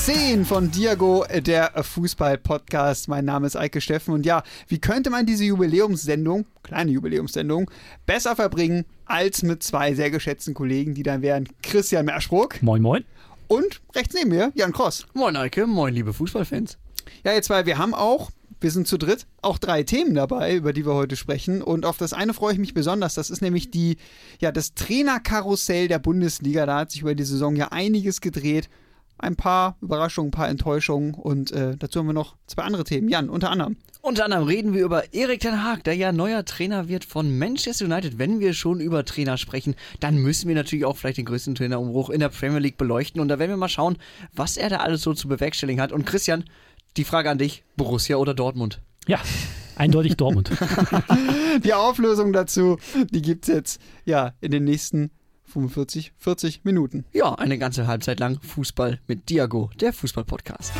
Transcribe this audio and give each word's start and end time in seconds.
Folge 0.00 0.18
10 0.18 0.44
von 0.46 0.70
Diago, 0.70 1.26
der 1.30 1.72
Fußball-Podcast. 1.82 3.08
Mein 3.08 3.26
Name 3.26 3.46
ist 3.46 3.56
Eike 3.56 3.80
Steffen 3.80 4.14
und 4.14 4.24
ja, 4.24 4.42
wie 4.66 4.78
könnte 4.78 5.10
man 5.10 5.26
diese 5.26 5.44
Jubiläumssendung, 5.44 6.46
kleine 6.62 6.90
Jubiläumssendung, 6.90 7.70
besser 8.06 8.34
verbringen 8.34 8.86
als 9.04 9.42
mit 9.42 9.62
zwei 9.62 9.94
sehr 9.94 10.10
geschätzten 10.10 10.54
Kollegen, 10.54 10.94
die 10.94 11.02
dann 11.02 11.20
wären 11.22 11.48
Christian 11.62 12.06
Merschbruck. 12.06 12.62
Moin, 12.62 12.80
moin. 12.80 13.04
Und 13.46 13.82
rechts 13.94 14.14
neben 14.14 14.30
mir 14.30 14.52
Jan 14.54 14.72
Kross. 14.72 15.06
Moin 15.12 15.36
Eike, 15.36 15.66
moin 15.66 15.92
liebe 15.92 16.12
Fußballfans. 16.14 16.78
Ja, 17.22 17.32
jetzt 17.32 17.46
zwei, 17.46 17.66
wir 17.66 17.76
haben 17.76 17.94
auch 17.94 18.30
wir 18.62 18.70
sind 18.70 18.86
zu 18.86 18.98
dritt, 18.98 19.26
auch 19.40 19.58
drei 19.58 19.84
Themen 19.84 20.14
dabei, 20.14 20.54
über 20.54 20.74
die 20.74 20.84
wir 20.84 20.92
heute 20.92 21.16
sprechen. 21.16 21.62
Und 21.62 21.86
auf 21.86 21.96
das 21.96 22.12
eine 22.12 22.34
freue 22.34 22.52
ich 22.52 22.58
mich 22.58 22.74
besonders. 22.74 23.14
Das 23.14 23.30
ist 23.30 23.40
nämlich 23.40 23.70
die, 23.70 23.96
ja, 24.38 24.52
das 24.52 24.74
Trainerkarussell 24.74 25.88
der 25.88 25.98
Bundesliga. 25.98 26.66
Da 26.66 26.80
hat 26.80 26.90
sich 26.90 27.00
über 27.00 27.14
die 27.14 27.24
Saison 27.24 27.56
ja 27.56 27.68
einiges 27.68 28.20
gedreht. 28.20 28.68
Ein 29.20 29.36
paar 29.36 29.76
Überraschungen, 29.82 30.28
ein 30.28 30.32
paar 30.32 30.48
Enttäuschungen 30.48 31.14
und 31.14 31.52
äh, 31.52 31.76
dazu 31.76 32.00
haben 32.00 32.06
wir 32.06 32.12
noch 32.14 32.36
zwei 32.46 32.62
andere 32.62 32.84
Themen. 32.84 33.08
Jan, 33.08 33.28
unter 33.28 33.50
anderem. 33.50 33.76
Unter 34.02 34.24
anderem 34.24 34.44
reden 34.44 34.72
wir 34.72 34.82
über 34.82 35.12
Erik 35.12 35.40
Ten 35.40 35.62
Haag, 35.62 35.84
der 35.84 35.94
ja 35.94 36.10
neuer 36.10 36.46
Trainer 36.46 36.88
wird 36.88 37.04
von 37.04 37.38
Manchester 37.38 37.84
United. 37.84 38.18
Wenn 38.18 38.40
wir 38.40 38.54
schon 38.54 38.80
über 38.80 39.04
Trainer 39.04 39.36
sprechen, 39.36 39.74
dann 40.00 40.16
müssen 40.16 40.48
wir 40.48 40.54
natürlich 40.54 40.86
auch 40.86 40.96
vielleicht 40.96 41.18
den 41.18 41.26
größten 41.26 41.54
Trainerumbruch 41.54 42.08
in 42.08 42.20
der 42.20 42.30
Premier 42.30 42.60
League 42.60 42.78
beleuchten. 42.78 43.20
Und 43.20 43.28
da 43.28 43.38
werden 43.38 43.50
wir 43.50 43.58
mal 43.58 43.68
schauen, 43.68 43.98
was 44.32 44.56
er 44.56 44.70
da 44.70 44.78
alles 44.78 45.02
so 45.02 45.12
zu 45.12 45.28
bewerkstelligen 45.28 45.82
hat. 45.82 45.92
Und 45.92 46.06
Christian, 46.06 46.44
die 46.96 47.04
Frage 47.04 47.28
an 47.28 47.36
dich: 47.36 47.62
Borussia 47.76 48.16
oder 48.16 48.32
Dortmund? 48.32 48.80
Ja, 49.06 49.20
eindeutig 49.76 50.16
Dortmund. 50.16 50.50
die 51.64 51.74
Auflösung 51.74 52.32
dazu, 52.32 52.78
die 53.10 53.20
gibt 53.20 53.48
es 53.48 53.54
jetzt 53.54 53.80
ja 54.06 54.32
in 54.40 54.50
den 54.50 54.64
nächsten 54.64 55.10
45, 55.50 56.12
40 56.16 56.64
Minuten. 56.64 57.04
Ja, 57.12 57.34
eine 57.34 57.58
ganze 57.58 57.86
Halbzeit 57.86 58.20
lang 58.20 58.40
Fußball 58.40 59.00
mit 59.06 59.28
Diago, 59.28 59.70
der 59.80 59.92
Fußball-Podcast. 59.92 60.72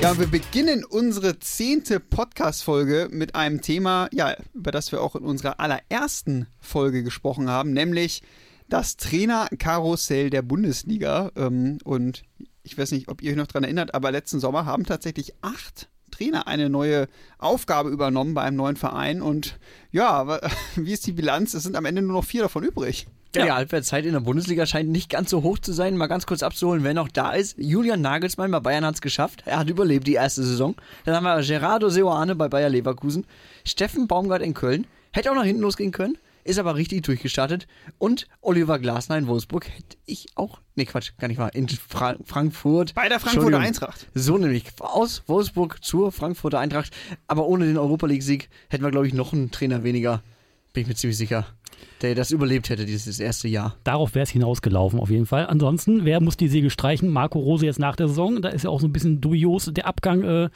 Ja, 0.00 0.18
wir 0.18 0.26
beginnen 0.26 0.84
unsere 0.84 1.38
zehnte 1.38 2.00
Podcast-Folge 2.00 3.08
mit 3.12 3.36
einem 3.36 3.60
Thema, 3.60 4.08
ja, 4.12 4.34
über 4.52 4.72
das 4.72 4.90
wir 4.90 5.00
auch 5.00 5.14
in 5.14 5.22
unserer 5.22 5.60
allerersten 5.60 6.48
Folge 6.58 7.04
gesprochen 7.04 7.48
haben, 7.48 7.72
nämlich 7.72 8.22
das 8.68 8.96
Trainerkarussell 8.96 10.30
der 10.30 10.42
Bundesliga. 10.42 11.30
Ähm, 11.36 11.78
und 11.84 12.24
ich 12.64 12.76
weiß 12.76 12.90
nicht, 12.90 13.08
ob 13.08 13.22
ihr 13.22 13.30
euch 13.30 13.36
noch 13.36 13.46
daran 13.46 13.64
erinnert, 13.64 13.94
aber 13.94 14.10
letzten 14.10 14.40
Sommer 14.40 14.64
haben 14.64 14.86
tatsächlich 14.86 15.34
acht 15.42 15.88
Trainer 16.12 16.46
eine 16.46 16.70
neue 16.70 17.08
Aufgabe 17.38 17.90
übernommen 17.90 18.34
bei 18.34 18.42
einem 18.42 18.56
neuen 18.56 18.76
Verein. 18.76 19.20
Und 19.20 19.58
ja, 19.90 20.38
wie 20.76 20.92
ist 20.92 21.06
die 21.06 21.12
Bilanz? 21.12 21.54
Es 21.54 21.64
sind 21.64 21.74
am 21.74 21.84
Ende 21.84 22.02
nur 22.02 22.12
noch 22.12 22.24
vier 22.24 22.42
davon 22.42 22.62
übrig. 22.62 23.08
Ja, 23.34 23.44
die 23.44 23.52
Halbwertszeit 23.52 24.04
in 24.04 24.12
der 24.12 24.20
Bundesliga 24.20 24.66
scheint 24.66 24.90
nicht 24.90 25.08
ganz 25.08 25.30
so 25.30 25.42
hoch 25.42 25.58
zu 25.58 25.72
sein. 25.72 25.96
Mal 25.96 26.06
ganz 26.06 26.26
kurz 26.26 26.42
abzuholen, 26.42 26.84
wer 26.84 26.92
noch 26.92 27.08
da 27.08 27.32
ist. 27.32 27.56
Julian 27.58 28.02
Nagelsmann 28.02 28.50
bei 28.50 28.60
Bayern 28.60 28.84
hat 28.84 28.96
es 28.96 29.00
geschafft. 29.00 29.42
Er 29.46 29.58
hat 29.58 29.70
überlebt 29.70 30.06
die 30.06 30.14
erste 30.14 30.42
Saison. 30.42 30.74
Dann 31.06 31.16
haben 31.16 31.24
wir 31.24 31.42
Gerardo 31.42 31.88
Seoane 31.88 32.36
bei 32.36 32.48
Bayer 32.48 32.68
Leverkusen. 32.68 33.24
Steffen 33.64 34.06
Baumgart 34.06 34.42
in 34.42 34.52
Köln. 34.52 34.86
Hätte 35.12 35.30
auch 35.30 35.34
noch 35.34 35.44
hinten 35.44 35.62
losgehen 35.62 35.92
können 35.92 36.18
ist 36.44 36.58
aber 36.58 36.76
richtig 36.76 37.02
durchgestartet. 37.02 37.66
Und 37.98 38.28
Oliver 38.40 38.78
Glasner 38.78 39.18
in 39.18 39.26
Wolfsburg 39.26 39.68
hätte 39.68 39.96
ich 40.06 40.28
auch, 40.34 40.60
nee 40.74 40.84
Quatsch, 40.84 41.12
gar 41.18 41.28
nicht 41.28 41.38
wahr, 41.38 41.54
in 41.54 41.68
Fra 41.68 42.16
Frankfurt. 42.24 42.94
Bei 42.94 43.08
der 43.08 43.20
Frankfurter 43.20 43.58
Eintracht. 43.58 44.06
So 44.14 44.38
nämlich, 44.38 44.64
aus 44.80 45.22
Wolfsburg 45.26 45.84
zur 45.84 46.12
Frankfurter 46.12 46.58
Eintracht. 46.58 46.92
Aber 47.26 47.46
ohne 47.46 47.66
den 47.66 47.78
Europa 47.78 48.06
League-Sieg 48.06 48.48
hätten 48.68 48.84
wir, 48.84 48.90
glaube 48.90 49.06
ich, 49.06 49.14
noch 49.14 49.32
einen 49.32 49.50
Trainer 49.50 49.84
weniger. 49.84 50.22
Bin 50.72 50.82
ich 50.82 50.88
mir 50.88 50.94
ziemlich 50.94 51.18
sicher 51.18 51.46
der 52.02 52.14
das 52.14 52.30
überlebt 52.30 52.68
hätte, 52.68 52.84
dieses 52.84 53.20
erste 53.20 53.48
Jahr. 53.48 53.76
Darauf 53.84 54.14
wäre 54.14 54.24
es 54.24 54.30
hinausgelaufen, 54.30 54.98
auf 54.98 55.10
jeden 55.10 55.26
Fall. 55.26 55.46
Ansonsten, 55.46 56.04
wer 56.04 56.20
muss 56.20 56.36
die 56.36 56.48
Siege 56.48 56.70
streichen? 56.70 57.08
Marco 57.08 57.38
Rose 57.38 57.64
jetzt 57.64 57.78
nach 57.78 57.96
der 57.96 58.08
Saison. 58.08 58.42
Da 58.42 58.48
ist 58.48 58.64
ja 58.64 58.70
auch 58.70 58.80
so 58.80 58.86
ein 58.86 58.92
bisschen 58.92 59.20
dubios 59.20 59.70
der 59.72 59.86
Abgang 59.86 60.22
äh, 60.22 60.50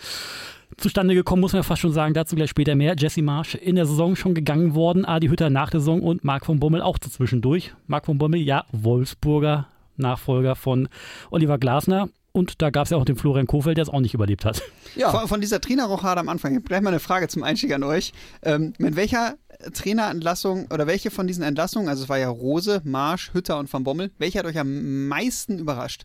zustande 0.77 1.15
gekommen, 1.15 1.41
muss 1.41 1.53
man 1.53 1.63
fast 1.63 1.83
schon 1.83 1.93
sagen. 1.93 2.15
Dazu 2.15 2.37
gleich 2.37 2.51
später 2.51 2.75
mehr. 2.75 2.95
Jesse 2.97 3.23
Marsch 3.23 3.55
in 3.55 3.77
der 3.77 3.87
Saison 3.87 4.17
schon 4.17 4.35
gegangen 4.35 4.75
worden, 4.75 5.05
Adi 5.05 5.29
Hütter 5.29 5.51
nach 5.51 5.71
der 5.71 5.81
Saison 5.81 6.03
und 6.03 6.25
Marc 6.25 6.47
von 6.47 6.61
Bommel 6.61 6.83
auch 6.83 6.99
zwischendurch. 6.99 7.75
Marc 7.87 8.07
von 8.07 8.19
Bommel, 8.19 8.41
ja, 8.41 8.65
Wolfsburger 8.73 9.69
Nachfolger 9.99 10.57
von 10.57 10.89
Oliver 11.31 11.59
Glasner. 11.59 12.09
Und 12.33 12.61
da 12.61 12.69
gab 12.69 12.85
es 12.85 12.91
ja 12.91 12.99
auch 12.99 13.05
den 13.07 13.17
Florian 13.17 13.47
Kofeld, 13.47 13.79
der 13.79 13.83
es 13.83 13.89
auch 13.89 14.01
nicht 14.01 14.13
überlebt 14.13 14.45
hat. 14.45 14.63
Ja. 14.95 15.11
Von, 15.11 15.29
von 15.29 15.41
dieser 15.41 15.61
Trainerrochade 15.61 16.21
am 16.21 16.29
Anfang, 16.29 16.63
gleich 16.63 16.81
mal 16.81 16.91
eine 16.91 17.01
Frage 17.01 17.29
zum 17.29 17.43
Einstieg 17.43 17.73
an 17.73 17.83
euch. 17.83 18.13
Ähm, 18.43 18.73
mit 18.79 18.97
welcher 18.97 19.37
Trainerentlassung 19.73 20.67
oder 20.73 20.87
welche 20.87 21.11
von 21.11 21.27
diesen 21.27 21.43
Entlassungen, 21.43 21.89
also 21.89 22.05
es 22.05 22.09
war 22.09 22.19
ja 22.19 22.29
Rose, 22.29 22.83
Marsch, 22.85 23.33
Hütter 23.33 23.59
und 23.59 23.73
Van 23.73 23.85
Bommel, 23.85 24.11
welche 24.19 24.39
hat 24.39 24.47
euch 24.47 24.59
am 24.59 25.09
meisten 25.09 25.59
überrascht? 25.59 26.05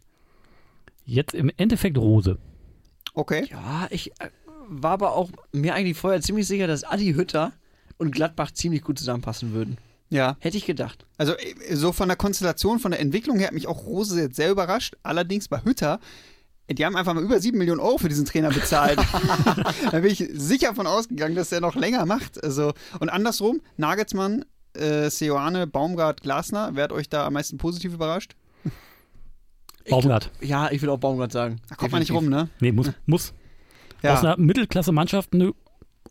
Jetzt 1.06 1.34
im 1.34 1.52
Endeffekt 1.58 1.98
Rose. 1.98 2.38
Okay. 3.14 3.48
Ja, 3.50 3.88
ich 3.90 4.12
äh, 4.20 4.30
war 4.68 4.92
aber 4.92 5.14
auch 5.16 5.30
mir 5.52 5.74
eigentlich 5.74 5.98
vorher 5.98 6.22
ziemlich 6.22 6.48
sicher, 6.48 6.68
dass 6.68 6.84
Adi 6.84 7.14
Hütter 7.14 7.54
und 7.98 8.12
Gladbach 8.12 8.52
ziemlich 8.52 8.82
gut 8.84 9.00
zusammenpassen 9.00 9.54
würden. 9.54 9.78
Ja. 10.10 10.36
Hätte 10.40 10.58
ich 10.58 10.66
gedacht. 10.66 11.06
Also 11.18 11.34
äh, 11.34 11.76
so 11.76 11.94
von 11.94 12.10
der 12.10 12.18
Konstellation, 12.18 12.80
von 12.80 12.92
der 12.92 13.00
Entwicklung 13.00 13.38
her 13.38 13.48
hat 13.48 13.54
mich 13.54 13.68
auch 13.68 13.86
Rose 13.86 14.20
jetzt 14.20 14.36
sehr 14.36 14.52
überrascht. 14.52 14.96
Allerdings 15.04 15.48
bei 15.48 15.64
Hütter, 15.64 16.00
die 16.70 16.86
haben 16.86 16.96
einfach 16.96 17.14
mal 17.14 17.24
über 17.24 17.40
sieben 17.40 17.58
Millionen 17.58 17.80
Euro 17.80 17.98
für 17.98 18.10
diesen 18.10 18.26
Trainer 18.26 18.50
bezahlt. 18.50 19.00
da 19.92 20.00
bin 20.00 20.12
ich 20.12 20.28
sicher 20.34 20.70
davon 20.70 20.88
ausgegangen, 20.88 21.36
dass 21.36 21.52
er 21.52 21.62
noch 21.62 21.76
länger 21.76 22.06
macht. 22.06 22.44
Also, 22.44 22.74
und 23.00 23.10
andersrum, 23.10 23.62
Nagelsmann, 23.78 24.44
äh, 24.74 25.10
Seoane, 25.10 25.66
Baumgart, 25.66 26.22
Glasner, 26.22 26.72
wer 26.74 26.86
hat 26.86 26.92
euch 26.92 27.08
da 27.08 27.26
am 27.26 27.34
meisten 27.34 27.58
positiv 27.58 27.94
überrascht? 27.94 28.36
Baumgart. 29.90 30.30
Ich, 30.40 30.50
ja, 30.50 30.70
ich 30.72 30.82
will 30.82 30.90
auch 30.90 31.00
Baumgart 31.00 31.32
sagen. 31.32 31.62
Da 31.70 31.76
kommt 31.76 31.92
man 31.92 32.02
nicht 32.02 32.12
rum, 32.12 32.30
ne? 32.30 32.50
Nee, 32.60 32.72
muss. 32.72 32.92
muss. 33.06 33.34
Ja. 34.02 34.14
Aus 34.14 34.20
einer 34.20 34.38
Mittelklasse-Mannschaft 34.38 35.34
eine 35.34 35.54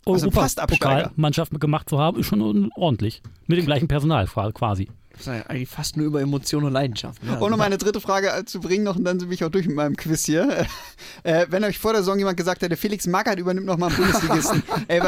also 0.06 0.26
Europapokalmannschaft 0.26 1.60
gemacht 1.60 1.88
zu 1.88 1.98
haben, 1.98 2.18
ist 2.18 2.26
schon 2.26 2.70
ordentlich. 2.74 3.22
Mit 3.46 3.58
dem 3.58 3.66
gleichen 3.66 3.88
Personal 3.88 4.26
quasi. 4.26 4.88
Das 5.12 5.20
ist 5.20 5.26
ja 5.26 5.46
eigentlich 5.46 5.68
fast 5.68 5.96
nur 5.96 6.06
über 6.06 6.20
Emotionen 6.20 6.66
und 6.66 6.72
Leidenschaft. 6.72 7.22
Ne? 7.22 7.38
Um 7.38 7.50
noch 7.50 7.58
meine 7.58 7.76
dritte 7.76 8.00
Frage 8.00 8.44
zu 8.46 8.60
bringen 8.60 8.84
noch 8.84 8.96
und 8.96 9.04
dann 9.04 9.18
bin 9.18 9.32
ich 9.32 9.44
auch 9.44 9.50
durch 9.50 9.66
mit 9.66 9.76
meinem 9.76 9.96
Quiz 9.96 10.24
hier. 10.24 10.66
Äh, 11.22 11.46
wenn 11.50 11.64
euch 11.64 11.78
vor 11.78 11.92
der 11.92 12.00
Saison 12.00 12.18
jemand 12.18 12.38
gesagt 12.38 12.62
hätte, 12.62 12.78
Felix 12.78 13.06
Magath 13.06 13.38
übernimmt 13.38 13.66
noch 13.66 13.76
mal 13.76 13.88
einen 13.88 13.96
Bundesligisten, 13.96 14.62
ey, 14.88 15.02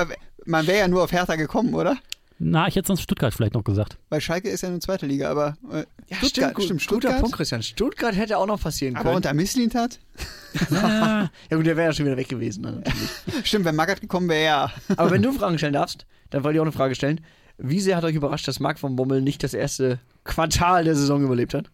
man 0.45 0.67
wäre 0.67 0.81
ja 0.81 0.89
nur 0.89 1.03
auf 1.03 1.13
Hertha 1.13 1.37
gekommen, 1.37 1.73
oder? 1.73 1.97
Na, 2.39 2.67
ich 2.67 2.77
hätte 2.77 2.89
sonst 2.89 3.03
Stuttgart 3.03 3.33
vielleicht 3.33 3.55
noch 3.55 3.65
gesagt. 3.65 3.99
Weil 4.09 4.21
Schalke 4.21 4.49
ist 4.49 4.63
ja 4.63 4.69
eine 4.69 4.81
zweite 4.81 5.07
Liga, 5.07 5.31
aber 5.31 5.57
äh, 5.71 5.85
ja, 6.09 6.17
Stuttgart, 6.17 6.31
stimmt, 6.31 6.55
gut, 6.55 6.65
stimmt, 6.65 6.83
Stuttgart. 6.83 7.13
Guter 7.13 7.21
Punkt, 7.23 7.37
Christian. 7.37 7.63
Stuttgart 7.63 8.17
hätte 8.17 8.39
auch 8.39 8.47
noch 8.47 8.61
passieren 8.61 8.95
können. 8.95 9.07
Aber 9.07 9.17
unter 9.17 9.33
Misslintat? 9.35 9.99
ja, 10.71 11.31
ja 11.51 11.57
gut, 11.57 11.67
der 11.67 11.77
wäre 11.77 11.89
ja 11.89 11.93
schon 11.93 12.07
wieder 12.07 12.17
weg 12.17 12.29
gewesen. 12.29 12.63
Ne, 12.63 12.83
stimmt, 13.45 13.65
wenn 13.65 13.77
Magath 13.77 14.01
gekommen 14.01 14.29
wäre, 14.29 14.45
ja. 14.45 14.73
aber 14.97 15.11
wenn 15.11 15.23
du 15.23 15.33
Fragen 15.33 15.59
stellen 15.59 15.75
darfst, 15.75 16.07
dann 16.31 16.45
wollte 16.45 16.57
ich 16.57 16.61
auch 16.61 16.65
eine 16.65 16.73
Frage 16.73 16.95
stellen. 16.95 17.21
Wie 17.59 17.81
sehr 17.81 17.97
hat 17.97 18.05
euch 18.05 18.15
überrascht, 18.15 18.49
dass 18.49 18.61
Marc 18.61 18.79
von 18.79 18.97
Bommel 18.97 19.23
nicht 19.23 19.43
das 19.45 19.55
erste 19.55 20.01
Quartal 20.25 20.85
der 20.85 20.97
Saison 20.97 21.23
überlebt 21.23 21.55
hat? 21.55 21.71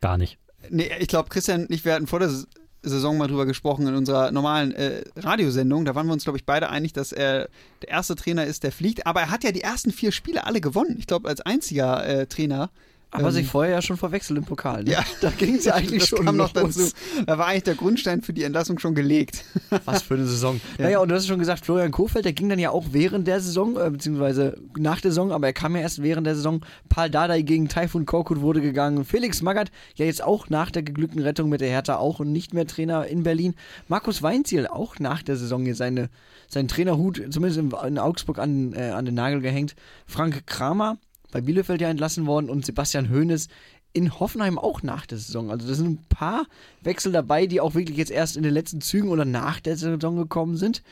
Gar 0.00 0.18
nicht. 0.18 0.38
Nee, 0.70 0.90
ich 0.98 1.08
glaube, 1.08 1.28
Christian 1.28 1.62
und 1.62 1.70
ich, 1.70 1.84
wir 1.84 1.94
hatten 1.94 2.06
vor 2.06 2.20
der 2.20 2.30
Saison 2.84 3.16
mal 3.16 3.28
drüber 3.28 3.46
gesprochen 3.46 3.86
in 3.86 3.94
unserer 3.94 4.30
normalen 4.30 4.72
äh, 4.72 5.02
Radiosendung. 5.16 5.84
Da 5.84 5.94
waren 5.94 6.06
wir 6.06 6.12
uns, 6.12 6.24
glaube 6.24 6.38
ich, 6.38 6.44
beide 6.44 6.68
einig, 6.70 6.92
dass 6.92 7.12
er 7.12 7.48
der 7.82 7.88
erste 7.88 8.14
Trainer 8.14 8.44
ist, 8.44 8.62
der 8.62 8.72
fliegt. 8.72 9.06
Aber 9.06 9.20
er 9.20 9.30
hat 9.30 9.44
ja 9.44 9.52
die 9.52 9.62
ersten 9.62 9.90
vier 9.90 10.12
Spiele 10.12 10.46
alle 10.46 10.60
gewonnen. 10.60 10.96
Ich 10.98 11.06
glaube, 11.06 11.28
als 11.28 11.40
einziger 11.40 12.06
äh, 12.06 12.26
Trainer 12.26 12.70
aber 13.14 13.28
ähm, 13.28 13.32
sich 13.32 13.46
vorher 13.46 13.74
ja 13.74 13.82
schon 13.82 13.96
verwechselt 13.96 14.38
im 14.38 14.44
Pokal. 14.44 14.82
Ne? 14.82 14.90
Ja, 14.90 15.04
da 15.20 15.30
ging 15.30 15.54
es 15.54 15.64
ja 15.64 15.74
eigentlich 15.74 16.00
das 16.00 16.08
schon 16.08 16.24
kam 16.24 16.36
noch 16.36 16.52
dazu. 16.52 16.90
Da 17.26 17.38
war 17.38 17.46
eigentlich 17.46 17.62
der 17.62 17.76
Grundstein 17.76 18.22
für 18.22 18.32
die 18.32 18.42
Entlassung 18.42 18.80
schon 18.80 18.96
gelegt. 18.96 19.44
Was 19.84 20.02
für 20.02 20.14
eine 20.14 20.26
Saison. 20.26 20.60
Ja. 20.78 20.84
Naja, 20.84 20.98
und 20.98 21.08
du 21.08 21.14
hast 21.14 21.28
schon 21.28 21.38
gesagt, 21.38 21.64
Florian 21.64 21.92
Kofeld, 21.92 22.24
der 22.24 22.32
ging 22.32 22.48
dann 22.48 22.58
ja 22.58 22.70
auch 22.70 22.86
während 22.90 23.28
der 23.28 23.40
Saison, 23.40 23.76
äh, 23.76 23.88
beziehungsweise 23.88 24.56
nach 24.76 25.00
der 25.00 25.12
Saison, 25.12 25.30
aber 25.30 25.46
er 25.46 25.52
kam 25.52 25.76
ja 25.76 25.82
erst 25.82 26.02
während 26.02 26.26
der 26.26 26.34
Saison. 26.34 26.62
Paul 26.88 27.08
Dardai 27.08 27.42
gegen 27.42 27.68
Taifun 27.68 28.04
Korkut 28.04 28.40
wurde 28.40 28.60
gegangen. 28.60 29.04
Felix 29.04 29.42
Magath, 29.42 29.70
ja 29.94 30.06
jetzt 30.06 30.22
auch 30.22 30.48
nach 30.48 30.72
der 30.72 30.82
geglückten 30.82 31.22
Rettung 31.22 31.48
mit 31.48 31.60
der 31.60 31.68
Hertha 31.68 31.96
auch 31.96 32.18
und 32.18 32.32
nicht 32.32 32.52
mehr 32.52 32.66
Trainer 32.66 33.06
in 33.06 33.22
Berlin. 33.22 33.54
Markus 33.86 34.22
Weinziel 34.22 34.66
auch 34.66 34.98
nach 34.98 35.22
der 35.22 35.36
Saison 35.36 35.64
hier 35.64 35.76
seine, 35.76 36.10
seinen 36.48 36.66
Trainerhut, 36.66 37.22
zumindest 37.30 37.60
in, 37.60 37.72
in 37.86 37.98
Augsburg, 38.00 38.40
an, 38.40 38.72
äh, 38.72 38.90
an 38.90 39.04
den 39.04 39.14
Nagel 39.14 39.40
gehängt. 39.40 39.76
Frank 40.04 40.48
Kramer, 40.48 40.98
bei 41.34 41.40
Bielefeld 41.40 41.80
ja 41.80 41.90
entlassen 41.90 42.26
worden 42.26 42.48
und 42.48 42.64
Sebastian 42.64 43.10
Hoeneß 43.10 43.48
in 43.92 44.20
Hoffenheim 44.20 44.56
auch 44.56 44.84
nach 44.84 45.04
der 45.04 45.18
Saison. 45.18 45.50
Also 45.50 45.66
da 45.66 45.74
sind 45.74 45.90
ein 45.90 46.04
paar 46.08 46.46
Wechsel 46.80 47.10
dabei, 47.10 47.46
die 47.46 47.60
auch 47.60 47.74
wirklich 47.74 47.98
jetzt 47.98 48.12
erst 48.12 48.36
in 48.36 48.44
den 48.44 48.54
letzten 48.54 48.80
Zügen 48.80 49.08
oder 49.08 49.24
nach 49.24 49.58
der 49.58 49.76
Saison 49.76 50.16
gekommen 50.16 50.56
sind. 50.56 50.84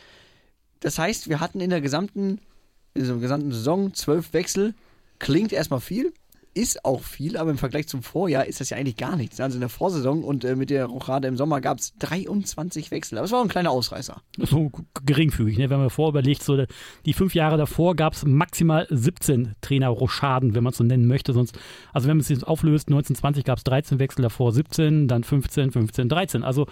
Das 0.81 0.99
heißt, 0.99 1.29
wir 1.29 1.39
hatten 1.39 1.61
in 1.61 1.71
der 1.71 1.81
gesamten, 1.81 2.41
in 2.94 3.06
der 3.06 3.17
gesamten 3.19 3.53
Saison 3.53 3.94
zwölf 3.94 4.33
Wechsel. 4.33 4.75
Klingt 5.21 5.53
erstmal 5.53 5.81
viel, 5.81 6.12
ist 6.54 6.84
auch 6.84 7.02
viel, 7.02 7.37
aber 7.37 7.50
im 7.50 7.58
Vergleich 7.58 7.88
zum 7.88 8.02
Vorjahr 8.02 8.46
ist 8.46 8.60
das 8.60 8.70
ja 8.70 8.76
eigentlich 8.76 8.96
gar 8.96 9.16
nichts. 9.16 9.40
Also 9.40 9.56
in 9.56 9.60
der 9.60 9.69
Vorsaison 9.69 10.22
und 10.22 10.44
äh, 10.44 10.56
mit 10.56 10.70
der 10.70 10.87
Rochade 10.87 11.28
im 11.28 11.37
Sommer 11.37 11.60
gab 11.60 11.78
es 11.78 11.94
23 11.99 12.90
Wechsel. 12.90 13.19
Aber 13.19 13.25
es 13.25 13.32
war 13.32 13.43
ein 13.43 13.49
kleiner 13.49 13.70
Ausreißer. 13.70 14.20
So 14.38 14.70
geringfügig, 15.04 15.58
ne? 15.58 15.70
wenn 15.70 15.78
man 15.78 15.90
vorüberlegt, 15.90 16.43
so 16.43 16.64
die 17.06 17.12
fünf 17.12 17.34
Jahre 17.34 17.56
davor 17.56 17.96
gab 17.96 18.12
es 18.12 18.25
maximal 18.25 18.87
17 18.90 19.54
Trainer-Rochaden, 19.60 20.54
wenn 20.54 20.64
man 20.64 20.72
es 20.72 20.76
so 20.76 20.84
nennen 20.84 21.06
möchte. 21.06 21.32
Sonst, 21.32 21.58
also 21.93 22.08
wenn 22.08 22.16
man 22.16 22.22
es 22.22 22.28
jetzt 22.28 22.46
auflöst, 22.46 22.88
1920 22.88 23.44
gab 23.44 23.58
es 23.58 23.64
13 23.64 23.98
Wechsel, 23.98 24.22
davor 24.22 24.52
17, 24.52 25.08
dann 25.08 25.25
15, 25.25 25.72
15, 25.72 26.08
13. 26.08 26.43
Also 26.43 26.66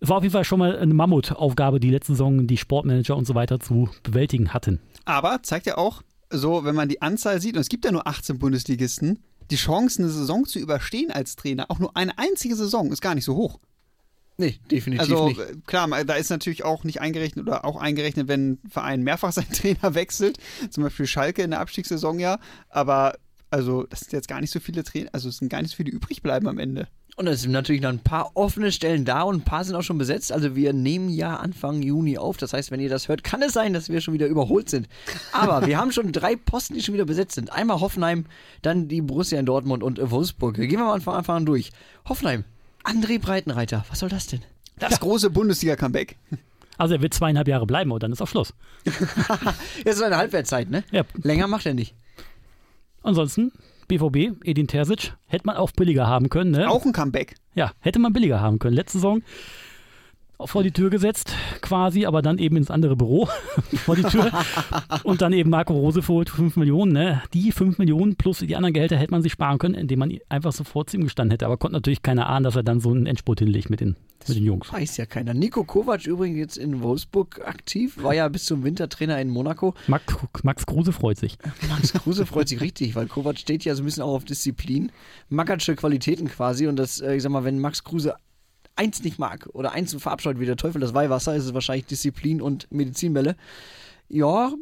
es 0.00 0.10
war 0.10 0.18
auf 0.18 0.22
jeden 0.22 0.32
Fall 0.32 0.44
schon 0.44 0.58
mal 0.58 0.76
eine 0.76 0.92
Mammutaufgabe, 0.92 1.80
die 1.80 1.90
letzten 1.90 2.12
Saison 2.12 2.46
die 2.46 2.58
Sportmanager 2.58 3.16
und 3.16 3.26
so 3.26 3.34
weiter 3.34 3.58
zu 3.58 3.88
bewältigen 4.02 4.52
hatten. 4.52 4.80
Aber 5.06 5.42
zeigt 5.42 5.66
ja 5.66 5.78
auch, 5.78 6.02
so, 6.38 6.64
wenn 6.64 6.74
man 6.74 6.88
die 6.88 7.02
Anzahl 7.02 7.40
sieht, 7.40 7.56
und 7.56 7.60
es 7.60 7.68
gibt 7.68 7.84
ja 7.84 7.92
nur 7.92 8.06
18 8.06 8.38
Bundesligisten, 8.38 9.20
die 9.50 9.56
Chance, 9.56 10.02
eine 10.02 10.10
Saison 10.10 10.46
zu 10.46 10.58
überstehen 10.58 11.10
als 11.10 11.36
Trainer, 11.36 11.70
auch 11.70 11.78
nur 11.78 11.96
eine 11.96 12.18
einzige 12.18 12.56
Saison, 12.56 12.92
ist 12.92 13.00
gar 13.00 13.14
nicht 13.14 13.24
so 13.24 13.36
hoch. 13.36 13.60
Nee, 14.36 14.58
definitiv 14.70 15.00
also, 15.00 15.28
nicht. 15.28 15.40
Also 15.40 15.60
klar, 15.66 16.04
da 16.04 16.14
ist 16.14 16.30
natürlich 16.30 16.64
auch 16.64 16.82
nicht 16.82 17.00
eingerechnet 17.00 17.46
oder 17.46 17.64
auch 17.64 17.76
eingerechnet, 17.76 18.26
wenn 18.26 18.52
ein 18.52 18.58
Verein 18.68 19.02
mehrfach 19.02 19.32
seinen 19.32 19.50
Trainer 19.52 19.94
wechselt, 19.94 20.38
zum 20.70 20.82
Beispiel 20.82 21.06
Schalke 21.06 21.42
in 21.42 21.50
der 21.50 21.60
Abstiegssaison 21.60 22.18
ja, 22.18 22.38
aber 22.68 23.16
also 23.50 23.84
das 23.84 24.00
sind 24.00 24.12
jetzt 24.12 24.26
gar 24.26 24.40
nicht 24.40 24.50
so 24.50 24.58
viele 24.58 24.82
Trainer, 24.82 25.10
also 25.12 25.28
es 25.28 25.36
sind 25.36 25.48
gar 25.48 25.62
nicht 25.62 25.70
so 25.70 25.76
viele 25.76 25.92
übrig 25.92 26.22
bleiben 26.22 26.48
am 26.48 26.58
Ende. 26.58 26.88
Und 27.16 27.28
es 27.28 27.42
sind 27.42 27.52
natürlich 27.52 27.80
noch 27.80 27.90
ein 27.90 28.00
paar 28.00 28.32
offene 28.34 28.72
Stellen 28.72 29.04
da 29.04 29.22
und 29.22 29.36
ein 29.36 29.44
paar 29.44 29.62
sind 29.62 29.76
auch 29.76 29.82
schon 29.82 29.98
besetzt. 29.98 30.32
Also 30.32 30.56
wir 30.56 30.72
nehmen 30.72 31.08
ja 31.08 31.36
Anfang 31.36 31.80
Juni 31.82 32.18
auf. 32.18 32.38
Das 32.38 32.52
heißt, 32.52 32.72
wenn 32.72 32.80
ihr 32.80 32.88
das 32.88 33.06
hört, 33.06 33.22
kann 33.22 33.40
es 33.40 33.52
sein, 33.52 33.72
dass 33.72 33.88
wir 33.88 34.00
schon 34.00 34.14
wieder 34.14 34.26
überholt 34.26 34.68
sind. 34.68 34.88
Aber 35.30 35.64
wir 35.66 35.78
haben 35.78 35.92
schon 35.92 36.10
drei 36.10 36.34
Posten, 36.34 36.74
die 36.74 36.82
schon 36.82 36.94
wieder 36.94 37.04
besetzt 37.04 37.36
sind. 37.36 37.52
Einmal 37.52 37.80
Hoffenheim, 37.80 38.26
dann 38.62 38.88
die 38.88 39.00
Borussia 39.00 39.38
in 39.38 39.46
Dortmund 39.46 39.84
und 39.84 40.00
Wolfsburg. 40.10 40.56
Gehen 40.56 40.70
wir 40.70 40.78
mal 40.78 41.00
von 41.00 41.14
Anfang 41.14 41.36
an 41.36 41.46
durch. 41.46 41.70
Hoffenheim, 42.08 42.44
André 42.82 43.20
Breitenreiter, 43.20 43.84
was 43.88 44.00
soll 44.00 44.08
das 44.08 44.26
denn? 44.26 44.42
Das 44.80 44.98
große 44.98 45.30
Bundesliga-Comeback. 45.30 46.16
Also 46.78 46.94
er 46.94 47.02
wird 47.02 47.14
zweieinhalb 47.14 47.46
Jahre 47.46 47.66
bleiben 47.66 47.92
und 47.92 48.02
dann 48.02 48.10
ist 48.10 48.20
auch 48.20 48.28
Schluss. 48.28 48.52
Jetzt 48.84 49.96
ist 49.96 50.02
eine 50.02 50.16
Halbwertszeit, 50.16 50.68
ne? 50.68 50.82
Ja. 50.90 51.04
Länger 51.22 51.46
macht 51.46 51.66
er 51.66 51.74
nicht. 51.74 51.94
Ansonsten 53.04 53.52
BVB, 53.86 54.44
Edin 54.44 54.66
Terzic, 54.66 55.12
hätte 55.26 55.46
man 55.46 55.56
auch 55.56 55.72
billiger 55.72 56.06
haben 56.06 56.28
können. 56.28 56.50
Ne? 56.50 56.70
Auch 56.70 56.84
ein 56.84 56.92
Comeback. 56.92 57.36
Ja, 57.54 57.72
hätte 57.80 57.98
man 57.98 58.12
billiger 58.12 58.40
haben 58.40 58.58
können. 58.58 58.74
Letzte 58.74 58.98
Saison 58.98 59.22
vor 60.44 60.62
die 60.62 60.72
Tür 60.72 60.90
gesetzt, 60.90 61.34
quasi, 61.60 62.06
aber 62.06 62.22
dann 62.22 62.38
eben 62.38 62.56
ins 62.56 62.70
andere 62.70 62.96
Büro 62.96 63.28
vor 63.84 63.96
die 63.96 64.02
Tür. 64.02 64.30
und 65.04 65.22
dann 65.22 65.32
eben 65.32 65.50
Marco 65.50 65.72
Rose 65.72 66.02
für 66.02 66.24
5 66.24 66.56
Millionen. 66.56 66.92
Ne? 66.92 67.22
Die 67.32 67.52
5 67.52 67.78
Millionen 67.78 68.16
plus 68.16 68.38
die 68.38 68.56
anderen 68.56 68.74
Gehälter 68.74 68.96
hätte 68.96 69.12
man 69.12 69.22
sich 69.22 69.32
sparen 69.32 69.58
können, 69.58 69.74
indem 69.74 70.00
man 70.00 70.18
einfach 70.28 70.52
sofort 70.52 70.90
zu 70.90 70.96
ihm 70.96 71.04
gestanden 71.04 71.32
hätte. 71.32 71.46
Aber 71.46 71.56
konnte 71.56 71.74
natürlich 71.74 72.02
keiner 72.02 72.28
ahnen, 72.28 72.44
dass 72.44 72.56
er 72.56 72.62
dann 72.62 72.80
so 72.80 72.90
einen 72.90 73.06
Endspurt 73.06 73.38
hinlegt 73.38 73.70
mit 73.70 73.80
den, 73.80 73.96
mit 74.26 74.36
den 74.36 74.44
Jungs. 74.44 74.72
Weiß 74.72 74.96
ja 74.96 75.06
keiner. 75.06 75.34
Nico 75.34 75.64
Kovac 75.64 76.06
übrigens 76.06 76.38
jetzt 76.38 76.56
in 76.56 76.82
Wolfsburg 76.82 77.40
aktiv, 77.46 78.02
war 78.02 78.14
ja 78.14 78.28
bis 78.28 78.44
zum 78.44 78.64
Wintertrainer 78.64 79.20
in 79.20 79.30
Monaco. 79.30 79.74
Max, 79.86 80.04
Max 80.42 80.66
Kruse 80.66 80.92
freut 80.92 81.18
sich. 81.18 81.38
Max 81.68 81.92
Kruse 81.92 82.26
freut 82.26 82.48
sich 82.48 82.60
richtig, 82.60 82.94
weil 82.96 83.06
Kovac 83.06 83.38
steht 83.38 83.64
ja 83.64 83.74
so 83.74 83.82
ein 83.82 83.86
bisschen 83.86 84.02
auch 84.02 84.14
auf 84.14 84.24
Disziplin. 84.24 84.90
Mackertsche 85.28 85.76
Qualitäten 85.76 86.28
quasi. 86.28 86.66
Und 86.66 86.76
das, 86.76 87.00
äh, 87.00 87.14
ich 87.16 87.22
sag 87.22 87.30
mal, 87.30 87.44
wenn 87.44 87.58
Max 87.60 87.84
Kruse 87.84 88.14
eins 88.76 89.02
nicht 89.02 89.18
mag 89.18 89.48
oder 89.52 89.72
eins 89.72 89.94
verabscheut 89.94 90.40
wie 90.40 90.46
der 90.46 90.56
Teufel 90.56 90.80
das 90.80 90.94
Weihwasser, 90.94 91.34
ist 91.34 91.44
es 91.44 91.54
wahrscheinlich 91.54 91.86
Disziplin 91.86 92.40
und 92.40 92.70
Medizinbälle. 92.70 93.36
Ja, 94.08 94.52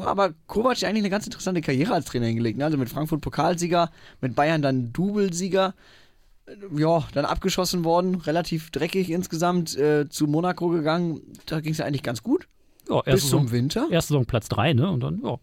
aber 0.00 0.34
Kovac 0.46 0.76
hat 0.76 0.84
eigentlich 0.84 1.02
eine 1.02 1.10
ganz 1.10 1.26
interessante 1.26 1.60
Karriere 1.60 1.94
als 1.94 2.06
Trainer 2.06 2.26
hingelegt. 2.26 2.58
Ne? 2.58 2.64
Also 2.64 2.76
mit 2.78 2.88
Frankfurt 2.88 3.20
Pokalsieger, 3.20 3.90
mit 4.20 4.34
Bayern 4.34 4.62
dann 4.62 4.92
Doublesieger. 4.92 5.74
Ja, 6.74 7.06
dann 7.12 7.26
abgeschossen 7.26 7.84
worden, 7.84 8.16
relativ 8.16 8.70
dreckig 8.70 9.10
insgesamt, 9.10 9.76
äh, 9.76 10.08
zu 10.08 10.26
Monaco 10.26 10.68
gegangen. 10.68 11.20
Da 11.44 11.60
ging 11.60 11.72
es 11.72 11.78
ja 11.78 11.84
eigentlich 11.84 12.02
ganz 12.02 12.22
gut. 12.22 12.48
Ja, 12.88 13.02
Bis 13.02 13.28
zum 13.28 13.42
Saison, 13.42 13.52
Winter. 13.52 13.86
Erste 13.90 14.14
Saison 14.14 14.24
Platz 14.24 14.48
3, 14.48 14.72
ne? 14.72 14.90
Und 14.90 15.00
dann, 15.00 15.20
ja 15.22 15.38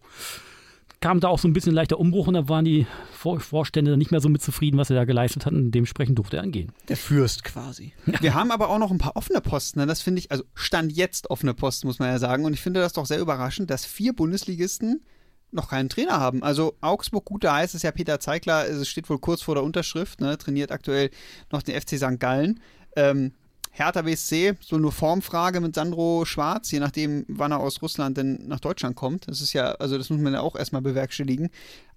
kam 1.01 1.19
da 1.19 1.27
auch 1.27 1.39
so 1.39 1.47
ein 1.47 1.53
bisschen 1.53 1.73
leichter 1.73 1.99
Umbruch 1.99 2.27
und 2.27 2.33
da 2.33 2.49
waren 2.49 2.65
die 2.65 2.85
Vorstände 3.13 3.97
nicht 3.97 4.11
mehr 4.11 4.21
so 4.21 4.29
mit 4.29 4.41
zufrieden, 4.41 4.77
was 4.77 4.89
er 4.89 4.95
da 4.95 5.05
geleistet 5.05 5.45
hat 5.45 5.53
und 5.53 5.71
dementsprechend 5.71 6.17
durfte 6.17 6.37
er 6.37 6.43
angehen. 6.43 6.71
Der 6.87 6.97
Fürst 6.97 7.43
quasi. 7.43 7.93
Wir 8.21 8.33
haben 8.33 8.51
aber 8.51 8.69
auch 8.69 8.79
noch 8.79 8.91
ein 8.91 8.97
paar 8.97 9.15
offene 9.15 9.41
Posten. 9.41 9.79
Ne? 9.79 9.85
Das 9.85 10.01
finde 10.01 10.19
ich, 10.19 10.31
also 10.31 10.43
Stand 10.53 10.91
jetzt 10.91 11.29
offene 11.29 11.53
Posten, 11.53 11.87
muss 11.87 11.99
man 11.99 12.09
ja 12.09 12.19
sagen. 12.19 12.45
Und 12.45 12.53
ich 12.53 12.61
finde 12.61 12.79
das 12.79 12.93
doch 12.93 13.05
sehr 13.05 13.19
überraschend, 13.19 13.69
dass 13.69 13.85
vier 13.85 14.13
Bundesligisten 14.13 15.01
noch 15.51 15.69
keinen 15.69 15.89
Trainer 15.89 16.19
haben. 16.19 16.43
Also 16.43 16.75
Augsburg, 16.81 17.25
gut, 17.25 17.43
da 17.43 17.55
heißt 17.55 17.75
es 17.75 17.83
ja 17.83 17.91
Peter 17.91 18.19
Zeigler, 18.19 18.67
es 18.67 18.87
steht 18.87 19.09
wohl 19.09 19.19
kurz 19.19 19.41
vor 19.41 19.55
der 19.55 19.63
Unterschrift, 19.63 20.21
ne? 20.21 20.37
trainiert 20.37 20.71
aktuell 20.71 21.09
noch 21.51 21.61
den 21.61 21.79
FC 21.79 21.97
St. 21.97 22.19
Gallen. 22.19 22.59
Ähm, 22.95 23.33
Hertha 23.77 24.03
BSC, 24.03 24.53
so 24.61 24.77
eine 24.77 24.89
Formfrage 24.89 25.59
mit 25.59 25.75
Sandro 25.75 26.23
Schwarz, 26.23 26.71
je 26.71 26.79
nachdem, 26.79 27.25
wann 27.27 27.51
er 27.51 27.59
aus 27.59 27.81
Russland 27.81 28.15
denn 28.15 28.47
nach 28.47 28.61
Deutschland 28.61 28.95
kommt. 28.95 29.27
Das 29.27 29.41
ist 29.41 29.51
ja, 29.51 29.71
also 29.73 29.97
das 29.97 30.09
muss 30.09 30.21
man 30.21 30.31
ja 30.31 30.39
auch 30.39 30.55
erstmal 30.55 30.81
bewerkstelligen. 30.81 31.49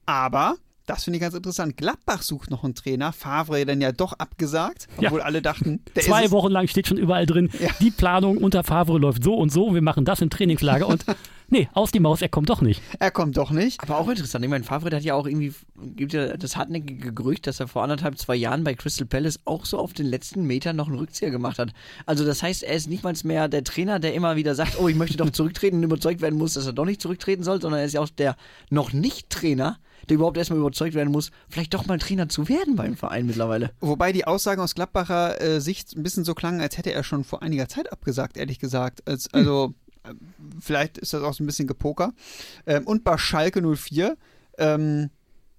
Aber 0.04 0.56
das 0.86 1.04
finde 1.04 1.18
ich 1.18 1.20
ganz 1.20 1.34
interessant. 1.34 1.76
Gladbach 1.76 2.22
sucht 2.22 2.50
noch 2.50 2.64
einen 2.64 2.74
Trainer. 2.74 3.12
Favre 3.12 3.64
dann 3.64 3.80
ja 3.80 3.92
doch 3.92 4.14
abgesagt, 4.14 4.88
obwohl 4.96 5.20
ja. 5.20 5.24
alle 5.24 5.40
dachten, 5.40 5.80
der 5.94 6.02
Zwei 6.02 6.32
Wochen 6.32 6.50
lang 6.50 6.66
steht 6.66 6.88
schon 6.88 6.98
überall 6.98 7.26
drin, 7.26 7.48
ja. 7.60 7.68
die 7.80 7.92
Planung 7.92 8.38
unter 8.38 8.64
Favre 8.64 8.98
läuft 8.98 9.22
so 9.22 9.34
und 9.34 9.52
so, 9.52 9.72
wir 9.72 9.82
machen 9.82 10.04
das 10.04 10.20
im 10.20 10.30
Trainingslager 10.30 10.88
und 10.88 11.04
nee, 11.48 11.68
aus 11.74 11.90
die 11.90 12.00
Maus, 12.00 12.22
er 12.22 12.28
kommt 12.28 12.48
doch 12.48 12.60
nicht. 12.60 12.82
Er 12.98 13.10
kommt 13.10 13.36
doch 13.36 13.50
nicht. 13.50 13.82
Aber 13.82 13.98
auch 13.98 14.08
interessant. 14.08 14.44
Ich 14.44 14.50
meine, 14.50 14.64
Favre 14.64 14.94
hat 14.94 15.02
ja 15.02 15.14
auch 15.14 15.26
irgendwie, 15.26 15.52
gibt 15.96 16.12
ja 16.12 16.36
das 16.36 16.56
hartnäckige 16.56 17.12
Gerücht, 17.12 17.46
dass 17.46 17.60
er 17.60 17.68
vor 17.68 17.82
anderthalb, 17.82 18.18
zwei 18.18 18.36
Jahren 18.36 18.64
bei 18.64 18.74
Crystal 18.74 19.06
Palace 19.06 19.40
auch 19.44 19.64
so 19.64 19.78
auf 19.78 19.92
den 19.92 20.06
letzten 20.06 20.44
Metern 20.44 20.76
noch 20.76 20.88
einen 20.88 20.98
Rückzieher 20.98 21.30
gemacht 21.30 21.58
hat. 21.58 21.72
Also 22.06 22.24
das 22.24 22.42
heißt, 22.42 22.62
er 22.62 22.74
ist 22.74 22.88
nicht 22.88 23.04
mal 23.04 23.14
mehr 23.24 23.48
der 23.48 23.64
Trainer, 23.64 23.98
der 23.98 24.14
immer 24.14 24.36
wieder 24.36 24.54
sagt, 24.54 24.78
oh, 24.78 24.88
ich 24.88 24.96
möchte 24.96 25.16
doch 25.16 25.30
zurücktreten 25.30 25.76
und 25.76 25.84
überzeugt 25.84 26.20
werden 26.20 26.38
muss, 26.38 26.54
dass 26.54 26.66
er 26.66 26.72
doch 26.72 26.84
nicht 26.84 27.02
zurücktreten 27.02 27.42
soll, 27.42 27.60
sondern 27.60 27.80
er 27.80 27.86
ist 27.86 27.94
ja 27.94 28.00
auch 28.00 28.08
der 28.08 28.36
noch 28.70 28.92
nicht 28.92 29.30
Trainer, 29.30 29.78
der 30.08 30.16
überhaupt 30.16 30.36
erstmal 30.36 30.58
überzeugt 30.58 30.94
werden 30.94 31.12
muss, 31.12 31.30
vielleicht 31.48 31.74
doch 31.74 31.86
mal 31.86 31.98
Trainer 31.98 32.28
zu 32.28 32.48
werden 32.48 32.76
beim 32.76 32.96
Verein 32.96 33.26
mittlerweile. 33.26 33.70
Wobei 33.80 34.12
die 34.12 34.26
Aussagen 34.26 34.60
aus 34.60 34.74
Gladbacher 34.74 35.40
äh, 35.40 35.60
Sicht 35.60 35.96
ein 35.96 36.02
bisschen 36.02 36.24
so 36.24 36.34
klangen, 36.34 36.60
als 36.60 36.78
hätte 36.78 36.92
er 36.92 37.04
schon 37.04 37.24
vor 37.24 37.42
einiger 37.42 37.68
Zeit 37.68 37.92
abgesagt, 37.92 38.36
ehrlich 38.36 38.58
gesagt. 38.58 39.06
Als, 39.08 39.32
also, 39.32 39.68
hm. 39.68 39.74
Vielleicht 40.60 40.98
ist 40.98 41.12
das 41.12 41.22
auch 41.22 41.34
so 41.34 41.42
ein 41.42 41.46
bisschen 41.46 41.68
Gepoker. 41.68 42.12
Ähm, 42.66 42.86
und 42.86 43.04
bei 43.04 43.18
Schalke 43.18 43.62
04, 43.62 44.16
ähm, 44.58 45.10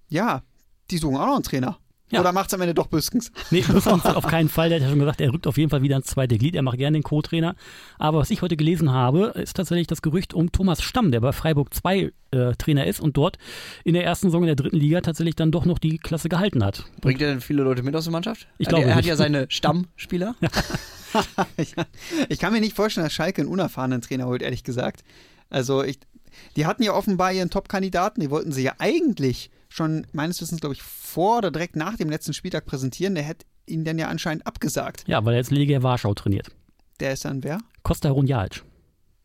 ja, 0.08 0.42
die 0.90 0.98
suchen 0.98 1.16
auch 1.16 1.26
noch 1.26 1.34
einen 1.34 1.42
Trainer. 1.42 1.78
Ja. 2.10 2.20
Oder 2.20 2.32
macht 2.32 2.48
es 2.48 2.54
am 2.54 2.60
Ende 2.60 2.74
doch 2.74 2.88
Büskens? 2.88 3.30
Nee, 3.50 3.60
Büskens 3.68 4.04
auf 4.04 4.26
keinen 4.26 4.48
Fall. 4.48 4.68
Der 4.68 4.78
hat 4.78 4.84
ja 4.84 4.90
schon 4.90 4.98
gesagt, 4.98 5.20
er 5.20 5.32
rückt 5.32 5.46
auf 5.46 5.56
jeden 5.56 5.70
Fall 5.70 5.82
wieder 5.82 5.96
ins 5.96 6.06
zweite 6.06 6.38
Glied. 6.38 6.56
Er 6.56 6.62
macht 6.62 6.78
gerne 6.78 6.98
den 6.98 7.02
Co-Trainer. 7.02 7.54
Aber 7.98 8.18
was 8.18 8.30
ich 8.30 8.42
heute 8.42 8.56
gelesen 8.56 8.92
habe, 8.92 9.32
ist 9.36 9.56
tatsächlich 9.56 9.86
das 9.86 10.02
Gerücht 10.02 10.34
um 10.34 10.50
Thomas 10.50 10.82
Stamm, 10.82 11.12
der 11.12 11.20
bei 11.20 11.32
Freiburg 11.32 11.72
2 11.72 12.12
äh, 12.32 12.52
Trainer 12.58 12.86
ist 12.86 13.00
und 13.00 13.16
dort 13.16 13.38
in 13.84 13.94
der 13.94 14.04
ersten 14.04 14.28
Saison 14.28 14.42
in 14.42 14.48
der 14.48 14.56
dritten 14.56 14.76
Liga 14.76 15.00
tatsächlich 15.00 15.36
dann 15.36 15.52
doch 15.52 15.64
noch 15.64 15.78
die 15.78 15.98
Klasse 15.98 16.28
gehalten 16.28 16.64
hat. 16.64 16.84
Bringt 17.00 17.20
er 17.20 17.28
denn 17.28 17.40
viele 17.40 17.62
Leute 17.62 17.82
mit 17.82 17.94
aus 17.94 18.04
der 18.04 18.12
Mannschaft? 18.12 18.48
Ich 18.58 18.68
glaube, 18.68 18.86
er 18.86 18.94
hat 18.94 19.04
ja 19.04 19.16
seine 19.16 19.46
Stammspieler. 19.48 20.34
ich 22.28 22.38
kann 22.38 22.52
mir 22.52 22.60
nicht 22.60 22.76
vorstellen, 22.76 23.06
dass 23.06 23.12
Schalke 23.12 23.42
einen 23.42 23.50
unerfahrenen 23.50 24.00
Trainer 24.00 24.26
holt, 24.26 24.42
ehrlich 24.42 24.64
gesagt. 24.64 25.02
Also 25.48 25.82
ich, 25.82 25.98
die 26.56 26.66
hatten 26.66 26.82
ja 26.82 26.94
offenbar 26.94 27.32
ihren 27.32 27.50
Top-Kandidaten, 27.50 28.20
die 28.20 28.30
wollten 28.30 28.52
sie 28.52 28.62
ja 28.62 28.74
eigentlich 28.78 29.50
schon 29.70 30.06
meines 30.12 30.40
Wissens, 30.42 30.60
glaube 30.60 30.74
ich, 30.74 30.82
vor 30.82 31.38
oder 31.38 31.50
direkt 31.50 31.76
nach 31.76 31.96
dem 31.96 32.10
letzten 32.10 32.34
Spieltag 32.34 32.66
präsentieren. 32.66 33.14
Der 33.14 33.24
hätte 33.24 33.46
ihn 33.66 33.84
dann 33.84 33.98
ja 33.98 34.08
anscheinend 34.08 34.46
abgesagt. 34.46 35.04
Ja, 35.06 35.24
weil 35.24 35.34
er 35.34 35.38
jetzt 35.38 35.50
Legia 35.50 35.82
Warschau 35.82 36.12
trainiert. 36.12 36.48
Der 36.98 37.12
ist 37.14 37.24
dann 37.24 37.42
wer? 37.42 37.58
Costa 37.82 38.10
Runjalic. 38.10 38.62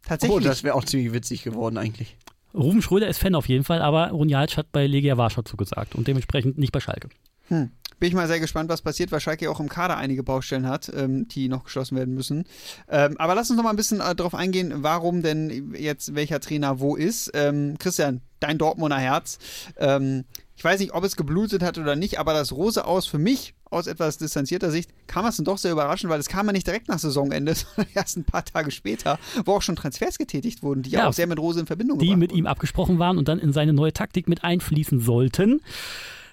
Tatsächlich. 0.03 0.37
Oh, 0.37 0.39
das 0.39 0.63
wäre 0.63 0.75
auch 0.75 0.85
ziemlich 0.85 1.11
witzig 1.11 1.43
geworden 1.43 1.77
eigentlich. 1.77 2.15
Ruben 2.53 2.81
Schröder 2.81 3.07
ist 3.07 3.17
Fan 3.17 3.35
auf 3.35 3.49
jeden 3.49 3.65
Fall, 3.65 3.81
aber 3.81 4.11
Runjalic 4.11 4.55
hat 4.55 4.71
bei 4.71 4.87
Legia 4.87 5.17
Warschau 5.17 5.41
zugesagt 5.41 5.95
und 5.95 6.07
dementsprechend 6.07 6.57
nicht 6.57 6.71
bei 6.71 6.79
Schalke. 6.79 7.09
Hm. 7.49 7.71
Bin 7.99 8.09
ich 8.09 8.15
mal 8.15 8.27
sehr 8.27 8.41
gespannt, 8.41 8.69
was 8.69 8.81
passiert, 8.81 9.11
weil 9.11 9.21
Schalke 9.21 9.49
auch 9.49 9.59
im 9.59 9.69
Kader 9.69 9.97
einige 9.97 10.21
Baustellen 10.21 10.67
hat, 10.67 10.91
ähm, 10.93 11.27
die 11.29 11.47
noch 11.47 11.63
geschlossen 11.63 11.95
werden 11.95 12.13
müssen. 12.13 12.45
Ähm, 12.89 13.15
aber 13.17 13.35
lass 13.35 13.49
uns 13.49 13.57
noch 13.57 13.63
mal 13.63 13.69
ein 13.69 13.77
bisschen 13.77 14.01
äh, 14.01 14.15
darauf 14.15 14.35
eingehen, 14.35 14.73
warum 14.77 15.21
denn 15.21 15.73
jetzt 15.77 16.13
welcher 16.13 16.41
Trainer 16.41 16.79
wo 16.79 16.95
ist. 16.95 17.31
Ähm, 17.33 17.75
Christian, 17.79 18.21
dein 18.45 18.57
Dortmunder 18.57 18.97
Herz. 18.97 19.39
Ähm, 19.77 20.25
ich 20.55 20.63
weiß 20.63 20.79
nicht, 20.79 20.93
ob 20.93 21.03
es 21.03 21.15
geblutet 21.17 21.61
hat 21.61 21.77
oder 21.77 21.95
nicht, 21.95 22.17
aber 22.19 22.33
das 22.33 22.51
Rose 22.53 22.85
aus 22.85 23.07
für 23.07 23.17
mich 23.17 23.55
aus 23.69 23.87
etwas 23.87 24.17
distanzierter 24.17 24.71
Sicht 24.71 24.89
kam 25.07 25.25
es 25.25 25.35
dann 25.35 25.43
doch 25.45 25.57
sehr 25.57 25.71
überraschend, 25.71 26.09
weil 26.09 26.19
es 26.19 26.29
kam 26.29 26.45
ja 26.45 26.53
nicht 26.53 26.65
direkt 26.65 26.87
nach 26.87 26.99
Saisonende, 26.99 27.53
sondern 27.55 27.87
erst 27.93 28.17
ein 28.17 28.23
paar 28.23 28.45
Tage 28.45 28.71
später, 28.71 29.19
wo 29.43 29.53
auch 29.53 29.61
schon 29.61 29.75
Transfers 29.75 30.17
getätigt 30.17 30.63
wurden, 30.63 30.83
die 30.83 30.91
ja 30.91 31.07
auch 31.07 31.13
sehr 31.13 31.27
mit 31.27 31.39
Rose 31.39 31.59
in 31.59 31.65
Verbindung 31.65 31.99
Die 31.99 32.15
mit 32.15 32.31
wurden. 32.31 32.39
ihm 32.39 32.47
abgesprochen 32.47 32.99
waren 32.99 33.17
und 33.17 33.27
dann 33.27 33.39
in 33.39 33.51
seine 33.51 33.73
neue 33.73 33.91
Taktik 33.91 34.29
mit 34.29 34.43
einfließen 34.43 35.01
sollten. 35.01 35.61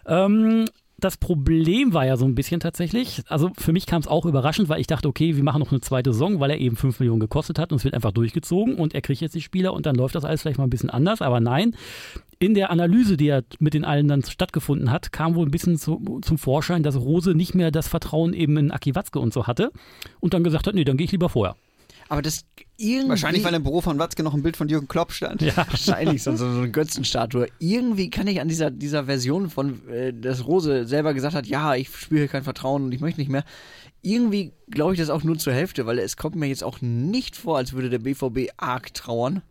Ähm, 0.06 0.66
das 1.02 1.16
Problem 1.16 1.92
war 1.92 2.06
ja 2.06 2.16
so 2.16 2.24
ein 2.24 2.34
bisschen 2.34 2.60
tatsächlich, 2.60 3.22
also 3.26 3.50
für 3.58 3.72
mich 3.72 3.86
kam 3.86 4.00
es 4.00 4.06
auch 4.06 4.24
überraschend, 4.24 4.68
weil 4.68 4.80
ich 4.80 4.86
dachte, 4.86 5.08
okay, 5.08 5.36
wir 5.36 5.42
machen 5.42 5.58
noch 5.58 5.72
eine 5.72 5.80
zweite 5.80 6.12
Saison, 6.12 6.38
weil 6.38 6.50
er 6.50 6.58
eben 6.58 6.76
5 6.76 7.00
Millionen 7.00 7.20
gekostet 7.20 7.58
hat 7.58 7.72
und 7.72 7.78
es 7.78 7.84
wird 7.84 7.94
einfach 7.94 8.12
durchgezogen 8.12 8.76
und 8.76 8.94
er 8.94 9.02
kriegt 9.02 9.20
jetzt 9.20 9.34
die 9.34 9.40
Spieler 9.40 9.72
und 9.72 9.86
dann 9.86 9.96
läuft 9.96 10.14
das 10.14 10.24
alles 10.24 10.42
vielleicht 10.42 10.58
mal 10.58 10.64
ein 10.64 10.70
bisschen 10.70 10.90
anders, 10.90 11.20
aber 11.20 11.40
nein, 11.40 11.76
in 12.38 12.54
der 12.54 12.70
Analyse, 12.70 13.16
die 13.16 13.26
ja 13.26 13.40
mit 13.58 13.74
den 13.74 13.84
allen 13.84 14.08
dann 14.08 14.22
stattgefunden 14.22 14.90
hat, 14.90 15.12
kam 15.12 15.34
wohl 15.34 15.46
ein 15.46 15.50
bisschen 15.50 15.76
zu, 15.76 16.20
zum 16.22 16.38
Vorschein, 16.38 16.82
dass 16.82 16.96
Rose 16.96 17.34
nicht 17.34 17.54
mehr 17.54 17.70
das 17.70 17.88
Vertrauen 17.88 18.32
eben 18.32 18.56
in 18.56 18.70
Aki 18.70 18.94
Watzke 18.94 19.18
und 19.18 19.32
so 19.32 19.46
hatte 19.46 19.70
und 20.20 20.34
dann 20.34 20.44
gesagt 20.44 20.66
hat, 20.66 20.74
nee, 20.74 20.84
dann 20.84 20.96
gehe 20.96 21.04
ich 21.04 21.12
lieber 21.12 21.28
vorher. 21.28 21.56
Aber 22.08 22.20
das 22.20 22.44
irgendwie. 22.82 23.10
Wahrscheinlich, 23.10 23.44
weil 23.44 23.54
im 23.54 23.62
Büro 23.62 23.80
von 23.80 23.98
Watzke 23.98 24.22
noch 24.22 24.34
ein 24.34 24.42
Bild 24.42 24.56
von 24.56 24.68
Jürgen 24.68 24.88
Klopp 24.88 25.12
stand. 25.12 25.40
Ja, 25.40 25.56
wahrscheinlich 25.68 26.22
so, 26.22 26.34
so 26.36 26.46
eine 26.46 26.70
Götzenstatue. 26.70 27.46
Irgendwie 27.58 28.10
kann 28.10 28.26
ich 28.26 28.40
an 28.40 28.48
dieser, 28.48 28.70
dieser 28.70 29.04
Version 29.04 29.50
von, 29.50 29.88
äh, 29.88 30.12
dass 30.12 30.46
Rose 30.46 30.86
selber 30.86 31.14
gesagt 31.14 31.34
hat, 31.34 31.46
ja, 31.46 31.74
ich 31.74 31.88
spüre 31.94 32.28
kein 32.28 32.42
Vertrauen 32.42 32.84
und 32.84 32.92
ich 32.92 33.00
möchte 33.00 33.20
nicht 33.20 33.30
mehr. 33.30 33.44
Irgendwie 34.02 34.52
glaube 34.68 34.94
ich 34.94 34.98
das 34.98 35.10
auch 35.10 35.22
nur 35.22 35.38
zur 35.38 35.52
Hälfte, 35.52 35.86
weil 35.86 35.98
es 36.00 36.16
kommt 36.16 36.34
mir 36.34 36.46
jetzt 36.46 36.64
auch 36.64 36.80
nicht 36.80 37.36
vor, 37.36 37.56
als 37.56 37.72
würde 37.72 37.88
der 37.88 38.00
BVB 38.00 38.50
arg 38.56 38.92
trauern. 38.94 39.42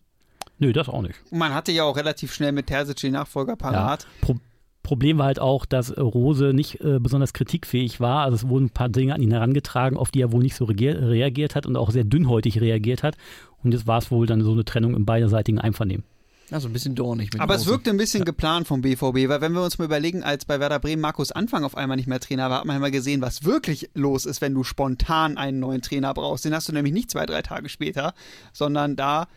Nö, 0.59 0.73
das 0.73 0.89
auch 0.89 1.01
nicht. 1.01 1.15
Man 1.31 1.53
hatte 1.53 1.71
ja 1.71 1.83
auch 1.85 1.95
relativ 1.95 2.33
schnell 2.33 2.51
mit 2.51 2.67
Terzic 2.67 2.97
den 2.97 3.13
Nachfolger 3.13 3.55
parat. 3.55 4.07
Ja. 4.27 4.35
Pro 4.83 4.91
Problem 4.91 5.17
war 5.17 5.27
halt 5.27 5.39
auch, 5.39 5.65
dass 5.65 5.97
Rose 5.97 6.53
nicht 6.53 6.81
äh, 6.81 6.99
besonders 6.99 7.31
kritikfähig 7.31 7.99
war. 7.99 8.23
Also 8.25 8.35
es 8.35 8.47
wurden 8.49 8.65
ein 8.65 8.69
paar 8.71 8.89
Dinge 8.89 9.15
an 9.15 9.21
ihn 9.21 9.31
herangetragen, 9.31 9.97
auf 9.97 10.11
die 10.11 10.21
er 10.21 10.31
wohl 10.31 10.43
nicht 10.43 10.55
so 10.55 10.65
reagiert 10.65 11.55
hat 11.55 11.65
und 11.65 11.77
auch 11.77 11.91
sehr 11.91 12.03
dünnhäutig 12.03 12.59
reagiert 12.59 13.01
hat. 13.01 13.15
Und 13.63 13.73
jetzt 13.73 13.87
war 13.87 13.99
es 13.99 14.11
wohl 14.11 14.27
dann 14.27 14.41
so 14.41 14.51
eine 14.51 14.65
Trennung 14.65 14.93
im 14.93 15.05
beiderseitigen 15.05 15.59
Einvernehmen. 15.59 16.03
Also 16.51 16.67
ein 16.67 16.73
bisschen 16.73 16.95
dornig. 16.95 17.31
Mit 17.31 17.41
Aber 17.41 17.53
Rose. 17.53 17.63
es 17.63 17.71
wirkte 17.71 17.89
ein 17.89 17.97
bisschen 17.97 18.19
ja. 18.19 18.25
geplant 18.25 18.67
vom 18.67 18.81
BVB, 18.81 19.29
weil 19.29 19.41
wenn 19.41 19.53
wir 19.53 19.63
uns 19.63 19.79
mal 19.79 19.85
überlegen, 19.85 20.23
als 20.23 20.45
bei 20.45 20.59
Werder 20.59 20.79
Bremen 20.79 21.01
Markus 21.01 21.31
Anfang 21.31 21.63
auf 21.63 21.77
einmal 21.77 21.95
nicht 21.95 22.07
mehr 22.07 22.19
Trainer 22.19 22.49
war, 22.49 22.59
hat 22.59 22.65
man 22.65 22.75
immer 22.75 22.91
gesehen, 22.91 23.21
was 23.21 23.45
wirklich 23.45 23.89
los 23.93 24.25
ist, 24.25 24.41
wenn 24.41 24.53
du 24.53 24.63
spontan 24.63 25.37
einen 25.37 25.59
neuen 25.59 25.81
Trainer 25.81 26.13
brauchst. 26.13 26.43
Den 26.43 26.53
hast 26.53 26.67
du 26.67 26.73
nämlich 26.73 26.93
nicht 26.93 27.09
zwei, 27.09 27.25
drei 27.25 27.41
Tage 27.41 27.69
später, 27.69 28.13
sondern 28.51 28.97
da 28.97 29.27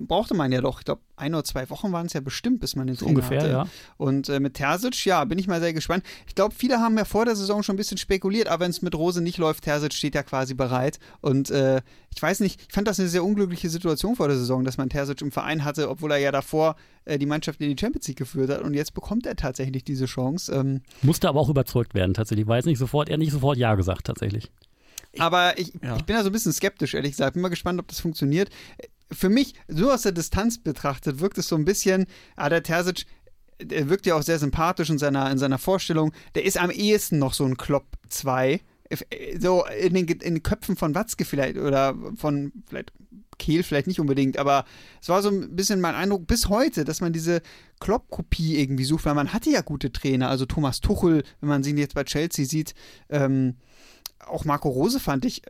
brauchte 0.00 0.34
man 0.34 0.52
ja 0.52 0.60
doch, 0.60 0.80
ich 0.80 0.84
glaube, 0.84 1.02
ein 1.16 1.34
oder 1.34 1.44
zwei 1.44 1.68
Wochen 1.70 1.92
waren 1.92 2.06
es 2.06 2.12
ja 2.12 2.20
bestimmt, 2.20 2.60
bis 2.60 2.76
man 2.76 2.86
den 2.86 2.96
Trainer 2.96 3.10
Ungefähr, 3.10 3.40
hatte. 3.40 3.50
ja. 3.50 3.66
Und 3.96 4.28
äh, 4.28 4.40
mit 4.40 4.54
Terzic, 4.54 5.04
ja, 5.04 5.24
bin 5.24 5.38
ich 5.38 5.46
mal 5.46 5.60
sehr 5.60 5.72
gespannt. 5.72 6.04
Ich 6.26 6.34
glaube, 6.34 6.54
viele 6.56 6.80
haben 6.80 6.96
ja 6.96 7.04
vor 7.04 7.24
der 7.24 7.36
Saison 7.36 7.62
schon 7.62 7.74
ein 7.74 7.76
bisschen 7.76 7.98
spekuliert, 7.98 8.48
aber 8.48 8.64
wenn 8.64 8.70
es 8.70 8.82
mit 8.82 8.94
Rose 8.94 9.20
nicht 9.20 9.38
läuft, 9.38 9.64
Terzic 9.64 9.92
steht 9.92 10.14
ja 10.14 10.22
quasi 10.22 10.54
bereit. 10.54 10.98
Und 11.20 11.50
äh, 11.50 11.82
ich 12.14 12.20
weiß 12.20 12.40
nicht, 12.40 12.60
ich 12.66 12.72
fand 12.72 12.88
das 12.88 12.98
eine 12.98 13.08
sehr 13.08 13.24
unglückliche 13.24 13.68
Situation 13.68 14.16
vor 14.16 14.28
der 14.28 14.36
Saison, 14.36 14.64
dass 14.64 14.78
man 14.78 14.88
Terzic 14.88 15.20
im 15.20 15.32
Verein 15.32 15.64
hatte, 15.64 15.88
obwohl 15.90 16.10
er 16.12 16.18
ja 16.18 16.32
davor 16.32 16.76
äh, 17.04 17.18
die 17.18 17.26
Mannschaft 17.26 17.60
in 17.60 17.74
die 17.74 17.80
Champions 17.80 18.08
League 18.08 18.18
geführt 18.18 18.50
hat. 18.50 18.62
Und 18.62 18.74
jetzt 18.74 18.94
bekommt 18.94 19.26
er 19.26 19.36
tatsächlich 19.36 19.84
diese 19.84 20.06
Chance. 20.06 20.52
Ähm, 20.52 20.82
Musste 21.02 21.28
aber 21.28 21.40
auch 21.40 21.48
überzeugt 21.48 21.94
werden, 21.94 22.14
tatsächlich. 22.14 22.46
War 22.46 22.56
jetzt 22.56 22.66
nicht 22.66 22.78
sofort, 22.78 23.08
er 23.08 23.14
hat 23.14 23.20
nicht 23.20 23.32
sofort 23.32 23.58
Ja 23.58 23.74
gesagt, 23.74 24.06
tatsächlich. 24.06 24.50
Aber 25.18 25.58
ich, 25.58 25.72
ja. 25.82 25.96
ich 25.96 26.04
bin 26.04 26.16
da 26.16 26.22
so 26.22 26.30
ein 26.30 26.32
bisschen 26.32 26.52
skeptisch, 26.52 26.94
ehrlich 26.94 27.12
gesagt. 27.12 27.34
Bin 27.34 27.42
mal 27.42 27.48
gespannt, 27.48 27.78
ob 27.78 27.88
das 27.88 28.00
funktioniert 28.00 28.48
für 29.12 29.28
mich, 29.28 29.54
so 29.68 29.90
aus 29.90 30.02
der 30.02 30.12
Distanz 30.12 30.58
betrachtet, 30.58 31.20
wirkt 31.20 31.38
es 31.38 31.48
so 31.48 31.56
ein 31.56 31.64
bisschen, 31.64 32.06
ah, 32.36 32.48
der 32.48 32.62
Terzic, 32.62 33.06
der 33.60 33.88
wirkt 33.88 34.06
ja 34.06 34.14
auch 34.14 34.22
sehr 34.22 34.38
sympathisch 34.38 34.90
in 34.90 34.98
seiner, 34.98 35.30
in 35.30 35.38
seiner 35.38 35.58
Vorstellung. 35.58 36.12
Der 36.34 36.44
ist 36.44 36.58
am 36.58 36.70
ehesten 36.70 37.18
noch 37.18 37.34
so 37.34 37.44
ein 37.44 37.56
Klopp 37.56 37.86
2. 38.08 38.60
So 39.38 39.64
in 39.80 39.94
den, 39.94 40.06
in 40.06 40.34
den 40.34 40.42
Köpfen 40.42 40.76
von 40.76 40.94
Watzke 40.94 41.24
vielleicht 41.24 41.56
oder 41.56 41.94
von 42.16 42.52
vielleicht 42.66 42.92
Kehl 43.38 43.62
vielleicht 43.62 43.86
nicht 43.86 44.00
unbedingt, 44.00 44.36
aber 44.36 44.66
es 45.00 45.08
war 45.08 45.22
so 45.22 45.30
ein 45.30 45.56
bisschen 45.56 45.80
mein 45.80 45.94
Eindruck 45.94 46.26
bis 46.26 46.48
heute, 46.48 46.84
dass 46.84 47.00
man 47.00 47.12
diese 47.12 47.40
Klopp-Kopie 47.80 48.58
irgendwie 48.58 48.84
sucht, 48.84 49.06
weil 49.06 49.14
man 49.14 49.32
hatte 49.32 49.50
ja 49.50 49.62
gute 49.62 49.92
Trainer, 49.92 50.28
also 50.28 50.46
Thomas 50.46 50.80
Tuchel, 50.80 51.24
wenn 51.40 51.48
man 51.48 51.62
sie 51.62 51.72
jetzt 51.72 51.94
bei 51.94 52.04
Chelsea 52.04 52.44
sieht, 52.44 52.74
ähm, 53.08 53.56
auch 54.26 54.44
Marco 54.44 54.68
Rose 54.68 55.00
fand 55.00 55.24
ich 55.24 55.42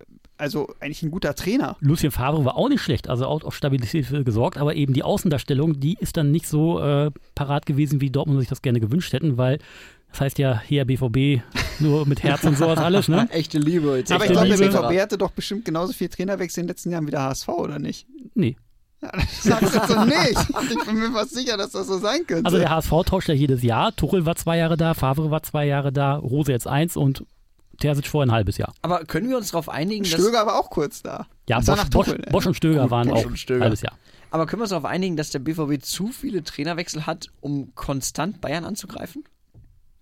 also 0.43 0.75
eigentlich 0.81 1.05
ein 1.05 1.13
guter 1.13 1.37
Trainer. 1.37 1.77
Lucien 1.79 2.11
Favre 2.11 2.45
war 2.45 2.57
auch 2.57 2.69
nicht 2.69 2.83
schlecht, 2.83 3.09
also 3.09 3.27
auch 3.27 3.45
auf 3.45 3.55
Stabilität 3.55 4.09
gesorgt, 4.25 4.59
aber 4.59 4.75
eben 4.75 4.93
die 4.93 5.05
Außendarstellung, 5.05 5.79
die 5.79 5.97
ist 6.01 6.17
dann 6.17 6.33
nicht 6.33 6.49
so 6.49 6.81
äh, 6.81 7.13
parat 7.37 7.65
gewesen, 7.65 8.01
wie 8.01 8.11
Dortmund 8.11 8.41
sich 8.41 8.49
das 8.49 8.61
gerne 8.61 8.81
gewünscht 8.81 9.13
hätten, 9.13 9.39
weil 9.39 9.59
das 10.11 10.21
heißt 10.21 10.39
ja 10.39 10.61
hier 10.61 10.85
BVB 10.85 11.43
nur 11.79 12.07
mit 12.07 12.25
Herz 12.25 12.43
und 12.43 12.59
sowas 12.59 12.79
alles, 12.79 13.07
ne? 13.07 13.29
Echte 13.31 13.59
Liebe. 13.59 13.97
Jetzt 13.97 14.11
aber 14.11 14.27
ich 14.27 14.33
glaube, 14.33 14.49
der 14.49 14.57
BVB 14.57 15.01
hatte 15.01 15.17
doch 15.17 15.31
bestimmt 15.31 15.65
genauso 15.65 15.93
viel 15.93 16.09
Trainerwechsel 16.09 16.61
in 16.61 16.67
den 16.67 16.71
letzten 16.71 16.91
Jahren 16.91 17.07
wie 17.07 17.13
der 17.13 17.23
HSV, 17.23 17.49
oder 17.49 17.79
nicht? 17.79 18.09
Nee. 18.35 18.57
Ja, 19.01 19.11
das 19.13 19.43
sagst 19.45 19.75
du 19.75 19.95
so 19.95 20.05
nicht. 20.05 20.39
Ich 20.71 20.87
bin 20.87 20.99
mir 20.99 21.13
fast 21.13 21.35
sicher, 21.35 21.57
dass 21.57 21.71
das 21.71 21.87
so 21.87 21.99
sein 21.99 22.27
könnte. 22.27 22.47
Also 22.47 22.59
der 22.59 22.71
HSV 22.71 22.91
tauscht 23.07 23.29
ja 23.29 23.35
jedes 23.35 23.63
Jahr. 23.63 23.95
Tuchel 23.95 24.27
war 24.27 24.35
zwei 24.35 24.59
Jahre 24.59 24.77
da, 24.77 24.95
Favre 24.95 25.31
war 25.31 25.43
zwei 25.45 25.67
Jahre 25.67 25.93
da, 25.93 26.17
Rose 26.17 26.51
jetzt 26.51 26.67
eins 26.67 26.97
und 26.97 27.25
Terzic 27.79 28.07
vor 28.07 28.23
ein 28.23 28.33
halbes 28.33 28.59
Jahr. 28.59 28.75
Aber 28.83 29.05
können 29.05 29.29
wir 29.29 29.37
uns 29.37 29.51
darauf 29.51 29.69
einigen, 29.69 30.05
dass. 30.05 30.13
Stöger 30.13 30.47
war 30.47 30.59
auch 30.59 30.71
kurz 30.71 31.03
da. 31.03 31.27
Ja, 31.49 31.61
Bosch, 31.61 31.85
Bosch, 31.91 32.15
Bosch, 32.31 32.47
und 32.47 32.55
Stöger 32.55 32.83
Gut, 32.83 32.91
waren 32.91 33.09
Bosch 33.09 33.25
auch 33.25 33.51
ein 33.51 33.61
halbes 33.61 33.83
Jahr. 33.83 33.99
Aber 34.31 34.47
können 34.47 34.61
wir 34.61 34.65
uns 34.65 34.71
darauf 34.71 34.87
einigen, 34.87 35.17
dass 35.17 35.31
der 35.31 35.41
BVB 35.41 35.83
zu 35.83 36.09
viele 36.09 36.43
Trainerwechsel 36.43 37.07
hat, 37.07 37.29
um 37.41 37.75
konstant 37.75 38.41
Bayern 38.41 38.65
anzugreifen? 38.65 39.25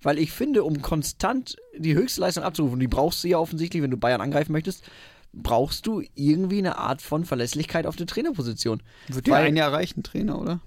Weil 0.03 0.19
ich 0.19 0.31
finde, 0.31 0.65
um 0.65 0.81
konstant 0.83 1.57
die 1.77 1.95
höchste 1.95 2.21
Leistung 2.21 2.45
abzurufen, 2.45 2.79
die 2.81 2.87
brauchst 2.87 3.25
du 3.25 3.29
ja 3.29 3.39
offensichtlich, 3.39 3.83
wenn 3.83 3.91
du 3.91 3.97
Bayern 3.97 4.21
angreifen 4.21 4.53
möchtest, 4.53 4.85
brauchst 5.33 5.87
du 5.87 6.03
irgendwie 6.15 6.59
eine 6.59 6.79
Art 6.79 7.03
von 7.03 7.25
Verlässlichkeit 7.25 7.87
auf 7.87 7.97
der 7.97 8.07
Trainerposition. 8.07 8.83
Wird 9.09 9.27
dir 9.27 9.37
ein 9.37 9.57
Jahr 9.57 9.73
reichen, 9.73 10.03
Trainer, 10.03 10.41
oder? 10.41 10.61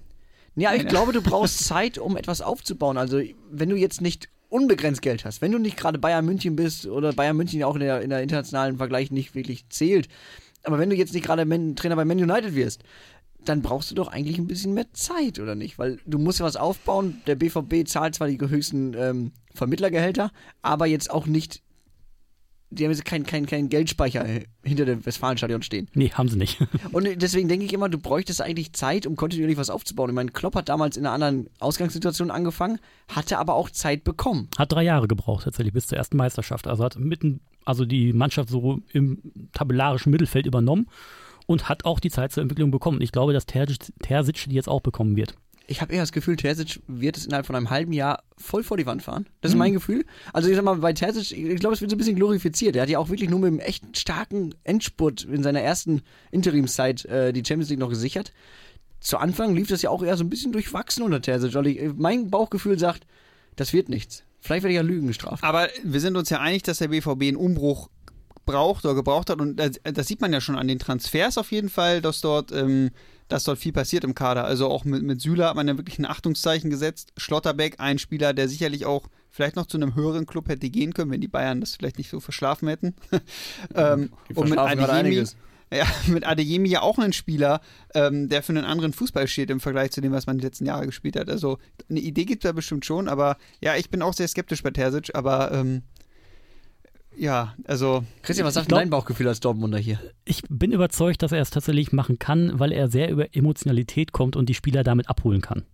Ja, 0.56 0.72
ich 0.74 0.86
glaube, 0.86 1.12
du 1.12 1.20
brauchst 1.20 1.58
Zeit, 1.64 1.98
um 1.98 2.16
etwas 2.16 2.40
aufzubauen. 2.40 2.96
Also, 2.96 3.20
wenn 3.50 3.68
du 3.68 3.76
jetzt 3.76 4.00
nicht 4.00 4.28
unbegrenzt 4.48 5.02
Geld 5.02 5.24
hast, 5.24 5.42
wenn 5.42 5.52
du 5.52 5.58
nicht 5.58 5.76
gerade 5.76 5.98
Bayern 5.98 6.24
München 6.24 6.56
bist 6.56 6.86
oder 6.86 7.12
Bayern 7.12 7.36
München 7.36 7.62
auch 7.64 7.74
in 7.74 7.80
der, 7.80 8.02
in 8.02 8.10
der 8.10 8.22
internationalen 8.22 8.76
Vergleich 8.76 9.10
nicht 9.10 9.34
wirklich 9.34 9.68
zählt, 9.68 10.08
aber 10.64 10.78
wenn 10.78 10.90
du 10.90 10.96
jetzt 10.96 11.14
nicht 11.14 11.26
gerade 11.26 11.46
Trainer 11.74 11.96
bei 11.96 12.04
Man 12.04 12.18
United 12.18 12.54
wirst, 12.54 12.82
dann 13.44 13.62
brauchst 13.62 13.90
du 13.90 13.94
doch 13.94 14.08
eigentlich 14.08 14.38
ein 14.38 14.46
bisschen 14.46 14.74
mehr 14.74 14.90
Zeit, 14.92 15.38
oder 15.38 15.54
nicht? 15.54 15.78
Weil 15.78 15.98
du 16.06 16.18
musst 16.18 16.40
ja 16.40 16.46
was 16.46 16.56
aufbauen. 16.56 17.20
Der 17.26 17.34
BVB 17.34 17.86
zahlt 17.86 18.14
zwar 18.14 18.28
die 18.28 18.38
höchsten 18.40 18.94
ähm, 18.94 19.32
Vermittlergehälter, 19.54 20.32
aber 20.62 20.86
jetzt 20.86 21.10
auch 21.10 21.26
nicht 21.26 21.62
die 22.70 22.84
haben 22.84 22.90
jetzt 22.90 23.04
keinen 23.04 23.24
kein, 23.24 23.46
kein 23.46 23.68
Geldspeicher 23.68 24.24
hinter 24.62 24.84
dem 24.84 25.04
Westfalenstadion 25.04 25.62
stehen. 25.62 25.88
Nee, 25.94 26.10
haben 26.10 26.28
sie 26.28 26.36
nicht. 26.36 26.60
Und 26.92 27.08
deswegen 27.22 27.48
denke 27.48 27.64
ich 27.64 27.72
immer, 27.72 27.88
du 27.88 27.98
bräuchtest 27.98 28.40
eigentlich 28.40 28.72
Zeit, 28.72 29.06
um 29.06 29.16
kontinuierlich 29.16 29.56
was 29.56 29.70
aufzubauen. 29.70 30.10
Ich 30.10 30.14
meine, 30.14 30.30
Klopp 30.30 30.56
hat 30.56 30.68
damals 30.68 30.96
in 30.96 31.06
einer 31.06 31.14
anderen 31.14 31.50
Ausgangssituation 31.60 32.30
angefangen, 32.30 32.78
hatte 33.08 33.38
aber 33.38 33.54
auch 33.54 33.70
Zeit 33.70 34.04
bekommen. 34.04 34.48
Hat 34.58 34.72
drei 34.72 34.82
Jahre 34.82 35.08
gebraucht 35.08 35.44
tatsächlich 35.44 35.72
bis 35.72 35.86
zur 35.86 35.98
ersten 35.98 36.16
Meisterschaft. 36.16 36.66
Also 36.66 36.84
hat 36.84 36.98
mitten, 36.98 37.40
also 37.64 37.84
die 37.84 38.12
Mannschaft 38.12 38.48
so 38.48 38.80
im 38.92 39.20
tabellarischen 39.52 40.10
Mittelfeld 40.10 40.46
übernommen 40.46 40.88
und 41.46 41.68
hat 41.68 41.84
auch 41.84 42.00
die 42.00 42.10
Zeit 42.10 42.32
zur 42.32 42.42
Entwicklung 42.42 42.70
bekommen. 42.70 43.00
Ich 43.00 43.12
glaube, 43.12 43.32
dass 43.32 43.46
Terzic, 43.46 43.92
Terzic 44.02 44.46
die 44.48 44.54
jetzt 44.54 44.68
auch 44.68 44.80
bekommen 44.80 45.16
wird 45.16 45.34
ich 45.66 45.80
habe 45.80 45.92
eher 45.92 46.02
das 46.02 46.12
Gefühl, 46.12 46.36
Terzic 46.36 46.80
wird 46.86 47.16
es 47.16 47.26
innerhalb 47.26 47.46
von 47.46 47.56
einem 47.56 47.70
halben 47.70 47.92
Jahr 47.92 48.22
voll 48.36 48.62
vor 48.62 48.76
die 48.76 48.86
Wand 48.86 49.02
fahren. 49.02 49.26
Das 49.40 49.50
ist 49.50 49.54
mhm. 49.54 49.60
mein 49.60 49.72
Gefühl. 49.72 50.04
Also 50.32 50.48
ich 50.48 50.56
sag 50.56 50.64
mal, 50.64 50.76
bei 50.76 50.92
Terzic, 50.92 51.32
ich 51.32 51.60
glaube, 51.60 51.74
es 51.74 51.80
wird 51.80 51.90
so 51.90 51.96
ein 51.96 51.98
bisschen 51.98 52.16
glorifiziert. 52.16 52.76
Er 52.76 52.82
hat 52.82 52.88
ja 52.88 52.98
auch 52.98 53.08
wirklich 53.08 53.30
nur 53.30 53.40
mit 53.40 53.48
einem 53.48 53.60
echt 53.60 53.96
starken 53.96 54.54
Endspurt 54.64 55.24
in 55.24 55.42
seiner 55.42 55.60
ersten 55.60 56.02
Interimszeit 56.30 57.04
äh, 57.06 57.32
die 57.32 57.42
Champions 57.44 57.70
League 57.70 57.78
noch 57.78 57.88
gesichert. 57.88 58.32
Zu 59.00 59.18
Anfang 59.18 59.54
lief 59.54 59.68
das 59.68 59.82
ja 59.82 59.90
auch 59.90 60.02
eher 60.02 60.16
so 60.16 60.24
ein 60.24 60.30
bisschen 60.30 60.52
durchwachsen 60.52 61.02
unter 61.02 61.20
Terzic. 61.20 61.54
Also 61.54 61.68
ich, 61.68 61.92
mein 61.96 62.30
Bauchgefühl 62.30 62.78
sagt, 62.78 63.06
das 63.56 63.72
wird 63.72 63.88
nichts. 63.88 64.24
Vielleicht 64.40 64.64
werde 64.64 64.72
ich 64.72 64.76
ja 64.76 64.82
Lügen 64.82 65.06
gestraft. 65.06 65.42
Aber 65.42 65.68
wir 65.82 66.00
sind 66.00 66.16
uns 66.16 66.28
ja 66.28 66.40
einig, 66.40 66.62
dass 66.64 66.78
der 66.78 66.88
BVB 66.88 67.22
einen 67.22 67.36
Umbruch 67.36 67.88
braucht 68.44 68.84
oder 68.84 68.94
gebraucht 68.94 69.30
hat. 69.30 69.40
Und 69.40 69.56
das, 69.56 69.80
das 69.82 70.06
sieht 70.06 70.20
man 70.20 70.32
ja 70.32 70.40
schon 70.40 70.56
an 70.56 70.68
den 70.68 70.78
Transfers 70.78 71.38
auf 71.38 71.50
jeden 71.50 71.70
Fall, 71.70 72.02
dass 72.02 72.20
dort 72.20 72.52
ähm, 72.52 72.90
dass 73.28 73.44
dort 73.44 73.58
viel 73.58 73.72
passiert 73.72 74.04
im 74.04 74.14
Kader. 74.14 74.44
Also 74.44 74.68
auch 74.68 74.84
mit, 74.84 75.02
mit 75.02 75.20
Süle 75.20 75.46
hat 75.46 75.56
man 75.56 75.68
ja 75.68 75.76
wirklich 75.76 75.98
ein 75.98 76.06
Achtungszeichen 76.06 76.70
gesetzt. 76.70 77.12
Schlotterbeck, 77.16 77.76
ein 77.78 77.98
Spieler, 77.98 78.32
der 78.34 78.48
sicherlich 78.48 78.86
auch 78.86 79.08
vielleicht 79.30 79.56
noch 79.56 79.66
zu 79.66 79.76
einem 79.76 79.94
höheren 79.94 80.26
Club 80.26 80.48
hätte 80.48 80.70
gehen 80.70 80.94
können, 80.94 81.10
wenn 81.10 81.20
die 81.20 81.28
Bayern 81.28 81.60
das 81.60 81.76
vielleicht 81.76 81.98
nicht 81.98 82.10
so 82.10 82.20
verschlafen 82.20 82.68
hätten. 82.68 82.94
ähm, 83.74 84.10
und 84.34 84.50
mit 84.50 84.58
Adeyemi, 84.58 85.24
ja, 85.72 85.86
mit 86.06 86.26
Adeyemi 86.26 86.68
ja 86.68 86.82
auch 86.82 86.98
ein 86.98 87.12
Spieler, 87.12 87.60
ähm, 87.94 88.28
der 88.28 88.42
für 88.42 88.52
einen 88.52 88.64
anderen 88.64 88.92
Fußball 88.92 89.26
steht 89.26 89.50
im 89.50 89.60
Vergleich 89.60 89.90
zu 89.90 90.00
dem, 90.00 90.12
was 90.12 90.26
man 90.26 90.38
die 90.38 90.44
letzten 90.44 90.66
Jahre 90.66 90.86
gespielt 90.86 91.16
hat. 91.16 91.28
Also 91.28 91.58
eine 91.88 92.00
Idee 92.00 92.24
gibt 92.24 92.44
es 92.44 92.48
da 92.48 92.52
bestimmt 92.52 92.84
schon, 92.84 93.08
aber 93.08 93.36
ja, 93.60 93.74
ich 93.76 93.90
bin 93.90 94.02
auch 94.02 94.14
sehr 94.14 94.28
skeptisch 94.28 94.62
bei 94.62 94.70
Terzic, 94.70 95.14
aber 95.14 95.52
ähm, 95.52 95.82
ja, 97.16 97.54
also. 97.64 98.04
Christian, 98.22 98.46
was 98.46 98.54
sagt 98.54 98.68
glaub, 98.68 98.80
dein 98.80 98.90
Bauchgefühl 98.90 99.28
als 99.28 99.40
Dortmunder 99.40 99.78
hier? 99.78 99.98
Ich 100.24 100.42
bin 100.48 100.72
überzeugt, 100.72 101.22
dass 101.22 101.32
er 101.32 101.40
es 101.40 101.50
tatsächlich 101.50 101.92
machen 101.92 102.18
kann, 102.18 102.58
weil 102.58 102.72
er 102.72 102.88
sehr 102.88 103.10
über 103.10 103.34
Emotionalität 103.34 104.12
kommt 104.12 104.36
und 104.36 104.48
die 104.48 104.54
Spieler 104.54 104.84
damit 104.84 105.08
abholen 105.08 105.40
kann. 105.40 105.64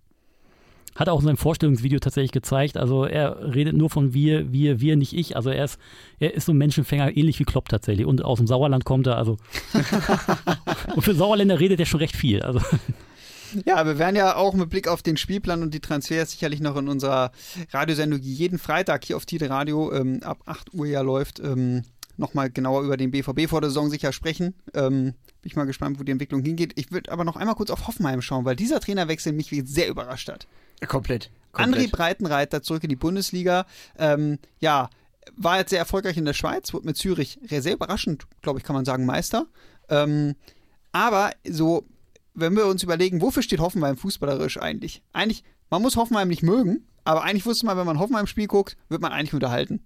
Hat 0.97 1.09
er 1.09 1.15
auch 1.15 1.21
in 1.21 1.27
seinem 1.27 1.37
Vorstellungsvideo 1.37 2.01
tatsächlich 2.01 2.33
gezeigt. 2.33 2.77
Also 2.77 3.05
er 3.05 3.55
redet 3.55 3.77
nur 3.77 3.91
von 3.91 4.13
wir, 4.13 4.53
wir, 4.53 4.81
wir, 4.81 4.97
nicht 4.97 5.13
ich. 5.15 5.37
Also 5.37 5.51
er 5.51 5.65
ist, 5.65 5.79
er 6.19 6.35
ist 6.35 6.47
so 6.47 6.53
ein 6.53 6.59
Menschenfänger, 6.59 7.17
ähnlich 7.17 7.39
wie 7.39 7.45
Klopp 7.45 7.69
tatsächlich. 7.69 8.07
Und 8.07 8.25
aus 8.25 8.39
dem 8.39 8.47
Sauerland 8.47 8.85
kommt 8.85 9.07
er. 9.07 9.17
Also 9.17 9.37
und 10.97 11.03
für 11.03 11.15
Sauerländer 11.15 11.61
redet 11.61 11.79
er 11.81 11.87
schon 11.87 12.01
recht 12.01 12.17
viel. 12.17 12.43
Also 12.43 12.61
ja, 13.65 13.85
wir 13.87 13.99
werden 13.99 14.17
ja 14.17 14.37
auch 14.37 14.55
mit 14.55 14.71
Blick 14.71 14.89
auf 14.89 15.03
den 15.03 15.17
Spielplan 15.17 15.63
und 15.63 15.75
die 15.75 15.81
Transfers 15.81 16.33
sicherlich 16.33 16.61
noch 16.61 16.77
in 16.77 16.89
unserer 16.89 17.33
Radiosendung, 17.71 18.21
die 18.21 18.35
jeden 18.35 18.59
Freitag 18.59 19.05
hier 19.05 19.17
auf 19.17 19.27
Tide 19.27 19.51
Radio 19.51 19.93
ähm, 19.93 20.23
ab 20.23 20.41
8 20.47 20.75
Uhr 20.75 20.87
ja 20.87 21.01
läuft, 21.01 21.41
ähm, 21.41 21.83
nochmal 22.17 22.51
genauer 22.51 22.83
über 22.83 22.97
den 22.97 23.11
BVB 23.11 23.49
vor 23.49 23.61
der 23.61 23.71
Saison 23.71 23.91
sicher 23.91 24.13
sprechen. 24.13 24.55
Ähm, 24.75 25.15
bin 25.43 25.49
ich 25.49 25.57
mal 25.57 25.65
gespannt, 25.65 25.99
wo 25.99 26.05
die 26.05 26.13
Entwicklung 26.13 26.43
hingeht. 26.43 26.73
Ich 26.77 26.93
würde 26.93 27.11
aber 27.11 27.25
noch 27.25 27.37
einmal 27.37 27.55
kurz 27.55 27.71
auf 27.71 27.87
Hoffenheim 27.87 28.21
schauen, 28.23 28.45
weil 28.45 28.57
dieser 28.57 28.81
Trainerwechsel 28.81 29.33
mich 29.33 29.51
sehr 29.65 29.89
überrascht 29.89 30.29
hat. 30.29 30.47
Komplett. 30.87 31.31
André 31.53 31.63
komplett. 31.63 31.93
Breitenreiter 31.93 32.63
zurück 32.63 32.85
in 32.85 32.91
die 32.91 32.97
Bundesliga. 32.97 33.67
Ähm, 33.99 34.39
ja, 34.61 34.91
war 35.37 35.59
jetzt 35.59 35.71
sehr 35.71 35.79
erfolgreich 35.79 36.17
in 36.17 36.25
der 36.25 36.35
Schweiz, 36.35 36.73
wurde 36.73 36.87
mit 36.87 36.97
Zürich 36.97 37.39
sehr 37.43 37.75
überraschend, 37.75 38.27
glaube 38.43 38.59
ich, 38.59 38.65
kann 38.65 38.75
man 38.75 38.85
sagen, 38.85 39.07
Meister. 39.07 39.47
Ähm, 39.89 40.37
aber 40.93 41.33
so, 41.49 41.85
wenn 42.41 42.57
wir 42.57 42.67
uns 42.67 42.83
überlegen, 42.83 43.21
wofür 43.21 43.43
steht 43.43 43.61
Hoffenheim 43.61 43.97
fußballerisch 43.97 44.59
eigentlich? 44.61 45.03
Eigentlich, 45.13 45.43
man 45.71 45.83
muss 45.83 45.97
Hoffenheim 45.97 46.29
nicht 46.29 46.43
mögen, 46.43 46.87
aber 47.05 47.23
eigentlich 47.23 47.47
wusste 47.47 47.67
man, 47.67 47.77
wenn 47.79 47.87
man 47.87 47.99
Hoffenheim-Spiel 47.99 48.47
guckt, 48.47 48.77
wird 48.89 49.01
man 49.03 49.13
eigentlich 49.13 49.35
unterhalten. 49.35 49.81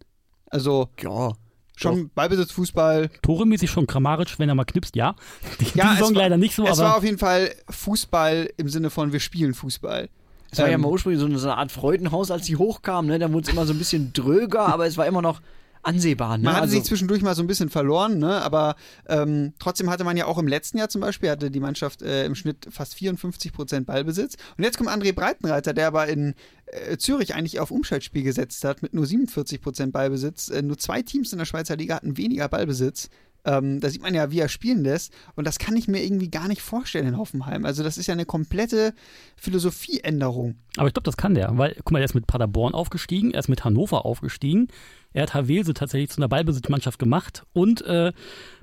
Also 0.51 0.89
Ja. 1.01 1.33
schon 1.77 2.11
Ballbesitz, 2.15 2.53
Fußball. 2.53 3.11
Toremäßig 3.23 3.71
schon 3.71 3.87
grammarisch, 3.87 4.39
wenn 4.39 4.49
er 4.49 4.55
mal 4.55 4.65
knipst, 4.65 4.97
ja. 4.97 5.15
Die, 5.61 5.65
Ja, 5.79 5.91
die 5.91 5.97
Saison 5.97 6.11
es 6.11 6.15
war- 6.15 6.23
leider 6.23 6.37
nicht 6.37 6.55
so, 6.55 6.67
es 6.67 6.79
war 6.79 6.87
aber 6.87 6.97
auf 6.99 7.05
jeden 7.05 7.19
Fall 7.19 7.53
Fußball 7.69 8.51
im 8.57 8.69
Sinne 8.69 8.91
von, 8.91 9.13
wir 9.13 9.21
spielen 9.21 9.55
Fußball. 9.55 10.09
Es 10.51 10.59
war 10.61 10.69
ja 10.69 10.75
Ähm, 10.75 10.83
mal 10.83 10.89
ursprünglich 10.89 11.19
so 11.21 11.27
eine, 11.27 11.39
so 11.39 11.49
eine 11.49 11.57
Art 11.59 11.73
Freudenhaus, 11.73 12.31
als 12.31 12.47
die 12.47 12.57
hochkamen, 12.57 13.11
ne? 13.11 13.19
Da 13.19 13.33
wurde 13.33 13.47
es 13.49 13.53
immer 13.53 13.67
so 13.67 13.73
ein 13.73 13.79
bisschen 13.79 14.13
dröger, 14.13 14.69
aber 14.69 14.87
es 14.87 14.97
war 14.97 15.05
immer 15.07 15.21
noch 15.21 15.41
ansehbar, 15.85 16.39
ne? 16.39 16.45
Man 16.45 16.55
hatte 16.55 16.63
also, 16.63 16.75
sich 16.77 16.85
zwischendurch 16.85 17.23
mal 17.23 17.35
so 17.35 17.43
ein 17.43 17.47
bisschen 17.47 17.69
verloren, 17.69 18.19
ne? 18.19 18.43
aber 18.43 18.77
ähm, 19.09 19.53
trotzdem 19.59 19.91
hatte 19.91 20.05
man 20.05 20.17
ja 20.17 20.27
auch 20.27 20.39
im 20.39 20.49
letzten 20.49 20.79
Jahr 20.79 20.89
zum 20.89 21.01
Beispiel, 21.01 21.31
hatte 21.31 21.51
die 21.51 21.61
Mannschaft 21.61 22.03
äh, 22.03 22.25
im 22.25 22.35
Schnitt 22.35 22.67
fast 22.71 22.95
54 22.95 23.53
Prozent 23.53 23.87
Ballbesitz. 23.87 24.37
Und 24.57 24.65
jetzt 24.65 24.79
kommt 24.79 24.91
André 24.91 25.13
Breitenreiter, 25.13 25.73
der 25.73 25.87
aber 25.87 26.09
in 26.09 26.35
äh, 26.67 26.97
Zürich 26.97 27.35
eigentlich 27.35 27.61
auf 27.61 27.71
Umschaltspiel 27.71 28.23
gesetzt 28.23 28.65
hat, 28.65 28.83
mit 28.83 28.95
nur 28.95 29.07
47 29.07 29.61
Prozent 29.61 29.93
Ballbesitz. 29.93 30.49
Äh, 30.49 30.63
nur 30.63 30.79
zwei 30.79 31.03
Teams 31.03 31.33
in 31.33 31.39
der 31.39 31.47
Schweizer 31.47 31.77
Liga 31.77 31.97
hatten 31.97 32.17
weniger 32.17 32.49
Ballbesitz. 32.49 33.11
Ähm, 33.45 33.81
da 33.81 33.91
sieht 33.91 34.03
man 34.03 34.15
ja, 34.15 34.31
wie 34.31 34.39
er 34.39 34.49
spielen 34.49 34.83
lässt. 34.83 35.13
Und 35.35 35.47
das 35.47 35.59
kann 35.59 35.77
ich 35.77 35.89
mir 35.89 36.03
irgendwie 36.03 36.31
gar 36.31 36.49
nicht 36.49 36.63
vorstellen 36.63 37.07
in 37.07 37.19
Hoffenheim. 37.19 37.65
Also, 37.65 37.83
das 37.83 37.99
ist 37.99 38.07
ja 38.07 38.15
eine 38.15 38.25
komplette 38.25 38.95
Philosophieänderung. 39.37 40.57
Aber 40.77 40.89
ich 40.89 40.95
glaube, 40.95 41.05
das 41.05 41.17
kann 41.17 41.35
der, 41.35 41.57
weil, 41.59 41.75
guck 41.77 41.93
mal, 41.93 41.99
er 41.99 42.05
ist 42.05 42.15
mit 42.15 42.27
Paderborn 42.27 42.75
aufgestiegen, 42.75 43.33
er 43.33 43.41
ist 43.41 43.49
mit 43.49 43.65
Hannover 43.65 44.05
aufgestiegen, 44.07 44.69
er 45.13 45.23
hat 45.23 45.35
Havelse 45.35 45.75
tatsächlich 45.75 46.11
zu 46.11 46.19
einer 46.19 46.29
Ballbesitzmannschaft 46.29 46.99
gemacht 46.99 47.45
und 47.53 47.83
äh, 47.83 48.13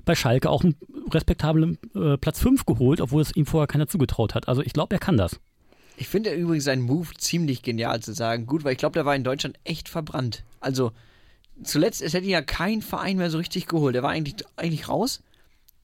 bei 0.04 0.14
Schalke 0.14 0.50
auch 0.50 0.62
einen 0.62 0.76
respektablen 1.10 1.78
äh, 1.94 2.18
Platz 2.18 2.40
5 2.40 2.66
geholt, 2.66 3.00
obwohl 3.00 3.22
es 3.22 3.34
ihm 3.34 3.46
vorher 3.46 3.66
keiner 3.66 3.88
zugetraut 3.88 4.34
hat. 4.34 4.48
Also 4.48 4.62
ich 4.62 4.74
glaube, 4.74 4.94
er 4.94 4.98
kann 4.98 5.16
das. 5.16 5.40
Ich 5.96 6.08
finde 6.08 6.32
übrigens 6.34 6.64
seinen 6.64 6.82
Move 6.82 7.08
ziemlich 7.16 7.62
genial 7.62 8.00
zu 8.00 8.12
sagen. 8.12 8.46
Gut, 8.46 8.64
weil 8.64 8.72
ich 8.72 8.78
glaube, 8.78 8.94
der 8.94 9.04
war 9.04 9.14
in 9.14 9.24
Deutschland 9.24 9.58
echt 9.64 9.88
verbrannt. 9.88 10.44
Also, 10.60 10.92
zuletzt, 11.62 12.02
es 12.02 12.14
hätte 12.14 12.26
ja 12.26 12.42
kein 12.42 12.82
Verein 12.82 13.16
mehr 13.16 13.30
so 13.30 13.38
richtig 13.38 13.66
geholt. 13.66 13.94
Er 13.94 14.02
war 14.02 14.10
eigentlich, 14.10 14.36
eigentlich 14.56 14.88
raus. 14.88 15.22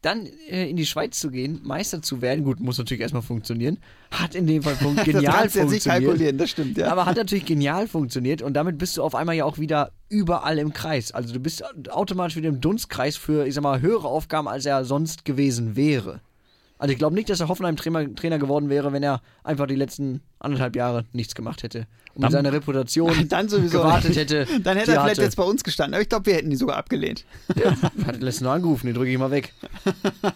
Dann 0.01 0.27
äh, 0.49 0.71
in 0.71 0.77
die 0.77 0.87
Schweiz 0.87 1.19
zu 1.19 1.29
gehen, 1.29 1.61
Meister 1.65 2.01
zu 2.01 2.23
werden, 2.23 2.45
gut, 2.45 2.61
muss 2.61 2.79
natürlich 2.79 3.01
erstmal 3.01 3.23
funktionieren. 3.23 3.79
Hat 4.13 4.37
in 4.37 4.47
dem 4.47 4.63
Fall 4.63 4.77
fun 4.77 4.95
das 4.97 5.05
genial 5.05 5.35
kannst 5.35 5.57
du 5.57 5.59
jetzt 5.59 5.71
nicht 5.71 5.83
funktioniert. 5.83 6.05
kalkulieren, 6.05 6.39
das 6.39 6.51
stimmt, 6.51 6.79
ja. 6.79 6.93
Aber 6.93 7.05
hat 7.05 7.17
natürlich 7.17 7.45
genial 7.45 7.89
funktioniert 7.89 8.41
und 8.41 8.55
damit 8.55 8.79
bist 8.79 8.97
du 8.97 9.03
auf 9.03 9.17
einmal 9.17 9.35
ja 9.35 9.45
auch 9.45 9.59
wieder 9.59 9.91
überall 10.09 10.59
im 10.59 10.73
Kreis. 10.73 11.11
Also 11.11 11.35
du 11.35 11.41
bist 11.41 11.65
automatisch 11.91 12.37
wieder 12.37 12.49
im 12.49 12.61
Dunstkreis 12.61 13.17
für, 13.17 13.45
ich 13.45 13.55
sag 13.55 13.63
mal, 13.63 13.81
höhere 13.81 14.07
Aufgaben, 14.07 14.47
als 14.47 14.67
er 14.67 14.85
sonst 14.85 15.25
gewesen 15.25 15.75
wäre. 15.75 16.21
Also 16.79 16.93
ich 16.93 16.99
glaube 16.99 17.15
nicht, 17.17 17.29
dass 17.29 17.41
er 17.41 17.49
Hoffenheim-Trainer 17.49 18.15
Trainer 18.15 18.39
geworden 18.39 18.69
wäre, 18.71 18.93
wenn 18.93 19.03
er 19.03 19.21
einfach 19.43 19.67
die 19.67 19.75
letzten 19.75 20.21
anderthalb 20.39 20.77
Jahre 20.77 21.05
nichts 21.13 21.35
gemacht 21.35 21.63
hätte. 21.65 21.81
Und 22.15 22.23
Dann- 22.23 22.23
mit 22.23 22.33
seiner 22.33 22.53
Reputation 22.53 23.13
Dann 23.29 23.49
sowieso. 23.49 23.79
gewartet 23.79 24.17
hätte. 24.17 24.47
Dann 24.63 24.77
hätte 24.77 24.93
er 24.93 25.01
vielleicht 25.01 25.11
hatte. 25.19 25.23
jetzt 25.23 25.37
bei 25.37 25.43
uns 25.43 25.65
gestanden. 25.65 25.95
Aber 25.95 26.03
ich 26.03 26.09
glaube, 26.09 26.27
wir 26.27 26.35
hätten 26.35 26.51
die 26.51 26.57
sogar 26.57 26.77
abgelehnt. 26.77 27.25
Hat 28.07 28.21
letztens 28.21 28.41
noch 28.43 28.53
angerufen, 28.53 28.87
den 28.87 28.95
drücke 28.95 29.11
ich 29.11 29.19
mal 29.19 29.31
weg. 29.31 29.53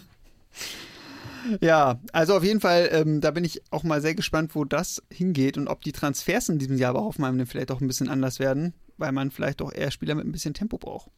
Ja, 1.59 1.99
also 2.13 2.37
auf 2.37 2.43
jeden 2.45 2.61
Fall, 2.61 2.87
ähm, 2.93 3.19
da 3.19 3.31
bin 3.31 3.43
ich 3.43 3.61
auch 3.69 3.83
mal 3.83 4.01
sehr 4.01 4.15
gespannt, 4.15 4.55
wo 4.55 4.63
das 4.63 5.03
hingeht 5.11 5.57
und 5.57 5.67
ob 5.67 5.81
die 5.81 5.91
Transfers 5.91 6.47
in 6.47 6.57
diesem 6.57 6.77
Jahr 6.77 6.93
bei 6.93 7.01
Hoffenheim 7.01 7.37
dann 7.37 7.47
vielleicht 7.47 7.69
auch 7.71 7.81
ein 7.81 7.87
bisschen 7.87 8.07
anders 8.07 8.39
werden, 8.39 8.73
weil 8.97 9.11
man 9.11 9.29
vielleicht 9.29 9.61
auch 9.61 9.73
eher 9.73 9.91
Spieler 9.91 10.15
mit 10.15 10.25
ein 10.25 10.31
bisschen 10.31 10.53
Tempo 10.53 10.77
braucht. 10.77 11.09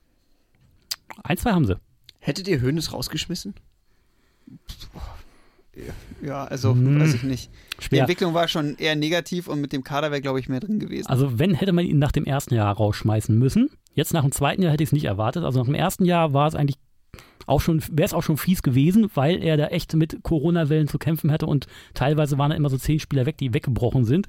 Ein, 1.23 1.37
zwei 1.37 1.51
haben 1.51 1.67
sie. 1.67 1.77
Hättet 2.19 2.47
ihr 2.47 2.59
Hönes 2.59 2.91
rausgeschmissen? 2.91 3.53
Ja, 6.21 6.45
also 6.45 6.73
Hm. 6.73 6.99
weiß 6.99 7.13
ich 7.13 7.23
nicht. 7.23 7.51
Die. 7.91 7.97
Entwicklung 7.97 8.33
war 8.33 8.47
schon 8.47 8.75
eher 8.77 8.95
negativ 8.95 9.47
und 9.47 9.59
mit 9.61 9.73
dem 9.73 9.83
Kader 9.83 10.11
wäre, 10.11 10.21
glaube 10.21 10.39
ich, 10.39 10.47
mehr 10.49 10.59
drin 10.61 10.79
gewesen. 10.79 11.07
Also 11.07 11.37
wenn, 11.37 11.53
hätte 11.53 11.73
man 11.73 11.85
ihn 11.85 11.99
nach 11.99 12.11
dem 12.11 12.25
ersten 12.25 12.53
Jahr 12.55 12.73
rausschmeißen 12.75 13.37
müssen. 13.37 13.69
Jetzt 13.93 14.13
nach 14.13 14.21
dem 14.23 14.31
zweiten 14.31 14.61
Jahr 14.61 14.71
hätte 14.71 14.83
ich 14.83 14.89
es 14.89 14.93
nicht 14.93 15.05
erwartet. 15.05 15.43
Also 15.43 15.59
nach 15.59 15.65
dem 15.65 15.75
ersten 15.75 16.05
Jahr 16.05 16.33
war 16.33 16.47
es 16.47 16.55
eigentlich 16.55 16.77
auch 17.47 17.61
schon, 17.61 17.81
wäre 17.91 18.05
es 18.05 18.13
auch 18.13 18.23
schon 18.23 18.37
fies 18.37 18.63
gewesen, 18.63 19.09
weil 19.13 19.41
er 19.43 19.57
da 19.57 19.67
echt 19.67 19.93
mit 19.93 20.23
Corona-Wellen 20.23 20.87
zu 20.87 20.97
kämpfen 20.97 21.31
hatte 21.31 21.45
und 21.45 21.67
teilweise 21.93 22.37
waren 22.37 22.49
da 22.49 22.55
immer 22.55 22.69
so 22.69 22.77
zehn 22.77 22.99
Spieler 22.99 23.25
weg, 23.25 23.37
die 23.37 23.53
weggebrochen 23.53 24.03
sind. 24.05 24.27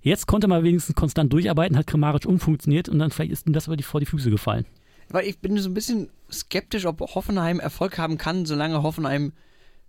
Jetzt 0.00 0.26
konnte 0.26 0.46
man 0.46 0.62
wenigstens 0.62 0.94
konstant 0.94 1.32
durcharbeiten, 1.32 1.76
hat 1.76 1.86
Kramaric 1.86 2.26
umfunktioniert 2.26 2.88
und 2.88 2.98
dann 2.98 3.10
vielleicht 3.10 3.32
ist 3.32 3.46
ihm 3.46 3.52
das 3.52 3.66
über 3.66 3.76
die, 3.76 3.82
vor 3.82 4.00
die 4.00 4.06
Füße 4.06 4.30
gefallen. 4.30 4.66
Weil 5.08 5.26
ich 5.26 5.38
bin 5.38 5.56
so 5.56 5.70
ein 5.70 5.74
bisschen 5.74 6.10
skeptisch, 6.30 6.84
ob 6.86 7.00
Hoffenheim 7.00 7.60
Erfolg 7.60 7.98
haben 7.98 8.18
kann, 8.18 8.44
solange 8.44 8.82
Hoffenheim 8.82 9.32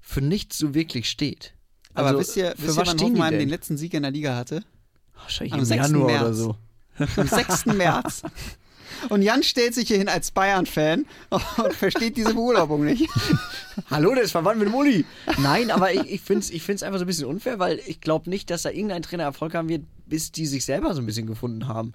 für 0.02 0.22
nichts 0.22 0.58
so 0.58 0.74
wirklich 0.74 1.10
steht. 1.10 1.54
Aber 1.94 2.08
Also, 2.10 2.20
wisst 2.20 2.38
ihr, 2.38 2.52
für 2.52 2.64
wisst 2.64 2.78
ihr 2.78 2.82
was 2.82 2.88
wann 2.90 3.00
Hoffenheim 3.00 3.40
den 3.40 3.50
letzten 3.50 3.78
Sieg 3.78 3.94
in 3.94 4.04
der 4.04 4.12
Liga 4.12 4.36
hatte? 4.36 4.64
Wahrscheinlich 5.16 5.54
am 5.54 5.60
im 5.60 5.66
6. 5.66 5.82
Januar 5.88 6.06
März. 6.08 6.22
oder 6.22 6.34
so. 6.34 6.56
Am 7.18 7.28
6. 7.28 7.66
März. 7.68 8.22
Und 9.10 9.22
Jan 9.22 9.44
stellt 9.44 9.74
sich 9.76 9.88
hier 9.88 9.98
hin 9.98 10.10
als 10.10 10.32
Bayern-Fan 10.32 11.06
und 11.30 11.74
versteht 11.74 12.18
diese 12.18 12.34
Beurlaubung 12.34 12.84
nicht. 12.84 13.08
Hallo, 13.90 14.14
der 14.14 14.24
ist 14.24 14.32
verwandt 14.32 14.60
mit 14.60 14.68
dem 14.68 14.74
Uli. 14.74 15.06
Nein, 15.38 15.72
aber 15.72 15.94
ich, 15.94 16.10
ich 16.12 16.22
finde 16.22 16.42
es 16.42 16.50
ich 16.50 16.64
find's 16.64 16.84
einfach 16.84 17.00
so 17.00 17.06
ein 17.06 17.08
bisschen 17.08 17.26
unfair, 17.26 17.60
weil 17.60 17.80
ich 17.86 18.02
glaube 18.02 18.30
nicht, 18.30 18.50
dass 18.50 18.64
da 18.64 18.70
irgendein 18.72 19.02
Trainer 19.04 19.24
Erfolg 19.24 19.54
haben 19.54 19.70
wird, 19.70 19.84
bis 20.06 20.32
die 20.32 20.46
sich 20.48 20.66
selber 20.66 20.94
so 20.94 21.02
ein 21.02 21.06
bisschen 21.06 21.28
gefunden 21.28 21.68
haben. 21.68 21.94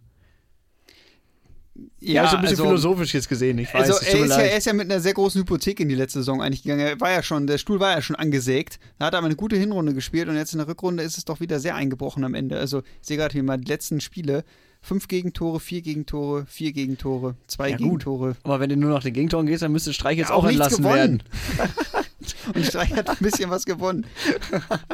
Ja, 2.00 2.28
so 2.28 2.36
ein 2.36 2.42
bisschen 2.42 2.58
philosophisch 2.58 3.14
jetzt 3.14 3.28
gesehen, 3.28 3.58
ich 3.58 3.72
weiß, 3.74 3.90
Also 3.90 4.04
er 4.06 4.24
ist, 4.24 4.30
ja, 4.30 4.36
er 4.38 4.56
ist 4.58 4.66
ja 4.66 4.72
mit 4.72 4.88
einer 4.90 5.00
sehr 5.00 5.14
großen 5.14 5.40
Hypothek 5.40 5.80
in 5.80 5.88
die 5.88 5.96
letzte 5.96 6.20
Saison 6.20 6.40
eigentlich 6.40 6.62
gegangen. 6.62 6.80
Er 6.86 7.00
war 7.00 7.10
ja 7.10 7.22
schon, 7.22 7.48
der 7.48 7.58
Stuhl 7.58 7.80
war 7.80 7.90
ja 7.92 8.00
schon 8.02 8.14
angesägt. 8.14 8.78
Da 8.98 9.06
hat 9.06 9.14
er 9.14 9.18
aber 9.18 9.26
eine 9.26 9.34
gute 9.34 9.56
Hinrunde 9.56 9.92
gespielt 9.92 10.28
und 10.28 10.36
jetzt 10.36 10.52
in 10.52 10.58
der 10.58 10.68
Rückrunde 10.68 11.02
ist 11.02 11.18
es 11.18 11.24
doch 11.24 11.40
wieder 11.40 11.58
sehr 11.58 11.74
eingebrochen 11.74 12.22
am 12.22 12.34
Ende. 12.34 12.58
Also 12.60 12.80
ich 13.00 13.08
sehe 13.08 13.16
gerade 13.16 13.32
hier 13.32 13.42
mal 13.42 13.58
die 13.58 13.66
letzten 13.68 14.00
Spiele. 14.00 14.44
Fünf 14.82 15.08
Gegentore, 15.08 15.60
vier 15.60 15.80
Gegentore, 15.80 16.44
vier 16.46 16.72
Gegentore, 16.72 17.36
zwei 17.46 17.70
Ja. 17.70 17.76
Gegentore. 17.78 18.36
Aber 18.44 18.60
wenn 18.60 18.68
du 18.68 18.76
nur 18.76 18.90
nach 18.90 19.02
den 19.02 19.14
Gegentoren 19.14 19.46
gehst, 19.46 19.62
dann 19.62 19.72
müsste 19.72 19.94
Streich 19.94 20.18
jetzt 20.18 20.28
Ja, 20.28 20.34
auch, 20.34 20.44
auch 20.44 20.48
entlassen 20.48 20.84
gewonnen. 20.84 20.96
werden. 20.96 21.22
Und 22.54 22.66
Streich 22.66 22.92
hat 22.94 23.08
ein 23.08 23.16
bisschen 23.20 23.48
was 23.50 23.64
gewonnen. 23.64 24.06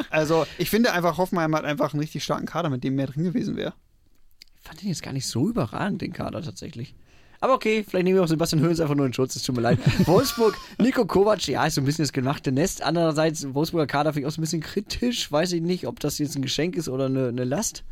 Also 0.09 0.45
ich 0.57 0.69
finde 0.69 0.93
einfach, 0.93 1.17
Hoffenheim 1.17 1.53
hat 1.55 1.65
einfach 1.65 1.93
einen 1.93 1.99
richtig 1.99 2.23
starken 2.23 2.45
Kader, 2.45 2.69
mit 2.69 2.83
dem 2.85 2.95
mehr 2.95 3.07
drin 3.07 3.23
gewesen 3.25 3.57
wäre. 3.57 3.73
Fand 4.71 4.81
den 4.83 4.87
jetzt 4.89 5.03
gar 5.03 5.11
nicht 5.11 5.27
so 5.27 5.49
überragend, 5.49 6.01
den 6.01 6.13
Kader 6.13 6.41
tatsächlich. 6.41 6.95
Aber 7.41 7.55
okay, 7.55 7.83
vielleicht 7.85 8.05
nehmen 8.05 8.15
wir 8.15 8.23
auch 8.23 8.27
Sebastian 8.29 8.61
Höhns 8.61 8.79
einfach 8.79 8.95
nur 8.95 9.05
in 9.05 9.11
Schutz, 9.11 9.35
es 9.35 9.43
tut 9.43 9.55
mir 9.55 9.61
leid. 9.61 9.79
Wolfsburg, 10.07 10.55
Nico 10.79 11.05
Kovac, 11.05 11.45
ja, 11.47 11.65
ist 11.65 11.75
so 11.75 11.81
ein 11.81 11.85
bisschen 11.85 12.03
das 12.03 12.13
gemachte 12.13 12.53
Nest. 12.53 12.81
Andererseits, 12.81 13.53
Wolfsburger 13.53 13.87
Kader 13.87 14.13
finde 14.13 14.27
ich 14.27 14.31
auch 14.31 14.35
so 14.35 14.39
ein 14.39 14.43
bisschen 14.43 14.61
kritisch. 14.61 15.29
Weiß 15.29 15.51
ich 15.51 15.61
nicht, 15.61 15.87
ob 15.87 15.99
das 15.99 16.19
jetzt 16.19 16.37
ein 16.37 16.41
Geschenk 16.41 16.77
ist 16.77 16.87
oder 16.87 17.07
eine, 17.07 17.27
eine 17.27 17.43
Last. 17.43 17.83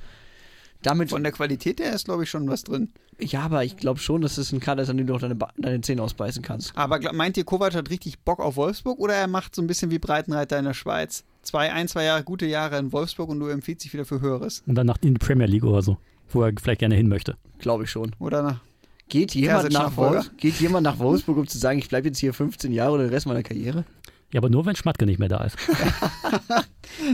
Damit, 0.82 1.10
Von 1.10 1.24
der 1.24 1.34
Qualität 1.34 1.82
her 1.82 1.94
ist, 1.94 2.06
glaube 2.06 2.24
ich, 2.24 2.30
schon 2.30 2.48
was 2.48 2.64
drin. 2.64 2.94
ja, 3.20 3.42
aber 3.42 3.66
ich 3.66 3.76
glaube 3.76 4.00
schon, 4.00 4.22
dass 4.22 4.38
es 4.38 4.54
ein 4.54 4.62
Kader 4.62 4.84
ist, 4.84 4.90
an 4.90 4.96
dem 4.96 5.08
du 5.08 5.16
auch 5.16 5.20
deine, 5.20 5.36
Ba- 5.36 5.52
deine 5.58 5.82
Zähne 5.82 6.02
ausbeißen 6.04 6.42
kannst. 6.42 6.72
Aber 6.78 7.00
glaub- 7.00 7.14
meint 7.16 7.36
ihr, 7.36 7.44
Kovac 7.44 7.76
hat 7.76 7.90
richtig 7.90 8.20
Bock 8.20 8.40
auf 8.40 8.56
Wolfsburg 8.56 8.98
oder 9.00 9.14
er 9.16 9.28
macht 9.28 9.54
so 9.56 9.62
ein 9.62 9.68
bisschen 9.68 9.92
wie 9.92 10.00
Breitenreiter 10.00 10.58
in 10.58 10.64
der 10.64 10.74
Schweiz? 10.74 11.26
Zwei, 11.42 11.74
ein, 11.74 11.90
zwei 11.90 12.06
Jahre, 12.06 12.24
gute 12.24 12.46
Jahre 12.46 12.78
in 12.78 12.94
Wolfsburg 12.94 13.28
und 13.30 13.42
du 13.42 13.48
empfiehlst 13.48 13.84
dich 13.84 13.92
wieder 13.92 14.06
für 14.06 14.22
Höheres. 14.22 14.64
Und 14.68 14.76
dann 14.76 14.88
nach 14.88 14.98
in 15.02 15.16
die 15.16 15.20
Premier 15.20 15.48
League 15.48 15.66
oder 15.66 15.82
so, 15.82 15.98
wo 16.30 16.44
er 16.44 16.54
vielleicht 16.62 16.80
gerne 16.80 16.96
hin 16.96 17.08
möchte. 17.08 17.36
Glaube 17.60 17.84
ich 17.84 17.92
schon. 17.92 18.16
Oder 18.20 18.42
nach. 18.44 18.62
Geht 19.10 19.34
jemand, 19.34 19.72
nach? 19.72 19.98
Wolf, 19.98 20.30
geht 20.38 20.60
jemand 20.60 20.84
nach 20.84 21.00
Wolfsburg, 21.00 21.38
um 21.38 21.48
zu 21.48 21.58
sagen, 21.58 21.80
ich 21.80 21.90
bleibe 21.90 22.08
jetzt 22.08 22.20
hier 22.20 22.32
15 22.32 22.72
Jahre 22.72 22.94
oder 22.94 23.04
den 23.04 23.14
Rest 23.14 23.26
meiner 23.26 23.42
Karriere? 23.42 23.84
Ja, 24.32 24.40
aber 24.40 24.50
nur 24.50 24.68
wenn 24.68 24.76
Schmatke 24.76 25.08
nicht 25.08 25.20
mehr 25.20 25.30
da 25.30 25.44
ist. 25.44 25.58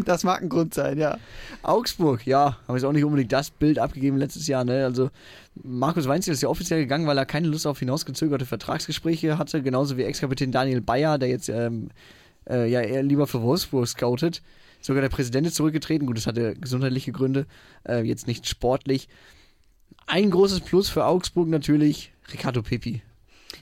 Das 0.05 0.23
mag 0.23 0.41
ein 0.41 0.49
Grund 0.49 0.73
sein, 0.73 0.97
ja. 0.97 1.17
Augsburg, 1.61 2.25
ja, 2.25 2.57
habe 2.67 2.77
jetzt 2.77 2.85
auch 2.85 2.91
nicht 2.91 3.03
unbedingt 3.03 3.31
das 3.31 3.49
Bild 3.49 3.77
abgegeben 3.77 4.17
letztes 4.17 4.47
Jahr. 4.47 4.63
Ne? 4.63 4.83
Also 4.83 5.09
Markus 5.63 6.07
Weinziel 6.07 6.33
ist 6.33 6.41
ja 6.41 6.49
offiziell 6.49 6.79
gegangen, 6.79 7.07
weil 7.07 7.17
er 7.17 7.25
keine 7.25 7.47
Lust 7.47 7.67
auf 7.67 7.79
hinausgezögerte 7.79 8.45
Vertragsgespräche 8.45 9.37
hatte, 9.37 9.61
genauso 9.61 9.97
wie 9.97 10.03
Ex-Kapitän 10.03 10.51
Daniel 10.51 10.81
Bayer, 10.81 11.17
der 11.17 11.29
jetzt 11.29 11.49
ähm, 11.49 11.89
äh, 12.49 12.69
ja 12.69 12.81
eher 12.81 13.03
lieber 13.03 13.27
für 13.27 13.41
Wolfsburg 13.41 13.87
scoutet. 13.87 14.41
Sogar 14.85 15.01
der 15.01 15.09
Präsident 15.09 15.47
ist 15.47 15.55
zurückgetreten. 15.55 16.05
Gut, 16.05 16.15
das 16.15 16.27
hatte 16.27 16.53
gesundheitliche 16.53 17.11
Gründe, 17.11 17.47
äh, 17.89 18.03
jetzt 18.03 18.27
nicht 18.27 18.47
sportlich. 18.47 19.07
Ein 20.05 20.29
großes 20.29 20.59
Plus 20.59 20.89
für 20.89 21.05
Augsburg 21.05 21.47
natürlich, 21.47 22.13
Ricardo 22.31 22.61
Pepi. 22.61 23.01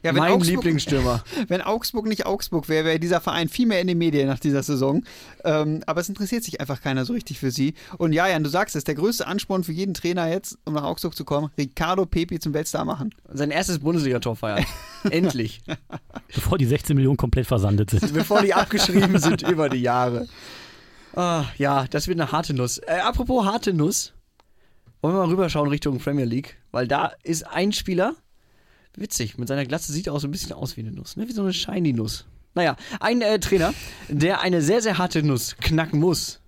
Ja, 0.01 0.09
wenn 0.13 0.15
mein 0.15 0.33
Augsburg- 0.33 0.55
Lieblingsstürmer. 0.55 1.23
Wenn 1.47 1.61
Augsburg 1.61 2.07
nicht 2.07 2.25
Augsburg 2.25 2.67
wäre, 2.67 2.83
wäre 2.83 2.99
dieser 2.99 3.21
Verein 3.21 3.47
viel 3.47 3.67
mehr 3.67 3.79
in 3.79 3.87
den 3.87 3.97
Medien 3.97 4.27
nach 4.27 4.39
dieser 4.39 4.63
Saison. 4.63 5.05
Ähm, 5.45 5.81
aber 5.85 6.01
es 6.01 6.09
interessiert 6.09 6.43
sich 6.43 6.59
einfach 6.59 6.81
keiner 6.81 7.05
so 7.05 7.13
richtig 7.13 7.39
für 7.39 7.51
sie. 7.51 7.73
Und 7.99 8.11
ja, 8.11 8.27
Jan, 8.27 8.43
du 8.43 8.49
sagst 8.49 8.75
es, 8.75 8.83
der 8.83 8.95
größte 8.95 9.25
Ansporn 9.25 9.63
für 9.63 9.71
jeden 9.71 9.93
Trainer 9.93 10.27
jetzt, 10.27 10.57
um 10.65 10.73
nach 10.73 10.83
Augsburg 10.83 11.15
zu 11.15 11.23
kommen, 11.23 11.51
Ricardo 11.57 12.05
Pepi 12.05 12.39
zum 12.39 12.53
Weltstar 12.53 12.83
machen. 12.83 13.15
Sein 13.31 13.49
erstes 13.51 13.79
Bundesligator 13.79 14.35
feiern. 14.35 14.65
Endlich. 15.09 15.61
Bevor 16.33 16.57
die 16.57 16.65
16 16.65 16.97
Millionen 16.97 17.17
komplett 17.17 17.47
versandet 17.47 17.91
sind. 17.91 18.13
Bevor 18.13 18.41
die 18.41 18.53
abgeschrieben 18.53 19.19
sind 19.19 19.43
über 19.43 19.69
die 19.69 19.81
Jahre. 19.81 20.27
Ah, 21.15 21.45
ja, 21.57 21.85
das 21.87 22.07
wird 22.07 22.19
eine 22.19 22.31
harte 22.31 22.53
Nuss. 22.53 22.79
Äh, 22.79 22.99
apropos 23.03 23.45
harte 23.45 23.73
Nuss. 23.73 24.13
Wollen 25.01 25.15
wir 25.15 25.19
mal 25.19 25.29
rüberschauen 25.29 25.69
Richtung 25.69 25.99
Premier 25.99 26.25
League? 26.25 26.57
Weil 26.71 26.87
da 26.87 27.11
ist 27.23 27.45
ein 27.45 27.71
Spieler, 27.71 28.15
witzig, 28.95 29.37
mit 29.37 29.47
seiner 29.47 29.65
Glatze 29.65 29.91
sieht 29.91 30.07
er 30.07 30.13
auch 30.13 30.19
so 30.19 30.27
ein 30.27 30.31
bisschen 30.31 30.53
aus 30.53 30.75
wie 30.75 30.81
eine 30.81 30.91
Nuss, 30.91 31.15
ne? 31.15 31.27
wie 31.27 31.33
so 31.33 31.43
eine 31.43 31.53
shiny 31.53 31.93
Nuss. 31.93 32.25
Naja, 32.55 32.75
ein 32.99 33.21
äh, 33.21 33.39
Trainer, 33.39 33.73
der 34.07 34.41
eine 34.41 34.61
sehr, 34.61 34.81
sehr 34.81 34.97
harte 34.97 35.23
Nuss 35.23 35.55
knacken 35.57 35.99
muss. 35.99 36.39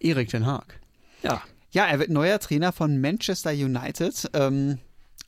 Erik 0.00 0.30
Ten 0.30 0.46
Haag. 0.46 0.80
Ja. 1.22 1.42
Ja, 1.70 1.84
er 1.84 1.98
wird 1.98 2.10
neuer 2.10 2.38
Trainer 2.38 2.72
von 2.72 3.00
Manchester 3.00 3.50
United. 3.50 4.30
Ähm, 4.32 4.78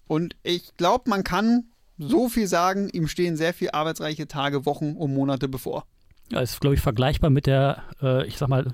und 0.06 0.34
ich 0.42 0.76
glaube, 0.76 1.10
man 1.10 1.22
kann 1.22 1.64
so 1.98 2.28
viel 2.28 2.46
sagen, 2.46 2.88
ihm 2.90 3.08
stehen 3.08 3.36
sehr 3.36 3.52
viel 3.52 3.70
arbeitsreiche 3.70 4.26
Tage, 4.28 4.64
Wochen 4.64 4.92
und 4.92 5.12
Monate 5.12 5.48
bevor. 5.48 5.84
Ja, 6.30 6.40
ist, 6.40 6.60
glaube 6.60 6.74
ich, 6.74 6.80
vergleichbar 6.80 7.30
mit 7.30 7.46
der, 7.46 7.82
äh, 8.02 8.26
ich 8.26 8.36
sag 8.36 8.48
mal, 8.48 8.72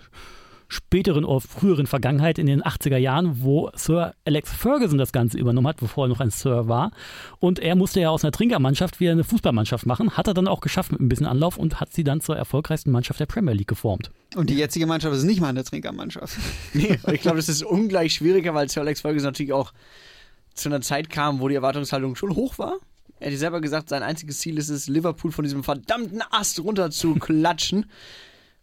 späteren 0.69 1.25
oder 1.25 1.41
früheren 1.41 1.87
Vergangenheit 1.87 2.39
in 2.39 2.47
den 2.47 2.63
80er 2.63 2.97
Jahren, 2.97 3.43
wo 3.43 3.71
Sir 3.75 4.15
Alex 4.25 4.53
Ferguson 4.53 4.99
das 4.99 5.13
Ganze 5.13 5.39
übernommen 5.39 5.69
hat, 5.69 5.77
bevor 5.77 6.07
er 6.07 6.09
noch 6.09 6.21
ein 6.21 6.31
Sir 6.31 6.69
war. 6.69 6.91
Und 7.39 7.59
er 7.59 7.77
musste 7.77 8.01
ja 8.01 8.11
aus 8.11 8.25
einer 8.25 8.33
Trinkermannschaft 8.33 9.01
wieder 9.01 9.13
eine 9.13 9.25
Fußballmannschaft 9.25 9.87
machen, 9.87 10.17
hat 10.17 10.27
er 10.27 10.35
dann 10.35 10.49
auch 10.49 10.61
geschafft 10.61 10.93
mit 10.93 11.01
ein 11.01 11.09
bisschen 11.09 11.27
Anlauf 11.27 11.57
und 11.57 11.81
hat 11.81 11.93
sie 11.93 12.05
dann 12.05 12.21
zur 12.21 12.37
erfolgreichsten 12.37 12.91
Mannschaft 12.91 13.21
der 13.21 13.27
Premier 13.27 13.55
League 13.55 13.69
geformt. 13.69 14.11
Und 14.35 14.51
die 14.51 14.57
jetzige 14.57 14.87
Mannschaft 14.87 15.15
ist 15.15 15.25
nicht 15.25 15.41
mal 15.41 15.49
eine 15.49 15.65
Trinkermannschaft. 15.65 16.37
Nee, 16.75 16.99
ich 17.13 17.21
glaube, 17.21 17.37
das 17.37 17.49
ist 17.49 17.63
ungleich 17.63 18.15
schwieriger, 18.15 18.53
weil 18.55 18.69
Sir 18.69 18.81
Alex 18.81 19.03
Ferguson 19.03 19.27
natürlich 19.27 19.53
auch 19.53 19.73
zu 20.55 20.69
einer 20.69 20.81
Zeit 20.81 21.09
kam, 21.09 21.41
wo 21.41 21.49
die 21.49 21.55
Erwartungshaltung 21.55 22.17
schon 22.17 22.35
hoch 22.35 22.59
war. 22.59 22.79
Er 23.21 23.31
hat 23.31 23.39
selber 23.39 23.61
gesagt, 23.61 23.89
sein 23.89 24.03
einziges 24.03 24.39
Ziel 24.41 24.59
ist 24.59 24.69
es, 24.69 24.89
Liverpool 24.89 25.33
von 25.33 25.45
diesem 25.45 25.65
verdammten 25.65 26.23
Ast 26.31 26.61
runter 26.61 26.91
zu 26.91 27.15
klatschen. 27.15 27.87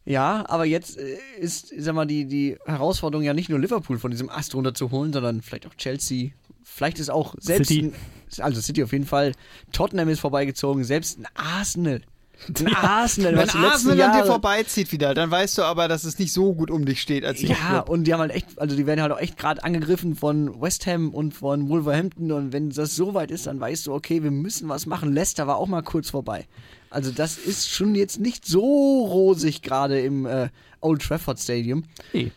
Ja, 0.04 0.46
aber 0.48 0.66
jetzt 0.66 0.98
äh, 0.98 1.18
ist, 1.40 1.72
sag 1.78 1.94
mal, 1.94 2.08
die, 2.08 2.26
die 2.26 2.58
Herausforderung 2.66 3.24
ja 3.24 3.34
nicht 3.34 3.50
nur 3.50 3.60
Liverpool 3.60 4.00
von 4.00 4.10
diesem 4.10 4.30
Ast 4.30 4.56
runter 4.56 4.74
zu 4.74 4.90
holen, 4.90 5.14
sondern 5.14 5.42
vielleicht 5.42 5.68
auch 5.68 5.76
Chelsea. 5.76 6.32
Vielleicht 6.64 7.00
ist 7.00 7.10
auch 7.10 7.36
selbst, 7.38 7.68
City. 7.68 7.94
Ein, 8.38 8.44
also 8.44 8.62
City 8.62 8.84
auf 8.84 8.94
jeden 8.94 9.06
Fall. 9.06 9.34
Tottenham 9.72 10.10
ist 10.10 10.20
vorbeigezogen, 10.20 10.84
selbst 10.84 11.20
ein 11.20 11.28
Arsenal. 11.36 12.02
Ein 12.60 12.76
Arsenal, 12.76 13.36
Wenn 13.36 13.50
Arsenal 13.50 14.02
an 14.02 14.18
dir 14.18 14.26
vorbeizieht 14.26 14.92
wieder, 14.92 15.14
dann 15.14 15.30
weißt 15.30 15.58
du 15.60 15.62
aber, 15.64 15.88
dass 15.88 16.04
es 16.04 16.18
nicht 16.20 16.34
so 16.34 16.54
gut 16.54 16.72
um 16.72 16.86
dich 16.86 17.02
steht 17.02 17.24
als 17.24 17.42
Ja, 17.42 17.56
Club. 17.56 17.90
und 17.90 18.06
die 18.06 18.14
haben 18.14 18.20
halt 18.22 18.32
echt, 18.32 18.48
also 18.58 18.76
die 18.76 18.86
werden 18.88 19.02
halt 19.02 19.12
auch 19.12 19.20
echt 19.20 19.38
gerade 19.38 19.64
angegriffen 19.64 20.16
von 20.16 20.60
West 20.62 20.88
Ham 20.88 21.10
und 21.14 21.34
von 21.34 21.70
Wolverhampton 21.70 22.32
und 22.32 22.52
wenn 22.54 22.70
das 22.72 22.96
so 22.96 23.14
weit 23.14 23.30
ist, 23.32 23.46
dann 23.48 23.60
weißt 23.60 23.88
du, 23.88 23.94
okay, 23.94 24.24
wir 24.24 24.32
müssen 24.32 24.68
was 24.70 24.86
machen. 24.86 25.14
Leicester 25.14 25.46
war 25.48 25.58
auch 25.58 25.68
mal 25.68 25.84
kurz 25.84 26.10
vorbei. 26.10 26.48
Also 26.90 27.12
das 27.12 27.38
ist 27.38 27.70
schon 27.70 27.96
jetzt 27.96 28.20
nicht 28.20 28.46
so 28.46 28.62
rosig 29.06 29.62
gerade 29.62 30.00
im 30.02 30.26
äh, 30.26 30.50
Old 30.82 31.02
Trafford 31.04 31.40
Stadium. 31.40 31.84
Nee. 32.12 32.32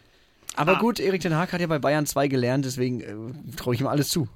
Aber 0.54 0.76
Ah. 0.76 0.78
gut, 0.80 1.00
Erik 1.00 1.22
Ten 1.22 1.34
Hag 1.34 1.52
hat 1.52 1.60
ja 1.60 1.66
bei 1.66 1.78
Bayern 1.80 2.06
2 2.06 2.28
gelernt, 2.28 2.64
deswegen 2.64 3.00
äh, 3.00 3.14
traue 3.56 3.74
ich 3.74 3.80
ihm 3.80 3.86
alles 3.88 4.10
zu. 4.10 4.28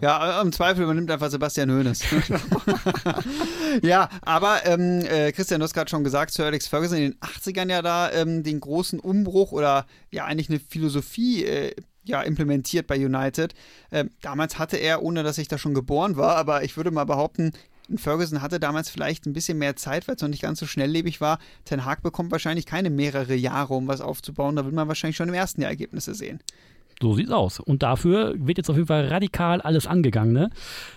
Ja, 0.00 0.42
im 0.42 0.52
Zweifel 0.52 0.82
übernimmt 0.84 1.10
einfach 1.10 1.30
Sebastian 1.30 1.70
Hoeneß. 1.70 2.00
ja, 3.82 4.08
aber 4.22 4.64
ähm, 4.66 5.00
äh, 5.00 5.32
Christian, 5.32 5.60
du 5.60 5.64
hast 5.64 5.74
gerade 5.74 5.90
schon 5.90 6.04
gesagt, 6.04 6.32
Sir 6.32 6.46
Alex 6.46 6.66
Ferguson 6.66 6.98
in 6.98 7.10
den 7.12 7.20
80ern 7.20 7.70
ja 7.70 7.82
da 7.82 8.10
ähm, 8.12 8.42
den 8.42 8.60
großen 8.60 9.00
Umbruch 9.00 9.52
oder 9.52 9.86
ja 10.10 10.24
eigentlich 10.24 10.50
eine 10.50 10.60
Philosophie 10.60 11.44
äh, 11.44 11.74
ja, 12.04 12.22
implementiert 12.22 12.86
bei 12.86 12.96
United. 12.96 13.54
Ähm, 13.90 14.10
damals 14.22 14.58
hatte 14.58 14.76
er, 14.76 15.02
ohne 15.02 15.22
dass 15.22 15.38
ich 15.38 15.48
da 15.48 15.58
schon 15.58 15.74
geboren 15.74 16.16
war, 16.16 16.36
aber 16.36 16.62
ich 16.62 16.76
würde 16.76 16.90
mal 16.90 17.04
behaupten, 17.04 17.52
Ferguson 17.96 18.42
hatte 18.42 18.58
damals 18.58 18.90
vielleicht 18.90 19.26
ein 19.26 19.32
bisschen 19.32 19.58
mehr 19.58 19.76
Zeit, 19.76 20.08
weil 20.08 20.16
es 20.16 20.22
noch 20.22 20.28
nicht 20.28 20.42
ganz 20.42 20.58
so 20.58 20.66
schnelllebig 20.66 21.20
war. 21.20 21.38
Ten 21.64 21.84
Hag 21.84 22.02
bekommt 22.02 22.32
wahrscheinlich 22.32 22.66
keine 22.66 22.90
mehrere 22.90 23.34
Jahre, 23.34 23.74
um 23.74 23.86
was 23.86 24.00
aufzubauen. 24.00 24.56
Da 24.56 24.64
wird 24.64 24.74
man 24.74 24.88
wahrscheinlich 24.88 25.16
schon 25.16 25.28
im 25.28 25.34
ersten 25.34 25.60
Jahr 25.62 25.70
Ergebnisse 25.70 26.14
sehen. 26.14 26.40
So 27.02 27.12
sieht's 27.12 27.30
aus. 27.30 27.60
Und 27.60 27.82
dafür 27.82 28.34
wird 28.38 28.56
jetzt 28.56 28.70
auf 28.70 28.76
jeden 28.76 28.88
Fall 28.88 29.08
radikal 29.08 29.60
alles 29.60 29.86
angegangen. 29.86 30.32
Ne? 30.32 30.48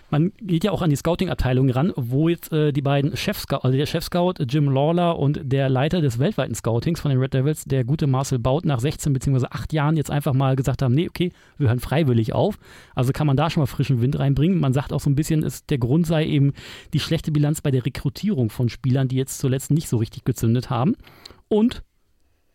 Man 0.10 0.32
geht 0.40 0.64
ja 0.64 0.72
auch 0.72 0.82
an 0.82 0.90
die 0.90 0.96
Scouting-Abteilung 0.96 1.70
ran, 1.72 1.92
wo 1.98 2.30
jetzt 2.30 2.54
äh, 2.54 2.72
die 2.72 2.82
beiden 2.82 3.18
Chefscout, 3.18 3.60
also 3.64 3.78
der 3.78 3.86
Chefscout 3.86 4.36
Jim 4.48 4.70
Lawler 4.72 5.20
und 5.20 5.42
der 5.44 5.68
Leiter 5.68 6.00
des 6.00 6.18
weltweiten 6.18 6.56
Scoutings 6.56 7.02
von 7.02 7.12
den 7.12 7.20
Red 7.20 7.34
Devils, 7.34 7.66
der 7.66 7.84
gute 7.84 8.08
Marcel 8.08 8.40
Baut, 8.40 8.64
nach 8.64 8.80
16 8.80 9.12
bzw. 9.12 9.48
8 9.50 9.74
Jahren 9.74 9.98
jetzt 9.98 10.10
einfach 10.10 10.34
mal 10.34 10.56
gesagt 10.56 10.82
haben, 10.82 10.96
nee, 10.96 11.10
okay, 11.10 11.34
wir 11.58 11.68
hören 11.68 11.82
freiwillig 11.82 12.32
auf. 12.34 12.58
Also 12.96 13.12
kann 13.12 13.28
man 13.28 13.36
da 13.36 13.50
schon 13.50 13.62
mal 13.62 13.68
frischen 13.68 14.02
Wind 14.02 14.18
reinbringen. 14.18 14.58
Man 14.58 14.74
sagt 14.74 14.94
auch 14.94 15.02
so 15.02 15.10
ein 15.10 15.16
bisschen, 15.16 15.44
ist, 15.44 15.70
der 15.70 15.80
Grund 15.80 16.08
sei 16.08 16.26
eben 16.26 16.54
die 16.94 17.02
schlechte 17.02 17.34
Bilanz 17.34 17.60
bei 17.60 17.72
der 17.72 17.86
Rekrutierung 17.86 18.50
von 18.50 18.70
Spielern, 18.70 19.10
die 19.10 19.18
jetzt 19.18 19.40
zuletzt 19.40 19.70
nicht 19.70 19.90
so 19.90 19.98
richtig 19.98 20.24
gezündet 20.24 20.70
haben. 20.70 20.96
Und 21.50 21.84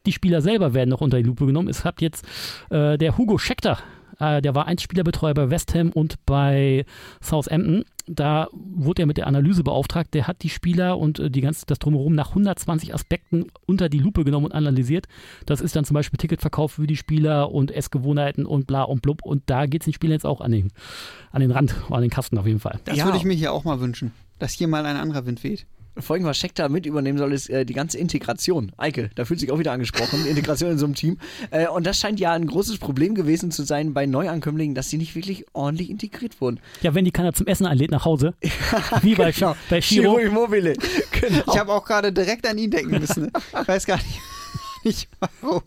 die 0.07 0.13
Spieler 0.13 0.43
selber 0.43 0.75
werden 0.75 0.91
noch 0.91 1.01
unter 1.01 1.17
die 1.19 1.25
Lupe 1.25 1.47
genommen. 1.47 1.69
Es 1.69 1.85
hat 1.85 2.01
jetzt 2.01 2.25
äh, 2.71 2.99
der 2.99 3.17
Hugo 3.19 3.39
Scheckter, 3.39 3.79
äh, 4.21 4.41
der 4.43 4.55
war 4.55 4.67
ein 4.67 4.79
Spielerbetreuer 4.79 5.35
bei 5.35 5.51
West 5.51 5.75
Ham 5.75 5.91
und 5.91 6.17
bei 6.27 6.85
Southampton. 7.21 7.85
Da 8.07 8.49
wurde 8.53 9.03
er 9.03 9.07
mit 9.07 9.17
der 9.17 9.27
Analyse 9.27 9.65
beauftragt. 9.65 10.13
Der 10.13 10.27
hat 10.29 10.43
die 10.43 10.51
Spieler 10.51 10.99
und 10.99 11.19
äh, 11.19 11.31
die 11.31 11.41
ganze, 11.41 11.65
das 11.67 11.79
Drumherum 11.79 12.15
nach 12.15 12.29
120 12.31 12.93
Aspekten 12.95 13.47
unter 13.67 13.89
die 13.89 13.99
Lupe 13.99 14.25
genommen 14.25 14.45
und 14.47 14.53
analysiert. 14.53 15.07
Das 15.47 15.61
ist 15.63 15.75
dann 15.75 15.85
zum 15.87 15.95
Beispiel 15.95 16.19
Ticketverkauf 16.19 16.73
für 16.73 16.87
die 16.87 16.97
Spieler 16.97 17.51
und 17.51 17.71
Essgewohnheiten 17.71 18.45
und 18.45 18.67
bla 18.67 18.83
und 18.83 19.01
blub. 19.01 19.23
Und 19.25 19.45
da 19.47 19.65
geht 19.67 19.83
es 19.83 19.85
den 19.87 19.95
Spielern 19.95 20.13
jetzt 20.15 20.27
auch 20.27 20.43
an 20.43 20.53
den, 20.53 20.71
an 21.33 21.41
den 21.41 21.51
Rand, 21.51 21.75
an 21.91 22.03
den 22.03 22.11
Kasten 22.11 22.37
auf 22.37 22.47
jeden 22.47 22.61
Fall. 22.61 22.79
Das 22.85 22.99
Ja. 22.99 23.07
würde 23.07 23.17
ich 23.17 23.25
mir 23.25 23.35
hier 23.35 23.53
auch 23.53 23.65
mal 23.65 23.81
wünschen, 23.81 24.13
dass 24.39 24.53
hier 24.53 24.69
mal 24.69 24.85
ein 24.85 24.97
anderer 24.97 25.25
Wind 25.25 25.43
weht. 25.43 25.67
Vor 25.97 26.17
allem, 26.17 26.25
was 26.25 26.37
Scheck 26.39 26.55
da 26.57 26.69
mit 26.69 26.87
übernehmen 26.87 27.19
soll, 27.19 27.33
ist 27.33 27.49
äh, 27.51 27.65
die 27.65 27.73
ganze 27.73 27.99
Integration. 27.99 28.73
Eike, 28.77 29.11
da 29.15 29.25
fühlt 29.25 29.39
sich 29.41 29.53
auch 29.53 29.59
wieder 29.61 29.73
angesprochen, 29.73 30.27
Integration 30.27 30.73
in 30.73 30.79
so 30.79 30.87
einem 30.87 30.95
Team. 30.95 31.19
Äh, 31.51 31.69
und 31.69 31.87
das 31.87 31.99
scheint 31.99 32.19
ja 32.19 32.33
ein 32.33 32.47
großes 32.47 32.79
Problem 32.79 33.15
gewesen 33.15 33.51
zu 33.53 33.63
sein 33.63 33.95
bei 33.95 34.05
Neuankömmlingen, 34.07 34.75
dass 34.75 34.91
sie 34.91 34.99
nicht 34.99 35.15
wirklich 35.15 35.45
ordentlich 35.53 35.91
integriert 35.91 36.41
wurden. 36.41 36.59
Ja, 36.83 36.95
wenn 36.95 37.05
die 37.05 37.13
keiner 37.13 37.33
zum 37.33 37.47
Essen 37.47 37.67
einlädt 37.67 37.93
nach 37.93 38.05
Hause, 38.05 38.35
wie 39.03 39.15
bei, 39.15 39.31
Genau. 39.33 39.55
bei 39.71 39.81
Chiro, 39.81 40.19
Immobile. 40.19 40.75
Genau. 41.13 41.43
Ich 41.53 41.59
habe 41.59 41.73
auch 41.73 41.85
gerade 41.85 42.13
direkt 42.13 42.47
an 42.49 42.59
ihn 42.59 42.71
denken 42.71 42.99
müssen. 42.99 43.31
Ich 43.63 43.69
weiß 43.69 43.87
gar 43.87 43.97
nicht, 43.97 44.21
nicht 44.85 45.09
warum. 45.41 45.63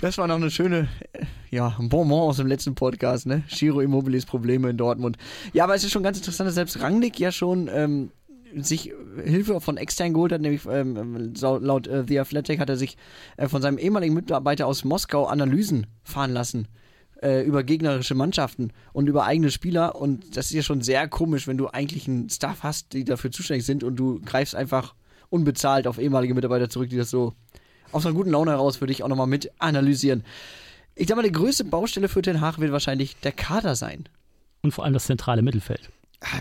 Das 0.00 0.18
war 0.18 0.26
noch 0.26 0.34
eine 0.36 0.50
schöne, 0.50 0.88
äh, 1.12 1.24
ja, 1.50 1.74
ein 1.78 1.88
Bonbon 1.88 2.28
aus 2.28 2.36
dem 2.38 2.48
letzten 2.48 2.74
Podcast, 2.74 3.26
ne? 3.26 3.44
Giro 3.48 3.80
Immobiles 3.80 4.26
Probleme 4.26 4.68
in 4.70 4.76
Dortmund. 4.76 5.16
Ja, 5.52 5.64
aber 5.64 5.74
es 5.76 5.84
ist 5.84 5.92
schon 5.92 6.02
ganz 6.02 6.18
interessant, 6.18 6.48
dass 6.48 6.54
selbst 6.56 6.80
Rangnick 6.80 7.18
ja 7.20 7.30
schon 7.32 7.70
ähm, 7.72 8.10
sich 8.54 8.92
Hilfe 9.24 9.60
von 9.60 9.76
extern 9.76 10.12
geholt 10.14 10.32
hat, 10.32 10.40
nämlich 10.40 10.62
ähm, 10.70 11.34
sau- 11.34 11.58
laut 11.58 11.86
äh, 11.86 12.04
The 12.06 12.20
Athletic 12.20 12.58
hat 12.60 12.68
er 12.68 12.76
sich 12.76 12.96
äh, 13.36 13.48
von 13.48 13.60
seinem 13.62 13.78
ehemaligen 13.78 14.14
Mitarbeiter 14.14 14.66
aus 14.66 14.84
Moskau 14.84 15.26
Analysen 15.26 15.86
fahren 16.04 16.32
lassen 16.32 16.68
äh, 17.22 17.42
über 17.42 17.64
gegnerische 17.64 18.14
Mannschaften 18.14 18.72
und 18.92 19.08
über 19.08 19.24
eigene 19.24 19.50
Spieler 19.50 19.96
und 19.96 20.36
das 20.36 20.46
ist 20.46 20.52
ja 20.52 20.62
schon 20.62 20.80
sehr 20.82 21.08
komisch, 21.08 21.46
wenn 21.46 21.58
du 21.58 21.68
eigentlich 21.68 22.06
einen 22.08 22.30
Staff 22.30 22.62
hast, 22.62 22.92
die 22.92 23.04
dafür 23.04 23.30
zuständig 23.30 23.66
sind 23.66 23.82
und 23.84 23.96
du 23.96 24.20
greifst 24.24 24.54
einfach 24.54 24.94
unbezahlt 25.28 25.86
auf 25.86 25.98
ehemalige 25.98 26.34
Mitarbeiter 26.34 26.68
zurück, 26.68 26.88
die 26.90 26.96
das 26.96 27.10
so 27.10 27.34
aus 27.92 28.06
einer 28.06 28.14
guten 28.14 28.30
Laune 28.30 28.52
heraus 28.52 28.80
würde 28.80 28.92
ich 28.92 29.02
auch 29.02 29.08
nochmal 29.08 29.26
mit 29.26 29.50
analysieren. 29.58 30.24
Ich 30.94 31.08
sag 31.08 31.16
mal, 31.16 31.22
die 31.22 31.32
größte 31.32 31.64
Baustelle 31.64 32.08
für 32.08 32.22
Den 32.22 32.40
Haag 32.40 32.58
wird 32.58 32.72
wahrscheinlich 32.72 33.16
der 33.20 33.32
Kader 33.32 33.74
sein. 33.74 34.08
und 34.62 34.72
vor 34.72 34.84
allem 34.84 34.94
das 34.94 35.06
zentrale 35.06 35.42
Mittelfeld. 35.42 35.90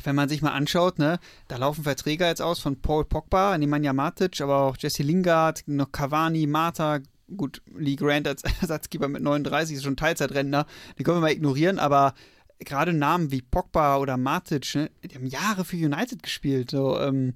Wenn 0.03 0.15
man 0.15 0.29
sich 0.29 0.41
mal 0.41 0.51
anschaut, 0.51 0.99
ne, 0.99 1.19
da 1.47 1.57
laufen 1.57 1.83
Verträge 1.83 2.25
jetzt 2.25 2.41
aus 2.41 2.59
von 2.59 2.81
Paul 2.81 3.05
Pogba, 3.05 3.57
Nemanja 3.57 3.93
Matic, 3.93 4.41
aber 4.41 4.61
auch 4.61 4.77
Jesse 4.77 5.03
Lingard, 5.03 5.63
noch 5.67 5.91
Cavani, 5.91 6.47
Mata, 6.47 6.99
gut, 7.35 7.61
Lee 7.75 7.95
Grant 7.95 8.27
als 8.27 8.43
Ersatzgeber 8.61 9.07
mit 9.07 9.21
39 9.21 9.77
ist 9.77 9.83
schon 9.83 9.97
Teilzeitrentner, 9.97 10.65
die 10.97 11.03
können 11.03 11.17
wir 11.17 11.21
mal 11.21 11.31
ignorieren, 11.31 11.79
aber 11.79 12.13
gerade 12.59 12.93
Namen 12.93 13.31
wie 13.31 13.41
Pogba 13.41 13.97
oder 13.97 14.17
Matic, 14.17 14.75
ne, 14.75 14.91
die 15.03 15.15
haben 15.15 15.27
Jahre 15.27 15.65
für 15.65 15.75
United 15.75 16.23
gespielt, 16.23 16.71
so, 16.71 16.99
ähm, 16.99 17.33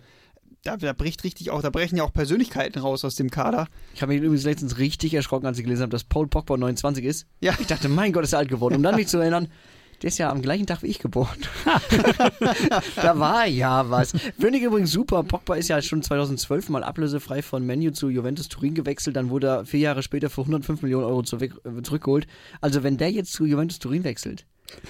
da, 0.64 0.78
da 0.78 0.94
bricht 0.94 1.24
richtig 1.24 1.52
auch, 1.52 1.62
da 1.62 1.70
brechen 1.70 1.98
ja 1.98 2.04
auch 2.04 2.14
Persönlichkeiten 2.14 2.80
raus 2.80 3.06
aus 3.06 3.16
dem 3.16 3.30
Kader. 3.30 3.68
Ich 3.94 4.02
habe 4.02 4.14
mich 4.14 4.22
übrigens 4.22 4.44
letztens 4.44 4.78
richtig 4.78 5.14
erschrocken, 5.14 5.46
als 5.46 5.58
ich 5.58 5.64
gelesen 5.64 5.84
habe, 5.84 5.92
dass 5.92 6.04
Paul 6.04 6.28
Pogba 6.28 6.58
29 6.58 7.06
ist. 7.06 7.28
Ja. 7.40 7.54
Ich 7.60 7.68
dachte, 7.68 7.88
mein 7.88 8.12
Gott, 8.12 8.24
ist 8.24 8.34
er 8.34 8.40
alt 8.40 8.50
geworden. 8.50 8.76
Um 8.76 8.84
dann 8.84 8.96
mich 8.96 9.08
zu 9.08 9.20
erinnern, 9.20 9.48
der 10.02 10.08
ist 10.08 10.18
ja 10.18 10.30
am 10.30 10.42
gleichen 10.42 10.66
Tag 10.66 10.84
wie 10.84 10.88
ich 10.88 11.00
geboren. 11.00 11.38
da 12.96 13.20
war 13.20 13.46
ja 13.46 13.90
was. 13.90 14.12
Finde 14.40 14.58
ich 14.58 14.64
übrigens 14.64 14.92
super. 14.92 15.24
Pogba 15.24 15.56
ist 15.56 15.68
ja 15.68 15.82
schon 15.82 16.02
2012 16.02 16.70
mal 16.70 16.84
ablösefrei 16.84 17.42
von 17.42 17.66
Menu 17.66 17.92
zu 17.92 18.10
Juventus 18.10 18.48
Turin 18.48 18.74
gewechselt. 18.74 19.16
Dann 19.16 19.30
wurde 19.30 19.48
er 19.48 19.66
vier 19.66 19.82
Jahre 19.82 20.04
später 20.04 20.30
für 20.30 20.42
105 20.42 20.82
Millionen 20.82 21.06
Euro 21.06 21.24
zurück, 21.24 21.62
äh, 21.66 21.82
zurückgeholt. 21.82 22.28
Also 22.62 22.84
wenn 22.84 22.98
der 22.98 23.12
jetzt 23.12 23.34
zu 23.34 23.46
Juventus 23.46 23.80
Turin 23.80 24.04
wechselt, 24.04 24.46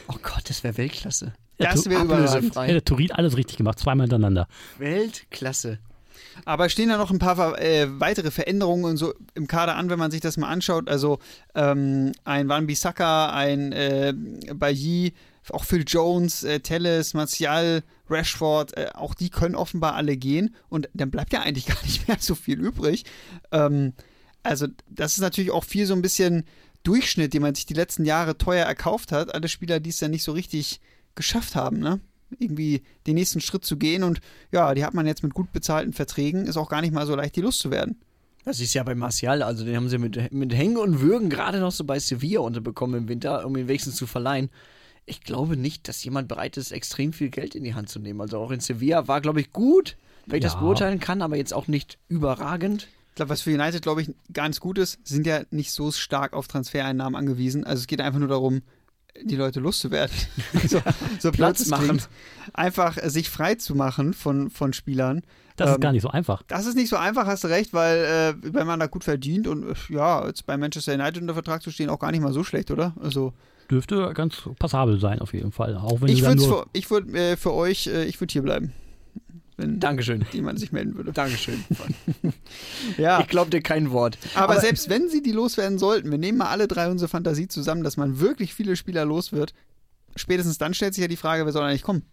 oh 0.07 0.17
Gott, 0.21 0.43
das 0.47 0.63
wäre 0.63 0.77
Weltklasse. 0.77 1.33
Das 1.57 1.89
wäre 1.89 2.41
frei. 2.43 2.67
Hätte 2.67 2.83
Turin 2.83 3.11
alles 3.11 3.35
richtig 3.35 3.57
gemacht, 3.57 3.79
zweimal 3.79 4.05
hintereinander. 4.05 4.47
Weltklasse. 4.77 5.79
Aber 6.45 6.69
stehen 6.69 6.89
da 6.89 6.97
noch 6.97 7.11
ein 7.11 7.19
paar 7.19 7.59
äh, 7.59 7.87
weitere 7.99 8.31
Veränderungen 8.31 8.97
so 8.97 9.13
im 9.35 9.47
Kader 9.47 9.75
an, 9.75 9.89
wenn 9.89 9.99
man 9.99 10.11
sich 10.11 10.21
das 10.21 10.37
mal 10.37 10.49
anschaut. 10.49 10.89
Also 10.89 11.19
ähm, 11.55 12.11
ein 12.23 12.49
Van 12.49 12.67
Bissaka, 12.67 13.31
ein 13.31 13.71
äh, 13.71 14.13
Bailly, 14.53 15.13
auch 15.51 15.63
Phil 15.63 15.83
Jones, 15.87 16.43
äh, 16.43 16.59
Telles, 16.59 17.13
Martial, 17.13 17.83
Rashford, 18.09 18.77
äh, 18.77 18.89
auch 18.93 19.13
die 19.13 19.29
können 19.29 19.55
offenbar 19.55 19.95
alle 19.95 20.17
gehen 20.17 20.55
und 20.69 20.89
dann 20.93 21.11
bleibt 21.11 21.33
ja 21.33 21.41
eigentlich 21.41 21.65
gar 21.67 21.81
nicht 21.83 22.07
mehr 22.07 22.17
so 22.19 22.35
viel 22.35 22.59
übrig. 22.59 23.05
Ähm, 23.51 23.93
also 24.43 24.67
das 24.89 25.13
ist 25.13 25.21
natürlich 25.21 25.51
auch 25.51 25.63
viel 25.63 25.85
so 25.85 25.93
ein 25.93 26.01
bisschen 26.01 26.45
Durchschnitt, 26.83 27.33
den 27.33 27.41
man 27.41 27.55
sich 27.55 27.65
die 27.65 27.73
letzten 27.73 28.05
Jahre 28.05 28.37
teuer 28.37 28.65
erkauft 28.65 29.11
hat. 29.11 29.33
Alle 29.33 29.49
Spieler, 29.49 29.79
die 29.79 29.89
es 29.89 29.97
dann 29.97 30.11
nicht 30.11 30.23
so 30.23 30.31
richtig 30.31 30.79
geschafft 31.15 31.55
haben, 31.55 31.79
ne? 31.79 31.99
Irgendwie 32.37 32.83
den 33.07 33.15
nächsten 33.15 33.41
Schritt 33.41 33.65
zu 33.65 33.77
gehen. 33.77 34.03
Und 34.03 34.19
ja, 34.51 34.73
die 34.73 34.85
hat 34.85 34.93
man 34.93 35.07
jetzt 35.07 35.23
mit 35.23 35.33
gut 35.33 35.51
bezahlten 35.51 35.93
Verträgen. 35.93 36.45
Ist 36.45 36.57
auch 36.57 36.69
gar 36.69 36.81
nicht 36.81 36.93
mal 36.93 37.05
so 37.05 37.15
leicht, 37.15 37.35
die 37.35 37.41
loszuwerden. 37.41 37.97
Das 38.45 38.59
ist 38.59 38.73
ja 38.73 38.83
bei 38.83 38.95
Martial, 38.95 39.43
also 39.43 39.65
den 39.65 39.75
haben 39.75 39.89
sie 39.89 39.97
mit, 39.97 40.31
mit 40.31 40.53
Hängen 40.53 40.77
und 40.77 41.01
Würgen 41.01 41.29
gerade 41.29 41.59
noch 41.59 41.71
so 41.71 41.83
bei 41.83 41.99
Sevilla 41.99 42.39
unterbekommen 42.39 43.01
im 43.01 43.07
Winter, 43.09 43.45
um 43.45 43.55
ihn 43.57 43.67
wenigstens 43.67 43.95
zu 43.95 44.07
verleihen. 44.07 44.49
Ich 45.05 45.21
glaube 45.21 45.57
nicht, 45.57 45.87
dass 45.87 46.03
jemand 46.03 46.27
bereit 46.27 46.55
ist, 46.55 46.71
extrem 46.71 47.13
viel 47.13 47.29
Geld 47.29 47.53
in 47.53 47.63
die 47.63 47.73
Hand 47.73 47.89
zu 47.89 47.99
nehmen. 47.99 48.21
Also 48.21 48.39
auch 48.39 48.51
in 48.51 48.59
Sevilla 48.59 49.07
war, 49.07 49.21
glaube 49.21 49.41
ich, 49.41 49.51
gut, 49.51 49.97
wenn 50.25 50.37
ich 50.37 50.43
das 50.43 50.59
beurteilen 50.59 50.99
kann, 50.99 51.21
aber 51.21 51.35
jetzt 51.35 51.53
auch 51.53 51.67
nicht 51.67 51.97
überragend. 52.07 52.87
Ich 53.09 53.15
glaube, 53.15 53.29
was 53.29 53.41
für 53.41 53.53
United, 53.53 53.81
glaube 53.81 54.03
ich, 54.03 54.11
ganz 54.31 54.59
gut 54.59 54.77
ist, 54.77 54.99
sind 55.03 55.27
ja 55.27 55.41
nicht 55.51 55.71
so 55.71 55.91
stark 55.91 56.33
auf 56.33 56.47
Transfereinnahmen 56.47 57.15
angewiesen. 57.15 57.65
Also 57.65 57.81
es 57.81 57.87
geht 57.87 58.01
einfach 58.01 58.19
nur 58.19 58.29
darum, 58.29 58.61
die 59.23 59.35
Leute 59.35 59.59
loszuwerden. 59.59 60.15
so, 60.67 60.81
so 61.19 61.31
Platz 61.31 61.67
machen. 61.67 62.01
Einfach 62.53 62.97
äh, 62.97 63.09
sich 63.09 63.29
frei 63.29 63.55
zu 63.55 63.75
machen 63.75 64.13
von, 64.13 64.49
von 64.49 64.73
Spielern. 64.73 65.21
Das 65.55 65.67
Ähm, 65.69 65.75
ist 65.75 65.81
gar 65.81 65.91
nicht 65.91 66.01
so 66.01 66.09
einfach. 66.09 66.43
Das 66.47 66.65
ist 66.65 66.75
nicht 66.75 66.89
so 66.89 66.95
einfach, 66.95 67.25
hast 67.25 67.43
du 67.43 67.47
recht, 67.49 67.73
weil 67.73 67.97
äh, 67.97 68.53
wenn 68.53 68.65
man 68.65 68.79
da 68.79 68.87
gut 68.87 69.03
verdient 69.03 69.47
und 69.47 69.69
äh, 69.69 69.73
ja, 69.89 70.25
jetzt 70.25 70.45
bei 70.45 70.57
Manchester 70.57 70.93
United 70.93 71.21
unter 71.21 71.33
Vertrag 71.33 71.61
zu 71.61 71.71
stehen, 71.71 71.89
auch 71.89 71.99
gar 71.99 72.11
nicht 72.11 72.21
mal 72.21 72.33
so 72.33 72.43
schlecht, 72.43 72.71
oder? 72.71 72.93
Also 73.01 73.33
Dürfte 73.69 74.13
ganz 74.15 74.41
passabel 74.57 74.99
sein, 74.99 75.19
auf 75.19 75.33
jeden 75.33 75.51
Fall. 75.51 75.75
Auch 75.77 76.01
wenn 76.01 76.09
ich 76.09 76.23
würde 76.23 76.41
für, 76.41 76.65
ich 76.73 76.89
würd, 76.89 77.13
äh, 77.13 77.37
für 77.37 77.53
euch, 77.53 77.85
äh, 77.87 78.05
ich 78.05 78.19
würde 78.19 78.31
hier 78.31 78.41
bleiben. 78.41 78.73
Wenn 79.59 79.79
Dankeschön. 79.79 80.25
jemand 80.31 80.59
sich 80.59 80.71
melden 80.71 80.95
würde. 80.95 81.11
Dankeschön. 81.11 81.63
Ja, 82.97 83.19
Ich 83.21 83.27
glaube 83.27 83.51
dir 83.51 83.61
kein 83.61 83.91
Wort. 83.91 84.17
aber, 84.35 84.59
selbst 84.59 84.89
wenn 84.89 85.09
sie 85.09 85.21
die 85.21 85.31
loswerden 85.31 85.77
sollten, 85.77 86.09
wir 86.11 86.17
nehmen 86.17 86.37
mal 86.37 86.47
alle 86.49 86.67
drei 86.67 86.89
unsere 86.89 87.09
Fantasie 87.09 87.47
zusammen, 87.47 87.83
dass 87.83 87.97
man 87.97 88.19
wirklich 88.19 88.53
viele 88.53 88.75
Spieler 88.75 89.05
los 89.05 89.31
wird, 89.31 89.53
spätestens 90.15 90.57
dann 90.57 90.73
stellt 90.73 90.93
sich 90.93 91.01
ja 91.01 91.07
die 91.07 91.15
Frage, 91.17 91.45
wer 91.45 91.51
soll 91.51 91.63
eigentlich 91.63 91.83
kommen? 91.83 92.03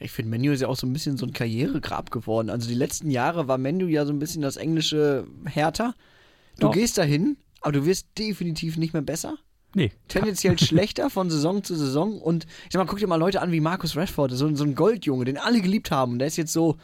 Ich 0.00 0.10
finde, 0.12 0.30
Menu 0.30 0.52
ist 0.52 0.60
ja 0.60 0.68
auch 0.68 0.76
so 0.76 0.86
ein 0.86 0.92
bisschen 0.92 1.16
so 1.16 1.26
ein 1.26 1.32
Karrieregrab 1.32 2.10
geworden. 2.10 2.50
Also 2.50 2.68
die 2.68 2.74
letzten 2.74 3.10
Jahre 3.10 3.46
war 3.48 3.58
Menu 3.58 3.86
ja 3.86 4.04
so 4.06 4.12
ein 4.12 4.18
bisschen 4.18 4.42
das 4.42 4.56
englische 4.56 5.26
Härter. 5.44 5.94
Du 6.58 6.66
Ja. 6.68 6.72
gehst 6.72 6.98
dahin, 6.98 7.36
aber 7.60 7.72
du 7.72 7.86
wirst 7.86 8.08
definitiv 8.18 8.76
nicht 8.76 8.92
mehr 8.92 9.02
besser. 9.02 9.36
Nee, 9.74 9.92
Tendenziell 10.08 10.58
schlechter 10.60 11.10
von 11.10 11.30
Saison 11.30 11.62
zu 11.64 11.76
Saison. 11.76 12.20
Und 12.20 12.46
ich 12.64 12.72
sag 12.72 12.78
mal, 12.80 12.86
guck 12.86 12.98
dir 12.98 13.06
mal 13.06 13.16
Leute 13.16 13.40
an 13.40 13.52
wie 13.52 13.60
Marcus 13.60 13.96
Rashford, 13.96 14.32
so, 14.32 14.54
so 14.54 14.64
ein 14.64 14.74
Goldjunge, 14.74 15.24
den 15.24 15.38
alle 15.38 15.60
geliebt 15.60 15.90
haben. 15.90 16.12
Und 16.12 16.18
der 16.20 16.28
ist 16.28 16.36
jetzt 16.36 16.52
so, 16.52 16.78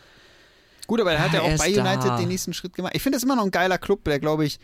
Gut, 0.90 1.00
aber 1.00 1.12
er 1.12 1.22
hat 1.22 1.32
ja 1.32 1.42
auch 1.42 1.56
bei 1.56 1.70
ist 1.70 1.78
United 1.78 2.04
da. 2.04 2.16
den 2.16 2.26
nächsten 2.26 2.52
Schritt 2.52 2.74
gemacht. 2.74 2.94
Ich 2.96 3.02
finde 3.04 3.14
das 3.14 3.22
immer 3.22 3.36
noch 3.36 3.44
ein 3.44 3.52
geiler 3.52 3.78
Club, 3.78 4.02
der, 4.02 4.18
glaube 4.18 4.44
ich, 4.44 4.58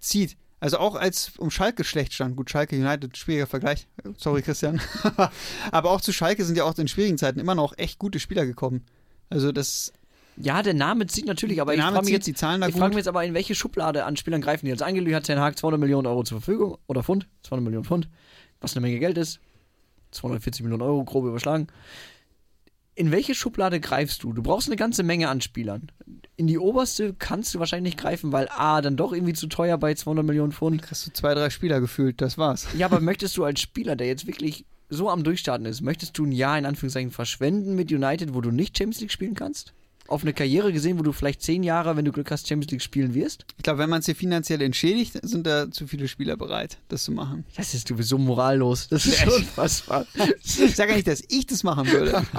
zieht. 0.00 0.36
Also 0.60 0.76
auch 0.76 0.96
als 0.96 1.32
um 1.38 1.50
Schalke 1.50 1.82
schlecht 1.82 2.12
stand. 2.12 2.36
Gut, 2.36 2.50
Schalke 2.50 2.76
United, 2.76 3.16
schwieriger 3.16 3.46
Vergleich. 3.46 3.88
Sorry, 4.18 4.42
Christian. 4.42 4.82
aber 5.72 5.90
auch 5.90 6.02
zu 6.02 6.12
Schalke 6.12 6.44
sind 6.44 6.58
ja 6.58 6.64
auch 6.64 6.76
in 6.76 6.88
schwierigen 6.88 7.16
Zeiten 7.16 7.40
immer 7.40 7.54
noch 7.54 7.72
echt 7.78 7.98
gute 7.98 8.20
Spieler 8.20 8.44
gekommen. 8.44 8.84
Also 9.30 9.50
das, 9.50 9.94
ja, 10.36 10.62
der 10.62 10.74
Name 10.74 11.06
zieht 11.06 11.26
natürlich, 11.26 11.60
aber 11.60 11.74
der 11.74 11.84
ich 11.84 11.90
frage 11.90 12.04
mich 12.04 12.14
jetzt, 12.14 12.26
die 12.26 12.34
Zahlen 12.34 12.62
ich 12.62 12.74
frage 12.74 12.88
mich 12.88 12.98
jetzt 12.98 13.08
aber, 13.08 13.24
in 13.24 13.34
welche 13.34 13.54
Schublade 13.54 14.04
an 14.04 14.16
Spielern 14.16 14.40
greifen 14.40 14.66
die 14.66 14.70
jetzt? 14.70 14.82
Angelü 14.82 15.12
hat 15.12 15.24
Ten 15.24 15.38
Hag 15.38 15.58
200 15.58 15.80
Millionen 15.80 16.06
Euro 16.06 16.22
zur 16.22 16.40
Verfügung, 16.40 16.78
oder 16.86 17.02
Pfund, 17.02 17.28
200 17.42 17.64
Millionen 17.64 17.84
Pfund, 17.84 18.08
was 18.60 18.74
eine 18.74 18.80
Menge 18.82 18.98
Geld 18.98 19.18
ist. 19.18 19.40
240 20.12 20.62
Millionen 20.62 20.82
Euro, 20.82 21.04
grob 21.04 21.24
überschlagen. 21.24 21.68
In 22.94 23.10
welche 23.10 23.34
Schublade 23.34 23.80
greifst 23.80 24.22
du? 24.22 24.34
Du 24.34 24.42
brauchst 24.42 24.68
eine 24.68 24.76
ganze 24.76 25.02
Menge 25.02 25.28
an 25.30 25.40
Spielern. 25.40 25.90
In 26.36 26.46
die 26.46 26.58
oberste 26.58 27.14
kannst 27.14 27.54
du 27.54 27.58
wahrscheinlich 27.58 27.94
nicht 27.94 28.02
greifen, 28.02 28.32
weil 28.32 28.48
A, 28.50 28.82
dann 28.82 28.96
doch 28.96 29.14
irgendwie 29.14 29.32
zu 29.32 29.46
teuer 29.46 29.78
bei 29.78 29.94
200 29.94 30.24
Millionen 30.26 30.52
Pfund. 30.52 30.82
Kriegst 30.82 31.06
du 31.06 31.12
zwei, 31.12 31.34
drei 31.34 31.48
Spieler 31.48 31.80
gefühlt, 31.80 32.20
das 32.20 32.36
war's. 32.36 32.68
Ja, 32.76 32.86
aber 32.86 33.00
möchtest 33.00 33.36
du 33.38 33.44
als 33.44 33.60
Spieler, 33.60 33.96
der 33.96 34.08
jetzt 34.08 34.26
wirklich 34.26 34.66
so 34.90 35.08
am 35.08 35.24
Durchstarten 35.24 35.64
ist, 35.64 35.80
möchtest 35.80 36.18
du 36.18 36.26
ein 36.26 36.32
Jahr 36.32 36.58
in 36.58 36.66
Anführungszeichen 36.66 37.10
verschwenden 37.10 37.74
mit 37.74 37.90
United, 37.90 38.34
wo 38.34 38.42
du 38.42 38.50
nicht 38.50 38.76
Champions 38.76 39.00
League 39.00 39.12
spielen 39.12 39.34
kannst? 39.34 39.72
Auf 40.08 40.22
eine 40.22 40.32
Karriere 40.32 40.72
gesehen, 40.72 40.98
wo 40.98 41.02
du 41.02 41.12
vielleicht 41.12 41.42
zehn 41.42 41.62
Jahre, 41.62 41.96
wenn 41.96 42.04
du 42.04 42.12
Glück 42.12 42.30
hast, 42.30 42.48
Champions 42.48 42.72
League 42.72 42.82
spielen 42.82 43.14
wirst? 43.14 43.46
Ich 43.56 43.62
glaube, 43.62 43.78
wenn 43.78 43.90
man 43.90 44.00
es 44.00 44.06
hier 44.06 44.16
finanziell 44.16 44.60
entschädigt, 44.60 45.18
sind 45.22 45.46
da 45.46 45.70
zu 45.70 45.86
viele 45.86 46.08
Spieler 46.08 46.36
bereit, 46.36 46.78
das 46.88 47.04
zu 47.04 47.12
machen. 47.12 47.44
Das 47.56 47.74
ist 47.74 47.88
du 47.88 47.96
bist 47.96 48.08
so 48.08 48.18
morallos. 48.18 48.88
Das 48.88 49.06
ist 49.06 49.26
unfassbar. 49.26 50.06
Ich 50.42 50.76
sage 50.76 50.90
ja 50.90 50.96
nicht, 50.96 51.08
dass 51.08 51.22
ich 51.28 51.46
das 51.46 51.62
machen 51.62 51.90
würde. 51.90 52.22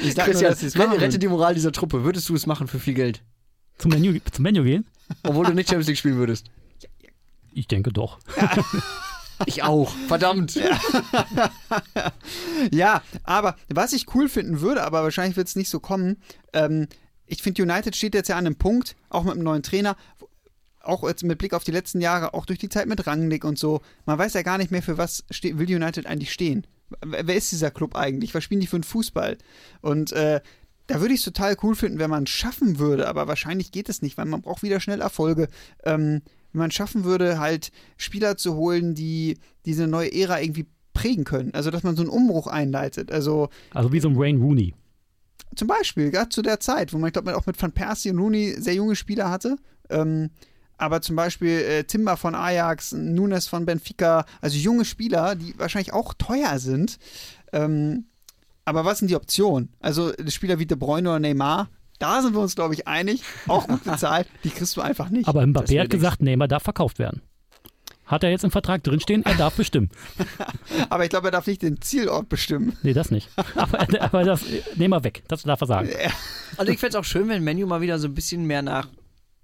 Ich 0.00 0.14
sage 0.14 0.32
nur, 0.32 0.42
dass 0.42 0.62
es 0.62 0.76
rette, 0.76 0.86
machen 0.86 0.92
rette 0.92 1.14
würden. 1.14 1.20
die 1.20 1.26
Moral 1.26 1.54
dieser 1.54 1.72
Truppe. 1.72 2.04
Würdest 2.04 2.28
du 2.28 2.36
es 2.36 2.46
machen 2.46 2.68
für 2.68 2.78
viel 2.78 2.94
Geld? 2.94 3.20
zum 3.78 3.90
Menu, 3.90 4.16
zum 4.30 4.44
Menu 4.44 4.62
gehen? 4.62 4.86
Obwohl 5.24 5.46
du 5.46 5.54
nicht 5.54 5.68
Champions 5.68 5.88
League 5.88 5.98
spielen 5.98 6.18
würdest. 6.18 6.46
Ich 7.52 7.66
denke 7.66 7.92
doch. 7.92 8.18
Ich 9.46 9.62
auch. 9.62 9.92
Verdammt. 10.08 10.58
Ja, 12.72 13.02
aber 13.22 13.56
was 13.68 13.92
ich 13.92 14.12
cool 14.14 14.28
finden 14.28 14.60
würde, 14.60 14.82
aber 14.82 15.04
wahrscheinlich 15.04 15.36
wird 15.36 15.46
es 15.46 15.54
nicht 15.54 15.68
so 15.68 15.78
kommen, 15.78 16.16
ähm, 16.52 16.88
ich 17.28 17.42
finde, 17.42 17.62
United 17.62 17.94
steht 17.94 18.14
jetzt 18.14 18.28
ja 18.28 18.36
an 18.36 18.46
einem 18.46 18.56
Punkt, 18.56 18.96
auch 19.10 19.24
mit 19.24 19.34
einem 19.34 19.44
neuen 19.44 19.62
Trainer, 19.62 19.96
auch 20.82 21.06
jetzt 21.06 21.22
mit 21.24 21.38
Blick 21.38 21.52
auf 21.54 21.64
die 21.64 21.70
letzten 21.72 22.00
Jahre, 22.00 22.34
auch 22.34 22.46
durch 22.46 22.58
die 22.58 22.68
Zeit 22.68 22.86
mit 22.88 23.06
Rangnick 23.06 23.44
und 23.44 23.58
so, 23.58 23.80
man 24.06 24.18
weiß 24.18 24.34
ja 24.34 24.42
gar 24.42 24.58
nicht 24.58 24.70
mehr, 24.70 24.82
für 24.82 24.96
was 24.98 25.24
ste- 25.30 25.58
will 25.58 25.66
United 25.74 26.06
eigentlich 26.06 26.32
stehen. 26.32 26.66
Wer 27.04 27.34
ist 27.36 27.52
dieser 27.52 27.70
Club 27.70 27.94
eigentlich? 27.96 28.34
Was 28.34 28.42
spielen 28.44 28.60
die 28.60 28.66
für 28.66 28.76
einen 28.76 28.84
Fußball? 28.84 29.36
Und 29.82 30.12
äh, 30.12 30.40
da 30.86 31.00
würde 31.02 31.12
ich 31.12 31.20
es 31.20 31.24
total 31.24 31.54
cool 31.62 31.74
finden, 31.74 31.98
wenn 31.98 32.08
man 32.08 32.22
es 32.24 32.30
schaffen 32.30 32.78
würde, 32.78 33.06
aber 33.08 33.28
wahrscheinlich 33.28 33.72
geht 33.72 33.90
es 33.90 34.00
nicht, 34.00 34.16
weil 34.16 34.24
man 34.24 34.40
braucht 34.40 34.62
wieder 34.62 34.80
schnell 34.80 35.02
Erfolge. 35.02 35.48
Ähm, 35.84 36.22
wenn 36.52 36.60
man 36.60 36.70
schaffen 36.70 37.04
würde, 37.04 37.38
halt 37.38 37.70
Spieler 37.98 38.38
zu 38.38 38.54
holen, 38.54 38.94
die 38.94 39.36
diese 39.66 39.86
neue 39.86 40.10
Ära 40.14 40.40
irgendwie 40.40 40.64
prägen 40.94 41.24
können. 41.24 41.52
Also, 41.52 41.70
dass 41.70 41.82
man 41.82 41.94
so 41.94 42.00
einen 42.02 42.10
Umbruch 42.10 42.46
einleitet. 42.46 43.12
Also, 43.12 43.50
Also 43.74 43.92
wie 43.92 44.00
so 44.00 44.08
ein 44.08 44.16
Wayne 44.16 44.38
Rooney. 44.38 44.74
Zum 45.54 45.68
Beispiel, 45.68 46.10
gerade 46.10 46.28
zu 46.28 46.42
der 46.42 46.60
Zeit, 46.60 46.92
wo 46.92 46.98
man, 46.98 47.08
ich 47.08 47.12
glaube, 47.12 47.36
auch 47.36 47.46
mit 47.46 47.60
Van 47.60 47.72
Persie 47.72 48.10
und 48.10 48.18
Rooney 48.18 48.54
sehr 48.58 48.74
junge 48.74 48.96
Spieler 48.96 49.30
hatte. 49.30 49.56
Ähm, 49.90 50.30
aber 50.76 51.02
zum 51.02 51.16
Beispiel 51.16 51.58
äh, 51.58 51.84
Timber 51.84 52.16
von 52.16 52.34
Ajax, 52.34 52.92
Nunes 52.92 53.48
von 53.48 53.66
Benfica, 53.66 54.24
also 54.40 54.56
junge 54.56 54.84
Spieler, 54.84 55.34
die 55.34 55.58
wahrscheinlich 55.58 55.92
auch 55.92 56.14
teuer 56.14 56.58
sind. 56.58 56.98
Ähm, 57.52 58.06
aber 58.64 58.84
was 58.84 58.98
sind 58.98 59.08
die 59.08 59.16
Optionen? 59.16 59.72
Also 59.80 60.12
Spieler 60.28 60.58
wie 60.58 60.66
De 60.66 60.76
Bruyne 60.76 61.08
oder 61.08 61.18
Neymar, 61.18 61.68
da 61.98 62.22
sind 62.22 62.34
wir 62.34 62.40
uns, 62.40 62.54
glaube 62.54 62.74
ich, 62.74 62.86
einig. 62.86 63.22
Auch 63.48 63.66
gut 63.66 63.82
bezahlt, 63.84 64.28
die 64.44 64.50
kriegst 64.50 64.76
du 64.76 64.80
einfach 64.80 65.10
nicht. 65.10 65.26
Aber 65.26 65.42
Mbappé 65.42 65.80
hat 65.80 65.90
gesagt, 65.90 66.22
Neymar 66.22 66.46
darf 66.46 66.62
verkauft 66.62 66.98
werden. 66.98 67.22
Hat 68.08 68.24
er 68.24 68.30
jetzt 68.30 68.42
im 68.42 68.50
Vertrag 68.50 68.82
drinstehen, 68.82 69.24
er 69.24 69.34
darf 69.34 69.54
bestimmen. 69.54 69.90
Aber 70.88 71.04
ich 71.04 71.10
glaube, 71.10 71.28
er 71.28 71.30
darf 71.30 71.46
nicht 71.46 71.62
den 71.62 71.80
Zielort 71.80 72.28
bestimmen. 72.28 72.76
Nee, 72.82 72.94
das 72.94 73.10
nicht. 73.10 73.28
Aber, 73.54 73.86
aber 74.00 74.24
das, 74.24 74.42
Neymar 74.76 75.04
weg, 75.04 75.22
das 75.28 75.42
darf 75.42 75.60
er 75.60 75.66
sagen. 75.66 75.90
Also 76.56 76.72
ich 76.72 76.78
fände 76.78 76.90
es 76.90 76.94
auch 76.96 77.04
schön, 77.04 77.28
wenn 77.28 77.44
Menu 77.44 77.66
mal 77.66 77.80
wieder 77.80 77.98
so 77.98 78.08
ein 78.08 78.14
bisschen 78.14 78.44
mehr 78.46 78.62
nach 78.62 78.88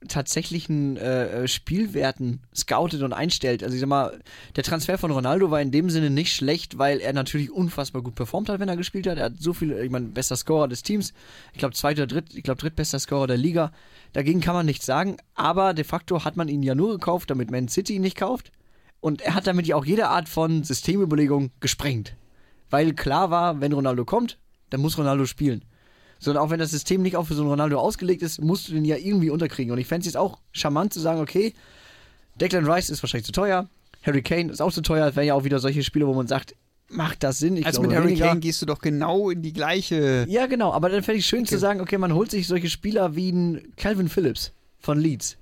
tatsächlichen 0.08 0.96
äh, 0.96 1.44
äh, 1.44 1.48
Spielwerten 1.48 2.40
scoutet 2.54 3.02
und 3.02 3.12
einstellt. 3.12 3.62
Also 3.62 3.74
ich 3.74 3.80
sag 3.80 3.88
mal, 3.88 4.18
der 4.56 4.64
Transfer 4.64 4.98
von 4.98 5.10
Ronaldo 5.10 5.50
war 5.50 5.60
in 5.60 5.70
dem 5.70 5.90
Sinne 5.90 6.10
nicht 6.10 6.34
schlecht, 6.34 6.78
weil 6.78 7.00
er 7.00 7.12
natürlich 7.12 7.50
unfassbar 7.50 8.02
gut 8.02 8.14
performt 8.14 8.48
hat, 8.48 8.60
wenn 8.60 8.68
er 8.68 8.76
gespielt 8.76 9.06
hat. 9.06 9.18
Er 9.18 9.26
hat 9.26 9.34
so 9.38 9.52
viel, 9.52 9.72
ich 9.72 9.90
meine, 9.90 10.06
bester 10.06 10.36
Scorer 10.36 10.68
des 10.68 10.82
Teams. 10.82 11.12
Ich 11.52 11.58
glaube, 11.58 11.74
zweiter, 11.74 12.06
dritt, 12.06 12.34
ich 12.34 12.42
glaube, 12.42 12.60
drittbester 12.60 12.98
Scorer 12.98 13.26
der 13.26 13.36
Liga. 13.36 13.72
Dagegen 14.14 14.40
kann 14.40 14.54
man 14.54 14.64
nichts 14.64 14.86
sagen, 14.86 15.16
aber 15.34 15.74
de 15.74 15.84
facto 15.84 16.24
hat 16.24 16.36
man 16.36 16.48
ihn 16.48 16.62
ja 16.62 16.74
nur 16.74 16.92
gekauft, 16.92 17.30
damit 17.30 17.50
Man 17.50 17.68
City 17.68 17.96
ihn 17.96 18.02
nicht 18.02 18.16
kauft. 18.16 18.52
Und 19.00 19.20
er 19.20 19.34
hat 19.34 19.46
damit 19.46 19.66
ja 19.66 19.76
auch 19.76 19.84
jede 19.84 20.08
Art 20.08 20.28
von 20.28 20.62
Systemüberlegung 20.62 21.50
gesprengt. 21.60 22.16
Weil 22.70 22.94
klar 22.94 23.30
war, 23.30 23.60
wenn 23.60 23.72
Ronaldo 23.72 24.04
kommt, 24.04 24.38
dann 24.70 24.80
muss 24.80 24.96
Ronaldo 24.96 25.26
spielen. 25.26 25.64
Sondern 26.20 26.44
auch 26.44 26.50
wenn 26.50 26.60
das 26.60 26.70
System 26.70 27.02
nicht 27.02 27.16
auch 27.16 27.26
für 27.26 27.34
so 27.34 27.42
einen 27.42 27.50
Ronaldo 27.50 27.78
ausgelegt 27.78 28.22
ist, 28.22 28.40
musst 28.40 28.68
du 28.68 28.72
den 28.72 28.84
ja 28.84 28.96
irgendwie 28.96 29.30
unterkriegen. 29.30 29.72
Und 29.72 29.78
ich 29.78 29.88
fände 29.88 30.02
es 30.02 30.06
jetzt 30.06 30.16
auch 30.16 30.38
charmant 30.52 30.94
zu 30.94 31.00
sagen, 31.00 31.20
okay, 31.20 31.52
Declan 32.40 32.70
Rice 32.70 32.90
ist 32.90 33.02
wahrscheinlich 33.02 33.26
zu 33.26 33.32
teuer, 33.32 33.68
Harry 34.04 34.22
Kane 34.22 34.52
ist 34.52 34.62
auch 34.62 34.72
zu 34.72 34.80
teuer. 34.80 35.06
Das 35.06 35.16
wären 35.16 35.26
ja 35.26 35.34
auch 35.34 35.44
wieder 35.44 35.58
solche 35.58 35.82
Spiele, 35.82 36.06
wo 36.06 36.14
man 36.14 36.28
sagt, 36.28 36.54
macht 36.94 37.22
das 37.22 37.38
Sinn? 37.38 37.56
Ich 37.56 37.66
also 37.66 37.80
glaube 37.80 37.94
mit 37.94 37.98
Harry 37.98 38.10
weniger. 38.10 38.26
Kane 38.28 38.40
gehst 38.40 38.62
du 38.62 38.66
doch 38.66 38.78
genau 38.80 39.30
in 39.30 39.42
die 39.42 39.52
gleiche. 39.52 40.24
Ja, 40.28 40.46
genau, 40.46 40.72
aber 40.72 40.88
dann 40.88 41.02
fände 41.02 41.18
ich 41.18 41.26
schön 41.26 41.44
zu 41.46 41.54
Okay. 41.54 41.60
sagen, 41.60 41.80
okay, 41.80 41.98
man 41.98 42.12
holt 42.14 42.30
sich 42.30 42.46
solche 42.46 42.68
Spieler 42.70 43.14
wie 43.16 43.30
ein 43.30 43.72
Calvin 43.76 44.08
Phillips 44.08 44.52
von 44.78 44.98
Leeds. 44.98 45.36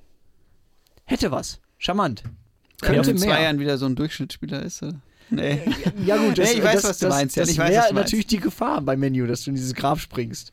Hätte 1.05 1.31
was. 1.31 1.61
Charmant. 1.79 2.23
Wenn 2.81 2.91
er 2.91 2.95
Könnte 2.97 3.11
in 3.13 3.19
zwei 3.19 3.27
mehr. 3.27 3.43
Jahren 3.43 3.59
wieder 3.59 3.79
so 3.79 3.87
ein 3.87 3.95
Durchschnittsspieler 3.97 4.63
ist. 4.63 4.83
äh, 4.83 4.93
Nee. 5.31 5.63
Ja 6.05 6.17
gut, 6.19 6.37
das, 6.37 6.51
Nee, 6.53 6.59
ich 6.59 6.65
weiß, 6.65 6.75
das, 6.83 6.85
was 6.91 6.99
du 6.99 7.07
das, 7.07 7.15
meinst, 7.15 7.37
ja, 7.37 7.43
Das 7.45 7.51
ich 7.51 7.59
weiß, 7.59 7.75
was 7.77 7.85
wäre 7.87 7.95
natürlich 7.95 8.27
die 8.27 8.39
Gefahr 8.41 8.83
beim 8.83 9.01
Menu, 9.01 9.27
dass 9.27 9.43
du 9.45 9.51
in 9.51 9.57
dieses 9.57 9.75
Grab 9.75 9.99
springst. 9.99 10.53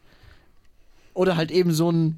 Oder 1.13 1.35
halt 1.35 1.51
eben 1.51 1.73
so 1.73 1.91
ein 1.91 2.17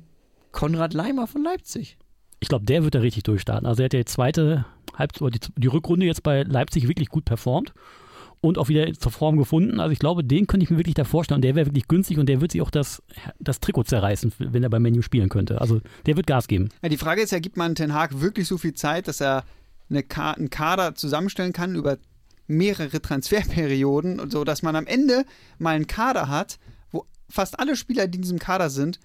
Konrad 0.51 0.93
Leimer 0.93 1.25
von 1.27 1.43
Leipzig. 1.43 1.97
Ich 2.39 2.49
glaube, 2.49 2.65
der 2.65 2.83
wird 2.83 2.93
da 2.93 2.99
richtig 2.99 3.23
durchstarten. 3.23 3.65
Also 3.65 3.81
er 3.81 3.85
hat 3.85 3.93
ja 3.93 3.99
die 3.99 4.05
zweite 4.05 4.65
Halb 4.95 5.19
oder 5.21 5.31
die, 5.31 5.39
die 5.57 5.67
Rückrunde 5.67 6.05
jetzt 6.05 6.21
bei 6.23 6.43
Leipzig 6.43 6.87
wirklich 6.87 7.09
gut 7.09 7.25
performt 7.25 7.73
und 8.41 8.57
auch 8.57 8.69
wieder 8.69 8.91
zur 8.93 9.11
Form 9.11 9.37
gefunden. 9.37 9.79
Also 9.79 9.91
ich 9.91 9.99
glaube, 9.99 10.23
den 10.23 10.47
könnte 10.47 10.63
ich 10.63 10.71
mir 10.71 10.77
wirklich 10.77 10.95
da 10.95 11.03
vorstellen. 11.03 11.37
Und 11.37 11.43
der 11.43 11.55
wäre 11.55 11.67
wirklich 11.67 11.87
günstig 11.87 12.17
und 12.17 12.27
der 12.27 12.41
wird 12.41 12.51
sich 12.51 12.61
auch 12.61 12.71
das, 12.71 13.01
das 13.39 13.59
Trikot 13.59 13.83
zerreißen, 13.83 14.33
wenn 14.39 14.63
er 14.63 14.69
beim 14.69 14.81
Menu 14.81 15.03
spielen 15.03 15.29
könnte. 15.29 15.61
Also 15.61 15.81
der 16.07 16.17
wird 16.17 16.27
Gas 16.27 16.47
geben. 16.47 16.69
Ja, 16.81 16.89
die 16.89 16.97
Frage 16.97 17.21
ist 17.21 17.31
ja, 17.31 17.39
gibt 17.39 17.55
man 17.55 17.75
Ten 17.75 17.93
Hag 17.93 18.19
wirklich 18.19 18.47
so 18.47 18.57
viel 18.57 18.73
Zeit, 18.73 19.07
dass 19.07 19.21
er 19.21 19.43
eine 19.89 20.03
Ka 20.03 20.31
einen 20.31 20.49
Kader 20.49 20.95
zusammenstellen 20.95 21.53
kann 21.53 21.75
über 21.75 21.97
mehrere 22.47 23.01
Transferperioden 23.01 24.19
und 24.19 24.31
so, 24.31 24.43
dass 24.43 24.63
man 24.63 24.75
am 24.75 24.87
Ende 24.87 25.25
mal 25.59 25.75
einen 25.75 25.87
Kader 25.87 26.27
hat, 26.27 26.57
wo 26.91 27.05
fast 27.29 27.59
alle 27.59 27.75
Spieler, 27.75 28.07
die 28.07 28.17
in 28.17 28.23
diesem 28.23 28.39
Kader 28.39 28.69
sind, 28.69 28.99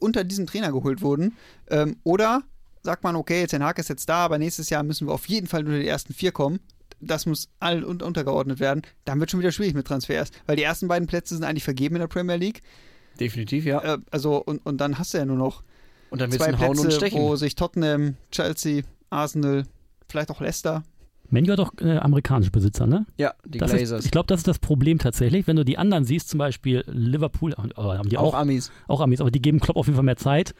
unter 0.00 0.24
diesem 0.24 0.46
Trainer 0.46 0.72
geholt 0.72 1.00
wurden. 1.00 1.36
Ähm, 1.68 1.96
oder 2.02 2.42
sagt 2.82 3.04
man, 3.04 3.16
okay, 3.16 3.46
Ten 3.46 3.62
Hag 3.62 3.78
ist 3.78 3.88
jetzt 3.88 4.08
da, 4.08 4.24
aber 4.24 4.38
nächstes 4.38 4.70
Jahr 4.70 4.82
müssen 4.82 5.06
wir 5.06 5.14
auf 5.14 5.26
jeden 5.26 5.46
Fall 5.46 5.64
unter 5.64 5.78
die 5.78 5.86
ersten 5.86 6.12
vier 6.12 6.32
kommen. 6.32 6.60
Das 7.00 7.26
muss 7.26 7.48
all 7.60 7.84
und 7.84 8.02
untergeordnet 8.02 8.58
werden. 8.60 8.82
Dann 9.04 9.20
wird 9.20 9.30
schon 9.30 9.40
wieder 9.40 9.52
schwierig 9.52 9.74
mit 9.74 9.86
Transfers, 9.86 10.30
weil 10.46 10.56
die 10.56 10.62
ersten 10.62 10.88
beiden 10.88 11.06
Plätze 11.06 11.34
sind 11.34 11.44
eigentlich 11.44 11.64
vergeben 11.64 11.96
in 11.96 12.00
der 12.00 12.08
Premier 12.08 12.36
League. 12.36 12.62
Definitiv, 13.20 13.64
ja. 13.66 13.80
Äh, 13.94 13.98
also 14.10 14.36
und, 14.42 14.64
und 14.64 14.78
dann 14.80 14.98
hast 14.98 15.14
du 15.14 15.18
ja 15.18 15.24
nur 15.26 15.36
noch 15.36 15.62
Und 16.10 16.20
dann 16.20 16.30
wird 16.32 16.42
zwei 16.42 16.50
es 16.52 16.58
Hauen 16.58 16.70
und 16.70 16.76
Plätze, 16.82 16.96
Stechen. 16.96 17.20
wo 17.20 17.36
sich 17.36 17.54
Tottenham, 17.54 18.16
Chelsea, 18.30 18.82
Arsenal, 19.10 19.64
vielleicht 20.08 20.30
auch 20.30 20.40
Leicester. 20.40 20.84
Menu 21.28 21.50
hat 21.52 21.58
auch 21.58 21.72
äh, 21.80 21.96
amerikanische 21.98 22.52
Besitzer, 22.52 22.86
ne? 22.86 23.04
Ja, 23.18 23.34
die 23.44 23.58
Das 23.58 23.72
Glazers. 23.72 23.98
ist, 23.98 24.04
ich 24.04 24.10
glaube, 24.12 24.28
das 24.28 24.38
ist 24.40 24.46
das 24.46 24.60
Problem 24.60 24.98
tatsächlich. 25.00 25.48
Wenn 25.48 25.56
du 25.56 25.64
die 25.64 25.76
anderen 25.76 26.04
siehst, 26.04 26.28
zum 26.28 26.38
Beispiel 26.38 26.84
Liverpool, 26.86 27.52
oh, 27.76 27.82
haben 27.94 28.08
die 28.08 28.16
auch 28.16 28.32
auch, 28.32 28.34
Amis. 28.34 28.70
auch 28.86 29.00
Amis, 29.00 29.20
aber 29.20 29.32
die 29.32 29.42
geben 29.42 29.58
Klopp 29.58 29.76
auf 29.76 29.86
jeden 29.86 29.96
Fall 29.96 30.04
mehr 30.04 30.16
Zeit. 30.16 30.54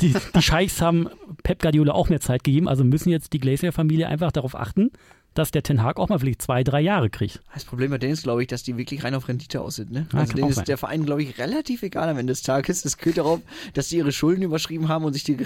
Die, 0.00 0.14
die 0.34 0.40
Scheichs 0.42 0.80
haben 0.80 1.10
Pep 1.42 1.60
Guardiola 1.60 1.92
auch 1.92 2.08
mehr 2.08 2.20
Zeit 2.20 2.44
gegeben, 2.44 2.66
also 2.66 2.82
müssen 2.82 3.10
jetzt 3.10 3.34
die 3.34 3.40
Glacier-Familie 3.40 4.08
einfach 4.08 4.32
darauf 4.32 4.54
achten, 4.54 4.90
dass 5.34 5.50
der 5.50 5.62
Ten 5.62 5.82
Hag 5.82 5.98
auch 5.98 6.08
mal 6.08 6.18
vielleicht 6.18 6.42
zwei, 6.42 6.64
drei 6.64 6.80
Jahre 6.80 7.10
kriegt. 7.10 7.40
Das 7.54 7.64
Problem 7.64 7.90
bei 7.90 7.98
denen 7.98 8.12
ist, 8.12 8.24
glaube 8.24 8.42
ich, 8.42 8.48
dass 8.48 8.62
die 8.62 8.76
wirklich 8.76 9.04
rein 9.04 9.14
auf 9.14 9.28
Rendite 9.28 9.60
aus 9.60 9.76
sind. 9.76 9.92
Ne? 9.92 10.06
Ja, 10.12 10.20
also 10.20 10.32
denen 10.32 10.48
ist 10.48 10.56
sein. 10.56 10.64
der 10.64 10.78
Verein, 10.78 11.04
glaube 11.04 11.22
ich, 11.22 11.38
relativ 11.38 11.82
egal 11.82 12.08
am 12.08 12.18
Ende 12.18 12.32
des 12.32 12.42
Tages. 12.42 12.84
Es 12.84 12.98
geht 12.98 13.18
darauf, 13.18 13.40
dass 13.74 13.88
sie 13.88 13.98
ihre 13.98 14.12
Schulden 14.12 14.42
überschrieben 14.42 14.88
haben 14.88 15.04
und 15.04 15.12
sich 15.12 15.24
die 15.24 15.36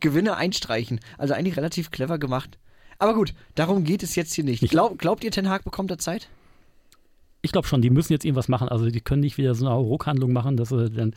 Gewinne 0.00 0.36
einstreichen. 0.36 1.00
Also 1.18 1.34
eigentlich 1.34 1.56
relativ 1.56 1.90
clever 1.90 2.18
gemacht. 2.18 2.58
Aber 2.98 3.14
gut, 3.14 3.34
darum 3.54 3.84
geht 3.84 4.02
es 4.02 4.14
jetzt 4.14 4.34
hier 4.34 4.44
nicht. 4.44 4.62
Glaub, 4.70 4.98
glaubt 4.98 5.24
ihr, 5.24 5.30
Ten 5.30 5.48
Hag 5.48 5.64
bekommt 5.64 5.90
da 5.90 5.98
Zeit? 5.98 6.28
Ich 7.40 7.50
glaube 7.50 7.66
schon, 7.66 7.82
die 7.82 7.90
müssen 7.90 8.12
jetzt 8.12 8.24
irgendwas 8.24 8.48
machen. 8.48 8.68
Also 8.68 8.88
die 8.90 9.00
können 9.00 9.22
nicht 9.22 9.38
wieder 9.38 9.54
so 9.54 9.66
eine 9.66 9.74
Ruckhandlung 9.74 10.32
machen, 10.32 10.56
dass 10.56 10.68
sie 10.68 10.90
dann 10.90 11.14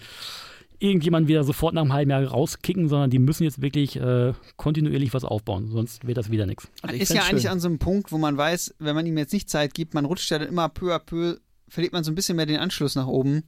irgendjemand 0.80 1.28
wieder 1.28 1.44
sofort 1.44 1.74
nach 1.74 1.82
einem 1.82 1.94
halben 1.94 2.12
Jahr 2.12 2.24
rauskicken, 2.24 2.88
sondern 2.90 3.10
die 3.10 3.20
müssen 3.20 3.44
jetzt 3.44 3.62
wirklich 3.62 3.96
äh, 3.98 4.34
kontinuierlich 4.58 5.14
was 5.14 5.24
aufbauen, 5.24 5.70
sonst 5.70 6.06
wird 6.06 6.18
das 6.18 6.32
wieder 6.32 6.46
nichts. 6.46 6.70
Man 6.82 6.92
Also 6.92 7.02
ist 7.02 7.10
ja 7.10 7.16
fänd's 7.16 7.30
eigentlich 7.30 7.42
schön. 7.44 7.52
an 7.52 7.60
so 7.60 7.68
einem 7.68 7.80
Punkt, 7.80 8.12
wo 8.12 8.18
man 8.18 8.38
weiß, 8.38 8.76
wenn 8.80 8.96
man 8.96 9.06
ihm 9.06 9.18
jetzt 9.18 9.34
nicht 9.34 9.50
Zeit 9.50 9.74
gibt, 9.74 9.94
man 9.94 10.06
rutscht 10.06 10.30
ja 10.32 10.40
dann 10.40 10.48
immer 10.48 10.70
peu 10.70 10.94
à 10.94 11.00
peu, 11.00 11.38
verliert 11.68 11.94
man 11.94 12.04
so 12.04 12.12
ein 12.12 12.16
bisschen 12.16 12.36
mehr 12.36 12.46
den 12.46 12.60
Anschluss 12.60 12.96
nach 12.96 13.08
oben. 13.08 13.44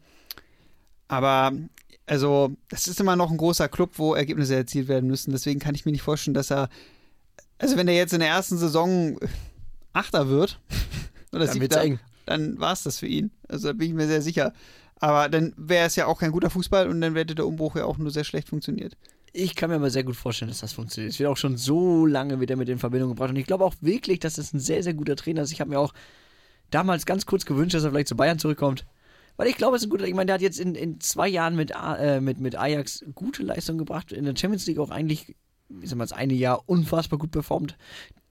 Aber 1.08 1.54
also, 2.06 2.56
das 2.70 2.88
ist 2.88 3.00
immer 3.02 3.16
noch 3.18 3.32
ein 3.32 3.38
großer 3.38 3.68
Club, 3.68 3.92
wo 3.96 4.16
Ergebnisse 4.16 4.56
erzielt 4.56 4.88
werden 4.88 5.10
müssen. 5.10 5.32
Deswegen 5.32 5.60
kann 5.60 5.76
ich 5.76 5.86
mir 5.86 5.92
nicht 5.92 6.02
vorstellen, 6.02 6.34
dass 6.34 6.52
er, 6.52 6.70
also 7.58 7.76
wenn 7.76 7.88
er 7.88 7.96
jetzt 7.96 8.14
in 8.14 8.22
der 8.22 8.30
ersten 8.30 8.58
Saison 8.58 9.20
Achter 9.92 10.30
wird, 10.30 10.60
oder 11.34 11.46
Dann 11.46 11.54
Siebter, 11.54 12.00
dann 12.26 12.60
war 12.60 12.74
es 12.74 12.84
das 12.84 13.00
für 13.00 13.08
ihn. 13.08 13.32
Also 13.48 13.68
da 13.68 13.74
bin 13.74 13.90
ich 13.90 13.94
mir 13.94 14.08
sehr 14.08 14.22
sicher. 14.22 14.54
Aber 15.00 15.30
dann 15.30 15.54
wäre 15.58 15.86
es 15.86 15.96
ja 15.96 16.08
auch 16.08 16.20
kein 16.20 16.32
guter 16.32 16.50
Fußball 16.50 16.88
und 16.88 17.02
dann 17.02 17.16
hätte 17.16 17.36
der 17.36 17.48
Umbruch 17.48 17.76
ja 17.76 17.86
auch 17.86 17.98
nur 17.98 18.12
sehr 18.12 18.24
schlecht 18.24 18.50
funktioniert. 18.50 18.98
Ich 19.34 19.56
kann 19.56 19.70
mir 19.70 19.76
aber 19.76 19.92
sehr 19.92 20.04
gut 20.04 20.16
vorstellen, 20.16 20.50
dass 20.50 20.62
das 20.62 20.74
funktioniert. 20.74 21.14
Es 21.14 21.20
wird 21.20 21.30
auch 21.30 21.38
schon 21.38 21.58
so 21.58 22.06
lange 22.06 22.40
wieder 22.40 22.56
mit 22.56 22.70
in 22.70 22.80
Verbindung 22.80 23.10
gebracht. 23.10 23.30
Und 23.30 23.36
ich 23.36 23.46
glaube 23.46 23.66
auch 23.66 23.76
wirklich, 23.82 24.20
dass 24.20 24.36
das 24.36 24.54
ein 24.54 24.60
sehr, 24.60 24.82
sehr 24.82 24.96
guter 24.96 25.16
Trainer 25.16 25.44
ist. 25.44 25.52
Ich 25.52 25.62
habe 25.62 25.70
mir 25.70 25.80
auch 25.80 25.94
damals 26.72 27.06
ganz 27.06 27.26
kurz 27.26 27.46
gewünscht, 27.46 27.76
dass 27.76 27.84
er 27.84 27.92
vielleicht 27.92 28.08
zu 28.08 28.18
Bayern 28.18 28.40
zurückkommt. 28.40 28.86
Weil 29.36 29.48
ich 29.48 29.56
glaube, 29.56 29.76
es 29.76 29.84
ist 29.84 29.88
ein 29.88 29.92
guter. 29.92 30.08
Ich 30.08 30.16
meine, 30.16 30.26
der 30.26 30.36
hat 30.36 30.42
jetzt 30.42 30.60
in, 30.60 30.74
in 30.74 31.00
zwei 31.00 31.28
Jahren 31.28 31.56
mit, 31.56 31.72
äh, 31.72 32.20
mit, 32.20 32.40
mit 32.40 32.56
Ajax 32.56 33.06
gute 33.14 33.44
Leistung 33.44 33.78
gebracht. 33.78 34.12
In 34.12 34.26
der 34.26 34.36
Champions 34.36 34.66
League 34.66 34.80
auch 34.80 34.90
eigentlich, 34.90 35.36
ich 35.82 35.90
sag 35.90 35.98
mal, 35.98 36.06
das 36.06 36.14
eine 36.14 36.34
Jahr 36.34 36.64
unfassbar 36.68 37.20
gut 37.20 37.30
performt. 37.30 37.78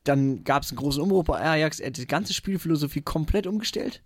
Dann 0.03 0.43
gab 0.43 0.65
es 0.65 0.71
einen 0.71 0.79
großen 0.79 1.01
Umbruch 1.01 1.25
bei 1.25 1.41
Ajax. 1.41 1.79
Er 1.79 1.89
hat 1.89 1.97
die 1.99 2.07
ganze 2.07 2.35
Spielphilosophie 2.35 3.03
komplett 3.03 3.47
umgestellt. 3.47 4.03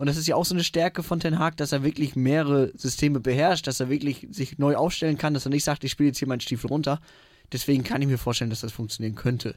Und 0.00 0.06
das 0.06 0.16
ist 0.16 0.26
ja 0.26 0.34
auch 0.34 0.46
so 0.46 0.54
eine 0.54 0.64
Stärke 0.64 1.02
von 1.02 1.20
Ten 1.20 1.38
Hag, 1.38 1.58
dass 1.58 1.72
er 1.72 1.82
wirklich 1.82 2.16
mehrere 2.16 2.72
Systeme 2.74 3.20
beherrscht, 3.20 3.66
dass 3.66 3.80
er 3.80 3.90
wirklich 3.90 4.26
sich 4.30 4.56
neu 4.56 4.74
aufstellen 4.74 5.18
kann, 5.18 5.34
dass 5.34 5.44
er 5.44 5.50
nicht 5.50 5.62
sagt, 5.62 5.84
ich 5.84 5.90
spiele 5.90 6.06
jetzt 6.06 6.18
hier 6.18 6.26
meinen 6.26 6.40
Stiefel 6.40 6.68
runter. 6.68 7.00
Deswegen 7.52 7.84
kann 7.84 8.00
ich 8.00 8.08
mir 8.08 8.16
vorstellen, 8.16 8.48
dass 8.48 8.62
das 8.62 8.72
funktionieren 8.72 9.14
könnte. 9.14 9.56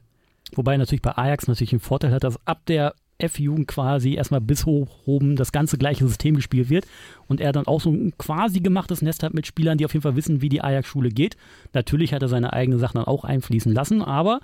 Wobei 0.54 0.76
natürlich 0.76 1.02
bei 1.02 1.18
Ajax 1.18 1.48
natürlich 1.48 1.72
einen 1.72 1.80
Vorteil 1.80 2.12
hat, 2.12 2.26
dass 2.26 2.46
ab 2.46 2.66
der 2.66 2.94
F-Jugend 3.20 3.70
quasi 3.70 4.16
erstmal 4.16 4.42
bis 4.42 4.66
hoch 4.66 4.90
oben 5.06 5.38
das 5.38 5.54
ganze 5.54 5.78
gleiche 5.78 6.06
System 6.06 6.36
gespielt 6.36 6.70
wird 6.70 6.88
und 7.28 7.40
er 7.40 7.54
dann 7.54 7.66
auch 7.66 7.80
so 7.80 7.92
ein 7.92 8.12
quasi 8.18 8.60
gemachtes 8.60 9.02
Nest 9.02 9.24
hat 9.24 9.34
mit 9.34 9.48
Spielern, 9.48 9.78
die 9.78 9.86
auf 9.86 9.94
jeden 9.94 10.04
Fall 10.04 10.18
wissen, 10.18 10.42
wie 10.42 10.50
die 10.50 10.62
Ajax-Schule 10.62 11.08
geht. 11.08 11.38
Natürlich 11.72 12.14
hat 12.14 12.22
er 12.22 12.28
seine 12.28 12.52
eigenen 12.52 12.80
Sachen 12.80 12.96
dann 12.98 13.06
auch 13.06 13.24
einfließen 13.24 13.72
lassen, 13.72 14.02
aber 14.02 14.42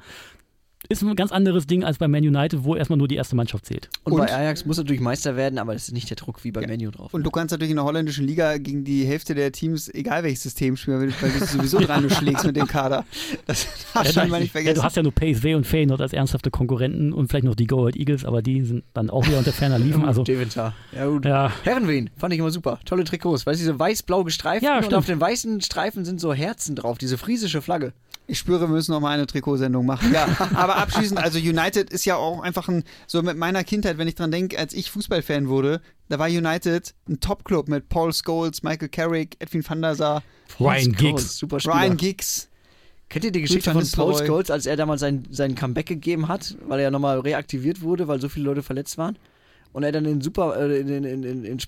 ist 0.92 1.04
ein 1.04 1.16
ganz 1.16 1.32
anderes 1.32 1.68
Ding 1.68 1.84
als 1.84 2.00
bei 2.00 2.08
Man 2.08 2.24
United, 2.24 2.64
wo 2.64 2.76
erstmal 2.76 2.98
nur 2.98 3.08
die 3.08 3.16
erste 3.16 3.36
Mannschaft 3.36 3.68
zählt. 3.68 3.90
Und, 4.06 4.14
Und- 4.14 4.18
bei 4.20 4.34
Ajax 4.36 4.66
muss 4.66 4.80
er 4.80 4.84
natürlich 4.84 5.02
Meister 5.02 5.36
werden, 5.36 5.60
aber 5.60 5.74
das 5.74 5.84
ist 5.84 5.94
nicht 5.94 6.10
der 6.10 6.18
Druck 6.18 6.44
wie 6.44 6.52
bei 6.52 6.62
Ja. 6.62 6.68
Menu 6.68 6.90
drauf. 6.90 7.14
Und 7.14 7.24
du 7.24 7.30
kannst 7.30 7.52
natürlich 7.52 7.70
in 7.70 7.76
der 7.76 7.86
holländischen 7.86 8.26
Liga 8.26 8.58
gegen 8.58 8.84
die 8.86 9.06
Hälfte 9.06 9.36
der 9.36 9.52
Teams, 9.52 9.88
egal 9.94 10.24
welches 10.24 10.42
System 10.42 10.76
spielen, 10.78 11.14
weil 11.22 11.32
du 11.32 11.40
sie 11.46 11.58
sowieso 11.58 11.80
dran 11.82 12.10
schlägst 12.10 12.44
mit 12.46 12.56
dem 12.56 12.66
Kader. 12.66 13.06
Das 13.46 13.68
darfst 13.94 14.16
du 14.16 14.26
mal 14.28 14.40
nicht 14.40 14.48
ja, 14.48 14.52
vergessen. 14.54 14.76
du 14.76 14.84
hast 14.84 14.96
ja 14.98 15.04
nur 15.04 15.12
PSV 15.14 15.46
und 15.56 15.68
Feyenoord 15.68 16.02
als 16.02 16.14
ernsthafte 16.14 16.50
Konkurrenten 16.50 17.14
und 17.14 17.28
vielleicht 17.28 17.46
noch 17.46 17.56
die 17.56 17.68
Go 17.68 17.84
Ahead 17.84 17.96
Eagles, 17.96 18.26
aber 18.26 18.42
die 18.42 18.64
sind 18.64 18.84
dann 18.96 19.12
auch 19.12 19.28
wieder 19.28 19.38
unter 19.38 19.54
ferner 19.54 19.78
Liefen. 19.78 20.06
Also 20.06 20.24
Deventar. 20.24 20.74
Ja, 20.96 21.06
gut. 21.06 21.24
ja, 21.24 21.52
Herrenwehen, 21.66 22.10
fand 22.18 22.34
ich 22.34 22.40
immer 22.40 22.50
super. 22.52 22.80
Tolle 22.86 23.04
Trikots. 23.04 23.46
Weißt 23.46 23.60
du, 23.60 23.64
diese 23.64 23.78
weiß-blau 23.78 24.24
gestreiften 24.24 24.66
Ja, 24.68 24.80
und 24.84 24.94
auf 24.96 25.06
den 25.06 25.22
weißen 25.22 25.62
Streifen 25.62 26.04
sind 26.04 26.20
so 26.20 26.34
Herzen 26.34 26.76
drauf, 26.76 26.98
diese 26.98 27.20
friesische 27.20 27.62
Flagge. 27.62 27.94
Ich 28.30 28.38
spüre, 28.38 28.62
wir 28.62 28.68
müssen 28.68 28.92
noch 28.92 29.00
mal 29.00 29.10
eine 29.10 29.26
Trikotsendung 29.26 29.88
machen. 29.88 30.14
Ja, 30.14 30.28
aber 30.54 30.76
abschließend, 30.76 31.20
also 31.20 31.40
United 31.40 31.90
ist 31.90 32.06
ja 32.06 32.16
auch 32.16 32.42
einfach 32.42 32.70
ein, 32.70 32.84
so 33.08 33.24
mit 33.24 33.38
meiner 33.38 33.64
Kindheit, 33.64 33.98
wenn 33.98 34.08
ich 34.08 34.14
dran 34.14 34.30
denke, 34.30 34.60
als 34.60 34.76
ich 34.76 34.92
Fußballfan 34.92 35.50
wurde, 35.50 35.82
da 36.10 36.20
war 36.20 36.28
United 36.28 36.94
ein 37.10 37.20
Top-Club 37.20 37.68
mit 37.68 37.90
Paul 37.90 38.14
Scholes, 38.14 38.62
Michael 38.62 38.90
Carrick, 38.90 39.36
Edwin 39.40 39.68
van 39.68 39.82
der 39.82 39.96
Sar, 39.96 40.24
Ryan 40.60 40.92
Giggs. 40.92 41.40
Super 41.40 41.60
Spieler. 41.60 41.76
Ryan 41.76 41.98
Giggs. 41.98 42.50
Kennt 43.10 43.26
ihr 43.26 43.32
die 43.32 43.42
Geschichte 43.42 43.72
von 43.72 43.90
Paul. 43.92 44.24
Scholes, 44.24 44.52
als 44.52 44.68
er 44.68 44.76
damals 44.76 45.02
sein, 45.02 45.24
sein 45.32 45.56
Comeback 45.56 45.88
gegeben 45.88 46.28
hat, 46.28 46.56
weil 46.68 46.80
er 46.80 46.84
ja 46.84 46.92
nochmal 46.92 47.20
reaktiviert 47.20 47.82
wurde, 47.82 48.08
weil 48.08 48.22
so 48.22 48.30
viele 48.30 48.46
Leute 48.46 48.62
verletzt 48.62 49.00
waren? 49.00 49.18
Und 49.74 49.82
er 49.82 49.92
dann 49.92 50.06
in 50.06 50.22
Super, 50.22 50.56
äh, 50.56 50.80
in, 50.80 50.88
in, 50.88 51.04
in, 51.04 51.24
in, 51.24 51.46
in 51.46 51.60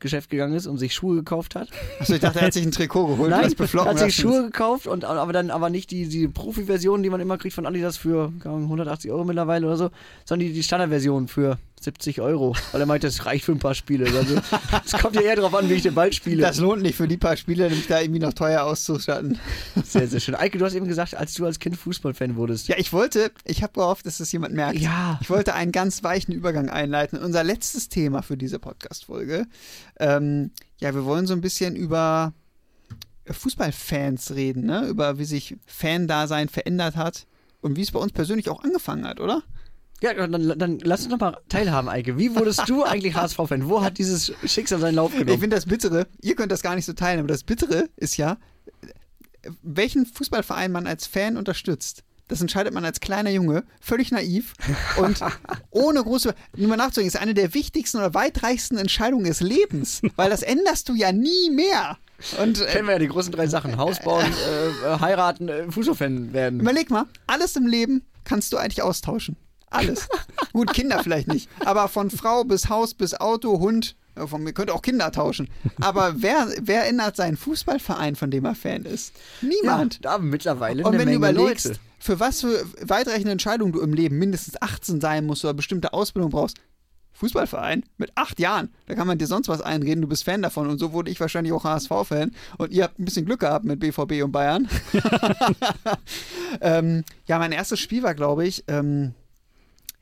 Sportfachgeschäft 0.00 0.30
gegangen 0.30 0.54
ist 0.54 0.66
und 0.66 0.78
sich 0.78 0.94
Schuhe 0.94 1.16
gekauft 1.16 1.54
hat. 1.54 1.68
Achso, 2.00 2.14
ich 2.14 2.20
dachte, 2.20 2.40
er 2.40 2.46
hat 2.46 2.52
sich 2.52 2.64
ein 2.64 2.72
Trikot 2.72 3.06
geholt, 3.06 3.30
Nein, 3.30 3.44
was 3.44 3.54
beflocken 3.54 3.90
hat 3.90 3.98
sich 3.98 4.06
erstens. 4.06 4.22
Schuhe 4.22 4.42
gekauft 4.44 4.86
und 4.86 5.04
aber 5.04 5.32
dann 5.32 5.50
aber 5.50 5.70
nicht 5.70 5.90
die, 5.90 6.08
die 6.08 6.26
Profi-Version, 6.28 7.02
die 7.02 7.10
man 7.10 7.20
immer 7.20 7.38
kriegt 7.38 7.54
von 7.54 7.66
Adidas 7.66 7.96
für 7.96 8.32
keine 8.40 8.54
Ahnung, 8.54 8.64
180 8.64 9.10
Euro 9.10 9.24
mittlerweile 9.24 9.66
oder 9.66 9.76
so, 9.76 9.90
sondern 10.24 10.48
die, 10.48 10.54
die 10.54 10.62
Standardversion 10.62 11.28
für 11.28 11.58
70 11.82 12.20
Euro, 12.20 12.54
weil 12.72 12.80
er 12.80 12.86
meinte, 12.86 13.06
das 13.06 13.24
reicht 13.26 13.44
für 13.44 13.52
ein 13.52 13.58
paar 13.58 13.74
Spiele. 13.74 14.06
Also 14.16 14.36
es 14.84 14.92
kommt 14.92 15.16
ja 15.16 15.22
eher 15.22 15.36
darauf 15.36 15.54
an, 15.54 15.68
wie 15.68 15.74
ich 15.74 15.82
den 15.82 15.94
Ball 15.94 16.12
spiele. 16.12 16.42
Das 16.42 16.58
lohnt 16.58 16.82
nicht 16.82 16.96
für 16.96 17.08
die 17.08 17.16
paar 17.16 17.36
Spieler, 17.36 17.68
nämlich 17.68 17.86
da 17.86 18.00
irgendwie 18.00 18.20
noch 18.20 18.34
teuer 18.34 18.64
auszustatten. 18.64 19.38
sehr, 19.84 20.06
sehr 20.06 20.20
schön. 20.20 20.34
Eike, 20.34 20.58
du 20.58 20.64
hast 20.64 20.74
eben 20.74 20.86
gesagt, 20.86 21.14
als 21.14 21.34
du 21.34 21.46
als 21.46 21.58
Kind 21.58 21.76
Fußballfan 21.76 22.36
wurdest. 22.36 22.68
Ja, 22.68 22.76
ich 22.78 22.92
wollte, 22.92 23.32
ich 23.44 23.62
habe 23.62 23.72
gehofft, 23.72 24.06
dass 24.06 24.18
das 24.18 24.30
jemand 24.32 24.54
merkt. 24.54 24.78
Ja. 24.78 25.18
Ich 25.22 25.30
wollte 25.30 25.54
einen 25.54 25.72
ganz 25.72 26.02
weichen 26.02 26.32
Übergang 26.32 26.68
einleiten. 26.68 27.18
Unser 27.18 27.44
letztes 27.44 27.88
Thema 27.88 28.22
für 28.22 28.36
diese 28.36 28.58
Podcast-Folge. 28.58 29.46
Ähm, 29.98 30.50
ja, 30.78 30.94
wir 30.94 31.04
wollen 31.04 31.26
so 31.26 31.34
ein 31.34 31.40
bisschen 31.40 31.76
über 31.76 32.34
Fußballfans 33.26 34.34
reden, 34.34 34.66
ne? 34.66 34.86
Über 34.86 35.18
wie 35.18 35.24
sich 35.24 35.56
Fan-Dasein 35.66 36.48
verändert 36.48 36.96
hat 36.96 37.26
und 37.60 37.76
wie 37.76 37.82
es 37.82 37.90
bei 37.90 38.00
uns 38.00 38.12
persönlich 38.12 38.48
auch 38.48 38.64
angefangen 38.64 39.06
hat, 39.06 39.20
oder? 39.20 39.42
Ja, 40.02 40.14
dann, 40.14 40.58
dann 40.58 40.78
lass 40.80 41.00
uns 41.02 41.10
doch 41.10 41.18
mal 41.20 41.36
teilhaben, 41.48 41.88
Eike. 41.88 42.16
Wie 42.18 42.34
wurdest 42.34 42.68
du 42.68 42.84
eigentlich 42.84 43.14
HSV-Fan? 43.14 43.68
Wo 43.68 43.82
hat 43.82 43.98
dieses 43.98 44.32
Schicksal 44.46 44.78
seinen 44.80 44.94
Lauf 44.94 45.12
Ich 45.12 45.18
genommen? 45.18 45.40
finde 45.40 45.56
das 45.56 45.66
Bittere, 45.66 46.06
ihr 46.22 46.34
könnt 46.36 46.50
das 46.52 46.62
gar 46.62 46.74
nicht 46.74 46.86
so 46.86 46.94
teilen, 46.94 47.18
aber 47.18 47.28
das 47.28 47.44
Bittere 47.44 47.88
ist 47.96 48.16
ja, 48.16 48.38
welchen 49.62 50.06
Fußballverein 50.06 50.72
man 50.72 50.86
als 50.86 51.06
Fan 51.06 51.36
unterstützt. 51.36 52.02
Das 52.28 52.40
entscheidet 52.40 52.72
man 52.72 52.84
als 52.84 53.00
kleiner 53.00 53.30
Junge, 53.30 53.64
völlig 53.80 54.12
naiv 54.12 54.54
und 54.98 55.20
ohne 55.70 56.02
große, 56.02 56.32
nur 56.56 56.68
mal 56.68 56.76
nachzudenken, 56.76 57.08
ist 57.08 57.20
eine 57.20 57.34
der 57.34 57.54
wichtigsten 57.54 57.96
oder 57.98 58.14
weitreichsten 58.14 58.78
Entscheidungen 58.78 59.24
des 59.24 59.40
Lebens, 59.40 60.00
weil 60.14 60.30
das 60.30 60.42
änderst 60.42 60.88
du 60.88 60.94
ja 60.94 61.10
nie 61.10 61.50
mehr. 61.50 61.98
Und 62.40 62.60
äh, 62.60 62.66
Kennen 62.66 62.86
wir 62.86 62.92
ja 62.92 62.98
die 63.00 63.08
großen 63.08 63.32
drei 63.32 63.48
Sachen. 63.48 63.76
Haus 63.78 63.98
bauen, 63.98 64.24
äh, 64.84 64.94
äh, 64.94 64.98
heiraten, 65.00 65.48
äh, 65.48 65.70
Fußballfan 65.72 66.32
werden. 66.32 66.60
überleg 66.60 66.88
mal, 66.90 67.06
alles 67.26 67.56
im 67.56 67.66
Leben 67.66 68.02
kannst 68.24 68.52
du 68.52 68.58
eigentlich 68.58 68.82
austauschen. 68.82 69.36
Alles. 69.70 70.08
Gut, 70.52 70.72
Kinder 70.72 71.02
vielleicht 71.02 71.28
nicht. 71.28 71.48
Aber 71.64 71.88
von 71.88 72.10
Frau 72.10 72.44
bis 72.44 72.68
Haus 72.68 72.94
bis 72.94 73.14
Auto, 73.14 73.60
Hund, 73.60 73.96
äh, 74.16 74.26
von 74.26 74.42
mir 74.42 74.52
könnte 74.52 74.74
auch 74.74 74.82
Kinder 74.82 75.10
tauschen. 75.12 75.48
Aber 75.80 76.14
wer, 76.16 76.48
wer 76.60 76.88
ändert 76.88 77.16
seinen 77.16 77.36
Fußballverein, 77.36 78.16
von 78.16 78.30
dem 78.30 78.44
er 78.44 78.54
Fan 78.54 78.84
ist? 78.84 79.14
Niemand. 79.40 80.00
Ja, 80.04 80.12
aber 80.12 80.24
mittlerweile 80.24 80.84
Und 80.84 80.92
wenn 80.92 81.00
du 81.00 81.04
Menge 81.06 81.16
überlegst, 81.16 81.66
Leute. 81.66 81.80
für 81.98 82.20
was 82.20 82.40
für 82.40 82.64
weitreichende 82.82 83.32
Entscheidungen 83.32 83.72
du 83.72 83.80
im 83.80 83.92
Leben 83.92 84.18
mindestens 84.18 84.60
18 84.60 85.00
sein 85.00 85.26
musst 85.26 85.44
oder 85.44 85.54
bestimmte 85.54 85.92
Ausbildung 85.92 86.30
brauchst, 86.30 86.58
Fußballverein 87.12 87.84
mit 87.98 88.12
acht 88.14 88.40
Jahren, 88.40 88.70
da 88.86 88.94
kann 88.94 89.06
man 89.06 89.18
dir 89.18 89.26
sonst 89.26 89.48
was 89.48 89.60
einreden, 89.60 90.00
du 90.00 90.08
bist 90.08 90.24
Fan 90.24 90.40
davon 90.40 90.68
und 90.68 90.78
so 90.78 90.92
wurde 90.92 91.10
ich 91.10 91.20
wahrscheinlich 91.20 91.52
auch 91.52 91.64
HSV-Fan 91.64 92.32
und 92.56 92.72
ihr 92.72 92.84
habt 92.84 92.98
ein 92.98 93.04
bisschen 93.04 93.26
Glück 93.26 93.40
gehabt 93.40 93.66
mit 93.66 93.78
BVB 93.78 94.22
und 94.24 94.32
Bayern. 94.32 94.68
ähm, 96.62 97.04
ja, 97.26 97.38
mein 97.38 97.52
erstes 97.52 97.78
Spiel 97.78 98.02
war, 98.02 98.14
glaube 98.14 98.46
ich, 98.46 98.64
ähm, 98.68 99.12
ich 99.14 99.19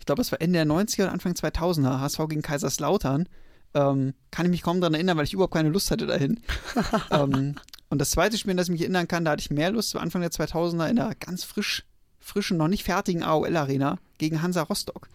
glaube, 0.09 0.23
es 0.23 0.33
war 0.33 0.41
Ende 0.41 0.59
der 0.59 0.67
90er 0.67 1.05
und 1.05 1.11
Anfang 1.11 1.33
2000er, 1.35 2.01
HSV 2.01 2.19
gegen 2.29 2.43
Kaiserslautern. 2.43 3.29
Ähm, 3.75 4.15
kann 4.31 4.47
ich 4.47 4.51
mich 4.51 4.63
kaum 4.63 4.81
daran 4.81 4.95
erinnern, 4.95 5.19
weil 5.19 5.25
ich 5.25 5.35
überhaupt 5.35 5.53
keine 5.53 5.69
Lust 5.69 5.91
hatte 5.91 6.07
dahin. 6.07 6.41
ähm, 7.11 7.57
und 7.91 8.01
das 8.01 8.11
zweite 8.11 8.39
Spiel, 8.39 8.53
an 8.53 8.57
das 8.57 8.69
ich 8.69 8.73
mich 8.73 8.81
erinnern 8.81 9.07
kann, 9.07 9.27
da 9.27 9.33
hatte 9.33 9.43
ich 9.43 9.51
mehr 9.51 9.71
Lust, 9.71 9.95
war 9.95 10.01
Anfang 10.01 10.23
der 10.23 10.31
2000er 10.31 10.89
in 10.89 10.99
einer 10.99 11.15
ganz 11.15 11.45
frisch, 11.45 11.85
frischen, 12.21 12.57
noch 12.57 12.69
nicht 12.69 12.85
fertigen 12.85 13.23
AOL-Arena 13.23 13.99
gegen 14.17 14.41
Hansa 14.41 14.63
Rostock. 14.63 15.09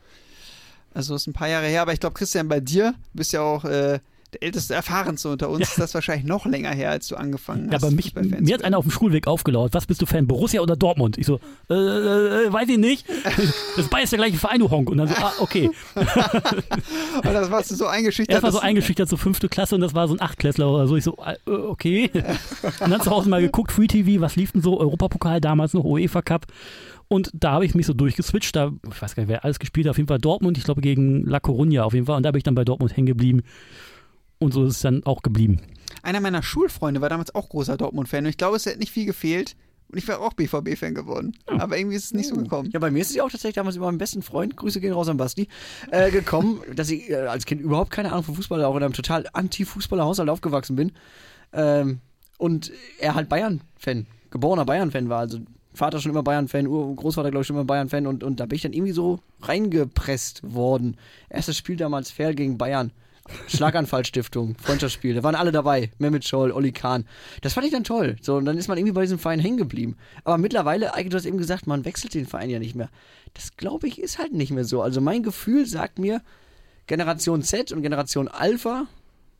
Also 0.93 1.15
ist 1.15 1.25
ein 1.25 1.33
paar 1.33 1.47
Jahre 1.49 1.65
her, 1.65 1.81
aber 1.81 1.93
ich 1.93 1.99
glaube, 1.99 2.13
Christian, 2.13 2.47
bei 2.47 2.59
dir, 2.59 2.91
du 2.91 3.17
bist 3.17 3.33
ja 3.33 3.41
auch 3.41 3.65
äh, 3.65 3.99
der 4.33 4.43
älteste, 4.43 4.73
erfahrenste 4.73 5.29
unter 5.29 5.49
uns, 5.49 5.69
ist 5.69 5.79
das 5.79 5.93
wahrscheinlich 5.93 6.25
noch 6.25 6.45
länger 6.45 6.71
her, 6.71 6.91
als 6.91 7.07
du 7.07 7.15
angefangen 7.15 7.67
Ja, 7.67 7.73
hast. 7.75 7.83
aber 7.83 7.93
mich, 7.93 8.13
mir 8.15 8.53
hat 8.53 8.63
einer 8.63 8.77
auf 8.77 8.85
dem 8.85 8.91
Schulweg 8.91 9.27
aufgelauert. 9.27 9.73
Was 9.73 9.85
bist 9.85 10.01
du 10.01 10.05
Fan? 10.05 10.27
Borussia 10.27 10.61
oder 10.61 10.75
Dortmund? 10.75 11.17
Ich 11.17 11.25
so, 11.25 11.39
äh, 11.69 11.73
äh, 11.73 12.51
weiß 12.53 12.69
ich 12.69 12.77
nicht. 12.77 13.05
Das 13.75 13.85
ist 13.85 13.89
beides 13.89 14.11
der 14.11 14.19
gleiche 14.19 14.37
Verein, 14.37 14.59
du 14.59 14.69
Honk. 14.69 14.89
Und 14.89 14.97
dann 14.97 15.07
so, 15.07 15.15
ah, 15.15 15.33
okay. 15.39 15.71
Und 15.95 17.25
das 17.25 17.49
warst 17.51 17.71
du 17.71 17.75
so 17.75 17.87
eingeschüchtert. 17.87 18.33
Erst 18.33 18.43
war 18.43 18.51
so 18.51 18.59
eingeschüchtert 18.59 19.09
zur 19.09 19.17
fünfte 19.17 19.49
Klasse 19.49 19.75
und 19.75 19.81
das 19.81 19.95
war 19.95 20.07
so 20.07 20.13
ein 20.13 20.21
Achtklässler 20.21 20.69
oder 20.71 20.87
so. 20.87 20.95
Ich 20.95 21.03
so, 21.03 21.17
äh, 21.17 21.49
okay. 21.49 22.09
Und 22.79 22.91
dann 22.91 23.01
zu 23.01 23.09
Hause 23.09 23.29
mal 23.29 23.41
geguckt, 23.41 23.71
Free 23.71 23.87
TV, 23.87 24.21
was 24.21 24.35
lief 24.35 24.51
denn 24.51 24.61
so? 24.61 24.79
Europapokal 24.79 25.41
damals 25.41 25.73
noch, 25.73 25.83
UEFA 25.83 26.21
Cup. 26.21 26.45
Und 27.07 27.29
da 27.33 27.53
habe 27.53 27.65
ich 27.65 27.75
mich 27.75 27.85
so 27.85 27.93
durchgeswitcht. 27.93 28.55
Da, 28.55 28.71
ich 28.91 29.01
weiß 29.01 29.15
gar 29.15 29.23
nicht, 29.23 29.29
wer 29.29 29.43
alles 29.43 29.59
gespielt 29.59 29.85
hat. 29.87 29.91
Auf 29.91 29.97
jeden 29.97 30.07
Fall 30.07 30.19
Dortmund, 30.19 30.57
ich 30.57 30.63
glaube 30.63 30.81
gegen 30.81 31.25
La 31.25 31.37
Coruña 31.39 31.81
auf 31.81 31.93
jeden 31.93 32.05
Fall. 32.05 32.17
Und 32.17 32.23
da 32.23 32.31
bin 32.31 32.37
ich 32.37 32.43
dann 32.43 32.55
bei 32.55 32.65
Dortmund 32.65 32.95
hängen 32.95 33.07
geblieben. 33.07 33.41
Und 34.43 34.53
so 34.53 34.65
ist 34.65 34.75
es 34.75 34.81
dann 34.81 35.03
auch 35.05 35.21
geblieben. 35.21 35.61
Einer 36.01 36.19
meiner 36.19 36.43
Schulfreunde 36.43 36.99
war 36.99 37.09
damals 37.09 37.33
auch 37.33 37.47
großer 37.47 37.77
Dortmund-Fan 37.77 38.25
und 38.25 38.29
ich 38.29 38.37
glaube, 38.37 38.57
es 38.57 38.65
hätte 38.65 38.79
nicht 38.79 38.91
viel 38.91 39.05
gefehlt. 39.05 39.55
Und 39.89 39.99
ich 39.99 40.07
wäre 40.07 40.19
auch 40.19 40.33
BVB-Fan 40.33 40.95
geworden. 40.95 41.37
Aber 41.45 41.77
irgendwie 41.77 41.95
ist 41.95 42.05
es 42.05 42.13
nicht 42.13 42.27
so 42.27 42.35
gekommen. 42.35 42.71
Ja, 42.73 42.79
bei 42.79 42.89
mir 42.89 43.01
ist 43.01 43.11
es 43.11 43.15
ja 43.15 43.23
auch 43.23 43.29
tatsächlich 43.29 43.55
damals 43.55 43.75
über 43.75 43.85
meinen 43.85 43.99
besten 43.99 44.23
Freund, 44.23 44.57
Grüße 44.57 44.81
gehen 44.81 44.91
raus 44.91 45.07
an 45.07 45.17
Basti, 45.17 45.47
äh, 45.91 46.09
gekommen, 46.09 46.61
dass 46.75 46.89
ich 46.89 47.09
äh, 47.11 47.15
als 47.15 47.45
Kind 47.45 47.61
überhaupt 47.61 47.91
keine 47.91 48.11
Ahnung 48.11 48.23
von 48.23 48.35
Fußball, 48.35 48.63
auch 48.63 48.75
in 48.75 48.83
einem 48.83 48.93
total 48.93 49.27
anti-Fußballer-Haushalt 49.31 50.29
aufgewachsen 50.29 50.75
bin. 50.75 50.93
Ähm, 51.53 51.99
und 52.39 52.71
er 52.99 53.13
halt 53.13 53.29
Bayern-Fan, 53.29 54.07
geborener 54.31 54.65
Bayern-Fan 54.65 55.09
war. 55.09 55.19
Also 55.19 55.39
Vater 55.73 55.99
schon 55.99 56.11
immer 56.11 56.23
Bayern-Fan, 56.23 56.65
Großvater, 56.65 57.29
glaube 57.29 57.43
ich, 57.43 57.47
schon 57.47 57.55
immer 57.55 57.65
Bayern-Fan. 57.65 58.07
Und, 58.07 58.23
und 58.23 58.39
da 58.39 58.47
bin 58.47 58.55
ich 58.55 58.63
dann 58.63 58.73
irgendwie 58.73 58.93
so 58.93 59.19
reingepresst 59.41 60.41
worden. 60.43 60.97
Erstes 61.29 61.55
Spiel 61.55 61.77
damals 61.77 62.09
fair 62.09 62.33
gegen 62.33 62.57
Bayern. 62.57 62.91
Schlaganfallstiftung, 63.47 64.55
Freundschaftsspiel, 64.61 65.15
da 65.15 65.23
waren 65.23 65.35
alle 65.35 65.51
dabei. 65.51 65.91
Mehmet 65.97 66.25
Scholl, 66.25 66.51
Olli 66.51 66.71
Kahn. 66.71 67.05
Das 67.41 67.53
fand 67.53 67.65
ich 67.65 67.71
dann 67.71 67.83
toll. 67.83 68.17
So, 68.21 68.35
und 68.35 68.45
dann 68.45 68.57
ist 68.57 68.67
man 68.67 68.77
irgendwie 68.77 68.93
bei 68.93 69.01
diesem 69.01 69.19
Verein 69.19 69.39
hängen 69.39 69.57
geblieben. 69.57 69.95
Aber 70.23 70.37
mittlerweile, 70.37 70.91
du 71.05 71.15
hast 71.15 71.25
eben 71.25 71.37
gesagt, 71.37 71.65
man 71.65 71.85
wechselt 71.85 72.13
den 72.13 72.25
Verein 72.25 72.49
ja 72.49 72.59
nicht 72.59 72.75
mehr. 72.75 72.89
Das 73.33 73.55
glaube 73.55 73.87
ich 73.87 73.99
ist 73.99 74.19
halt 74.19 74.33
nicht 74.33 74.51
mehr 74.51 74.65
so. 74.65 74.81
Also 74.81 74.99
mein 75.01 75.23
Gefühl 75.23 75.65
sagt 75.65 75.99
mir, 75.99 76.21
Generation 76.87 77.43
Z 77.43 77.71
und 77.71 77.81
Generation 77.81 78.27
Alpha, 78.27 78.87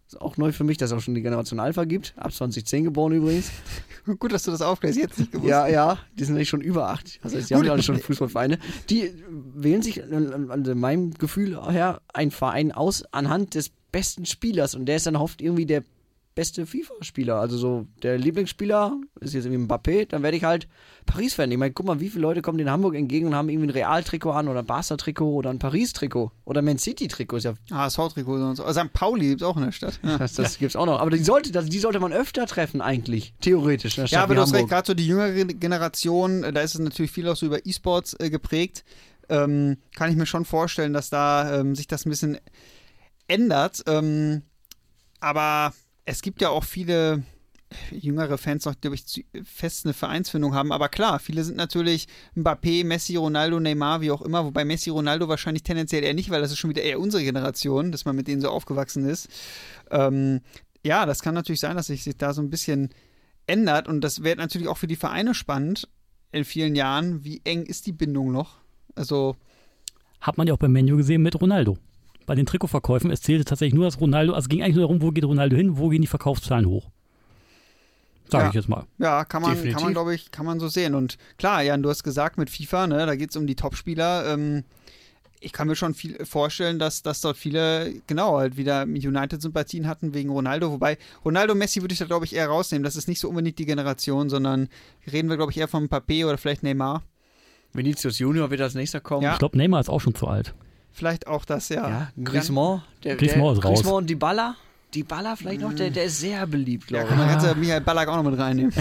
ist 0.07 0.21
auch 0.21 0.37
neu 0.37 0.51
für 0.51 0.63
mich, 0.63 0.77
dass 0.77 0.91
es 0.91 0.97
auch 0.97 1.01
schon 1.01 1.15
die 1.15 1.21
Generation 1.21 1.59
Alpha 1.59 1.85
gibt, 1.85 2.13
ab 2.17 2.33
2010 2.33 2.83
geboren 2.83 3.13
übrigens. 3.13 3.51
Gut, 4.19 4.33
dass 4.33 4.43
du 4.43 4.51
das 4.51 4.61
aufklärst, 4.61 4.97
jetzt 4.97 5.19
nicht 5.19 5.31
gewusst. 5.31 5.49
Ja, 5.49 5.67
ja, 5.67 5.97
die 6.13 6.23
sind 6.25 6.35
eigentlich 6.35 6.49
schon 6.49 6.61
über 6.61 6.89
acht. 6.89 7.19
Also 7.23 7.39
die 7.39 7.55
haben 7.55 7.65
ja 7.65 7.81
schon 7.81 7.99
Fußballvereine. 7.99 8.59
Die 8.89 9.11
wählen 9.55 9.81
sich, 9.81 10.03
also 10.03 10.75
meinem 10.75 11.13
Gefühl 11.13 11.59
her, 11.71 12.01
einen 12.13 12.31
Verein 12.31 12.71
aus 12.71 13.03
anhand 13.11 13.55
des 13.55 13.71
besten 13.91 14.25
Spielers 14.25 14.75
und 14.75 14.87
der 14.87 14.97
ist 14.97 15.05
dann 15.05 15.15
oft 15.15 15.41
irgendwie 15.41 15.65
der 15.65 15.83
beste 16.36 16.65
FIFA-Spieler. 16.65 17.39
Also 17.39 17.57
so 17.57 17.88
der 18.01 18.17
Lieblingsspieler 18.17 18.97
ist 19.19 19.34
jetzt 19.34 19.45
irgendwie 19.45 19.65
Mbappé, 19.65 20.07
dann 20.07 20.23
werde 20.23 20.38
ich 20.38 20.43
halt 20.43 20.67
Paris-Fan. 21.05 21.51
Ich 21.51 21.57
meine, 21.57 21.73
guck 21.73 21.86
mal, 21.86 21.99
wie 21.99 22.09
viele 22.09 22.21
Leute 22.21 22.41
kommen 22.41 22.59
in 22.59 22.69
Hamburg 22.69 22.95
entgegen 22.95 23.27
und 23.27 23.36
haben 23.36 23.49
irgendwie 23.49 23.67
ein 23.67 23.71
Real-Trikot 23.71 24.31
an 24.31 24.47
oder 24.47 24.59
ein 24.59 24.65
Barca-Trikot 24.65 25.34
oder 25.34 25.49
ein 25.49 25.59
Paris-Trikot 25.59 26.31
oder 26.45 26.61
Man 26.61 26.77
City-Trikot. 26.77 27.38
Ist 27.38 27.43
ja 27.43 27.53
HSV-Trikot 27.71 28.34
und 28.34 28.55
so. 28.55 28.71
St. 28.71 28.93
Pauli 28.93 29.29
gibt 29.29 29.41
es 29.41 29.47
auch 29.47 29.57
in 29.57 29.63
der 29.63 29.71
Stadt. 29.71 29.99
Ja. 30.03 30.17
das, 30.17 30.34
das 30.34 30.57
gibt's 30.57 30.75
auch 30.75 30.86
noch. 30.86 30.99
Aber 30.99 31.11
die 31.11 31.23
sollte, 31.23 31.51
das, 31.51 31.65
die 31.65 31.79
sollte 31.79 31.99
man 31.99 32.13
öfter 32.13 32.45
treffen 32.45 32.81
eigentlich, 32.81 33.34
theoretisch. 33.41 33.97
Ja, 33.97 34.23
aber 34.23 34.36
du 34.36 34.41
hast 34.41 34.53
recht, 34.53 34.69
gerade 34.69 34.88
so 34.88 34.93
die 34.93 35.07
jüngere 35.07 35.45
Generation, 35.45 36.43
äh, 36.43 36.53
da 36.53 36.61
ist 36.61 36.75
es 36.75 36.79
natürlich 36.79 37.11
viel 37.11 37.27
auch 37.27 37.36
so 37.36 37.45
über 37.45 37.65
E-Sports 37.65 38.15
äh, 38.19 38.29
geprägt. 38.29 38.84
Ähm, 39.29 39.77
kann 39.95 40.09
ich 40.09 40.17
mir 40.17 40.25
schon 40.25 40.45
vorstellen, 40.45 40.93
dass 40.93 41.09
da 41.09 41.59
ähm, 41.59 41.75
sich 41.75 41.88
das 41.88 42.05
ein 42.05 42.09
bisschen 42.09 42.38
ändert. 43.27 43.84
Ähm, 43.88 44.43
aber 45.19 45.73
es 46.05 46.21
gibt 46.21 46.41
ja 46.41 46.49
auch 46.49 46.63
viele 46.63 47.23
jüngere 47.91 48.37
Fans 48.37 48.65
noch, 48.65 48.79
glaube 48.79 48.95
ich, 48.95 49.25
fest 49.43 49.85
eine 49.85 49.93
Vereinsfindung 49.93 50.53
haben. 50.53 50.71
Aber 50.71 50.89
klar, 50.89 51.19
viele 51.19 51.43
sind 51.43 51.57
natürlich 51.57 52.07
Mbappé, 52.35 52.85
Messi, 52.85 53.15
Ronaldo, 53.15 53.59
Neymar, 53.59 54.01
wie 54.01 54.11
auch 54.11 54.21
immer. 54.21 54.45
Wobei 54.45 54.65
Messi, 54.65 54.89
Ronaldo 54.89 55.27
wahrscheinlich 55.27 55.63
tendenziell 55.63 56.03
eher 56.03 56.13
nicht, 56.13 56.29
weil 56.29 56.41
das 56.41 56.51
ist 56.51 56.59
schon 56.59 56.69
wieder 56.69 56.83
eher 56.83 56.99
unsere 56.99 57.23
Generation, 57.23 57.91
dass 57.91 58.05
man 58.05 58.15
mit 58.15 58.27
denen 58.27 58.41
so 58.41 58.49
aufgewachsen 58.49 59.07
ist. 59.07 59.27
Ähm, 59.91 60.41
ja, 60.85 61.05
das 61.05 61.21
kann 61.21 61.33
natürlich 61.33 61.61
sein, 61.61 61.75
dass 61.75 61.87
sich 61.87 62.03
da 62.17 62.33
so 62.33 62.41
ein 62.41 62.49
bisschen 62.49 62.89
ändert. 63.47 63.87
Und 63.87 64.01
das 64.01 64.23
wird 64.23 64.37
natürlich 64.37 64.67
auch 64.67 64.77
für 64.77 64.87
die 64.87 64.95
Vereine 64.95 65.33
spannend 65.33 65.87
in 66.31 66.45
vielen 66.45 66.75
Jahren. 66.75 67.23
Wie 67.23 67.41
eng 67.43 67.63
ist 67.63 67.85
die 67.87 67.93
Bindung 67.93 68.31
noch? 68.31 68.57
Also, 68.95 69.35
Hat 70.21 70.37
man 70.37 70.47
ja 70.47 70.53
auch 70.53 70.59
beim 70.59 70.71
Menu 70.71 70.97
gesehen 70.97 71.21
mit 71.21 71.39
Ronaldo. 71.39 71.77
Bei 72.26 72.36
den 72.36 72.45
Trikotverkäufen, 72.45 73.11
es 73.11 73.21
zählte 73.21 73.45
tatsächlich 73.45 73.74
nur, 73.74 73.86
dass 73.86 73.99
Ronaldo, 73.99 74.34
also 74.34 74.45
es 74.45 74.49
ging 74.49 74.61
eigentlich 74.63 74.76
nur 74.76 74.86
darum, 74.86 75.01
wo 75.01 75.11
geht 75.11 75.26
Ronaldo 75.26 75.55
hin, 75.55 75.78
wo 75.78 75.89
gehen 75.89 76.01
die 76.01 76.07
Verkaufszahlen 76.07 76.65
hoch. 76.67 76.89
Sage 78.30 78.45
Ja. 78.45 78.49
ich 78.49 78.55
jetzt 78.55 78.69
mal. 78.69 78.86
ja, 78.97 79.26
kann 79.26 79.41
man, 79.41 79.61
kann 79.71 79.84
man 79.84 79.93
glaube 79.93 80.15
ich, 80.15 80.32
kann 80.32 80.45
man 80.45 80.59
so 80.59 80.67
sehen. 80.67 80.95
Und 80.95 81.17
klar, 81.38 81.61
Jan, 81.61 81.84
du 81.84 81.89
hast 81.89 82.03
gesagt, 82.03 82.38
mit 82.38 82.49
FIFA, 82.49 82.88
ne, 82.88 83.05
da 83.05 83.15
geht 83.15 83.32
es 83.32 83.36
um 83.36 83.45
die 83.45 83.55
Topspieler. 83.55 84.34
Ähm, 84.34 84.63
ich 85.41 85.51
kann 85.51 85.67
mir 85.67 85.76
schon 85.76 85.93
viel 85.93 86.24
vorstellen, 86.26 86.80
dass, 86.80 87.03
dass 87.03 87.19
dort 87.19 87.36
viele, 87.36 87.93
genau, 88.07 88.38
halt 88.38 88.55
wieder 88.55 88.84
United-Sympathien 88.84 89.88
hatten 89.88 90.13
wegen 90.13 90.30
Ronaldo. 90.30 90.71
Wobei, 90.71 90.97
Ronaldo, 91.26 91.53
Messi 91.53 91.82
würde 91.82 91.91
ich 91.91 91.99
da, 91.99 92.05
glaube 92.05 92.24
ich, 92.26 92.34
eher 92.34 92.47
rausnehmen. 92.47 92.84
Das 92.84 92.95
ist 92.95 93.09
nicht 93.09 93.19
so 93.19 93.28
unbedingt 93.28 93.59
die 93.59 93.65
Generation, 93.65 94.30
sondern 94.30 94.69
reden 95.11 95.28
wir, 95.30 95.36
glaube 95.36 95.51
ich, 95.51 95.57
eher 95.57 95.67
von 95.67 95.89
Papé 95.89 96.26
oder 96.26 96.38
vielleicht 96.38 96.63
Neymar. 96.63 97.03
Vinicius 97.74 98.19
Junior 98.19 98.49
wird 98.51 98.61
als 98.61 98.74
nächster 98.74 99.01
kommen. 99.01 99.24
Ja. 99.24 99.34
Ich 99.34 99.39
glaube, 99.39 99.57
Neymar 99.57 99.82
ist 99.82 99.89
auch 99.89 99.99
schon 99.99 100.15
zu 100.15 100.28
alt. 100.28 100.53
Vielleicht 100.93 101.27
auch 101.27 101.43
das, 101.45 101.69
ja. 101.69 101.89
Ja, 101.89 102.11
Griezmann. 102.23 102.83
Der, 103.03 103.15
Griezmann 103.15 103.43
der, 103.43 103.53
ist 103.53 103.65
raus. 103.65 103.73
Griezmann 103.79 103.93
und 103.95 104.09
Dybala. 104.09 104.55
Dybala 104.93 105.35
vielleicht 105.35 105.61
noch, 105.61 105.73
der, 105.73 105.89
der 105.89 106.03
ist 106.03 106.19
sehr 106.19 106.45
beliebt, 106.45 106.91
Ja, 106.91 106.99
glaube 106.99 107.13
ich. 107.13 107.17
man 107.17 107.27
ganze 107.27 107.55
Michael 107.55 107.81
Ballack 107.81 108.07
auch 108.09 108.17
noch 108.21 108.29
mit 108.29 108.39
reinnehmen. 108.39 108.71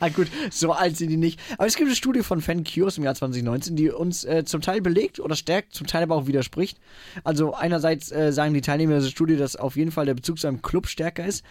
Ah, 0.00 0.08
gut, 0.14 0.26
so 0.50 0.72
alt 0.72 0.96
sind 0.96 1.08
die 1.08 1.16
nicht. 1.16 1.38
Aber 1.56 1.66
es 1.66 1.76
gibt 1.76 1.86
eine 1.86 1.94
Studie 1.94 2.22
von 2.24 2.40
Fan 2.40 2.64
Cures 2.64 2.98
im 2.98 3.04
Jahr 3.04 3.14
2019, 3.14 3.76
die 3.76 3.90
uns 3.90 4.24
äh, 4.24 4.44
zum 4.44 4.60
Teil 4.60 4.80
belegt 4.80 5.20
oder 5.20 5.36
stärkt, 5.36 5.72
zum 5.72 5.86
Teil 5.86 6.02
aber 6.02 6.16
auch 6.16 6.26
widerspricht. 6.26 6.78
Also 7.22 7.54
einerseits 7.54 8.10
äh, 8.10 8.32
sagen 8.32 8.54
die 8.54 8.60
Teilnehmer 8.60 8.96
dieser 8.96 9.10
Studie, 9.10 9.36
dass 9.36 9.54
auf 9.54 9.76
jeden 9.76 9.92
Fall 9.92 10.06
der 10.06 10.14
Bezug 10.14 10.40
zu 10.40 10.48
einem 10.48 10.62
Club 10.62 10.88
stärker 10.88 11.24
ist. 11.24 11.44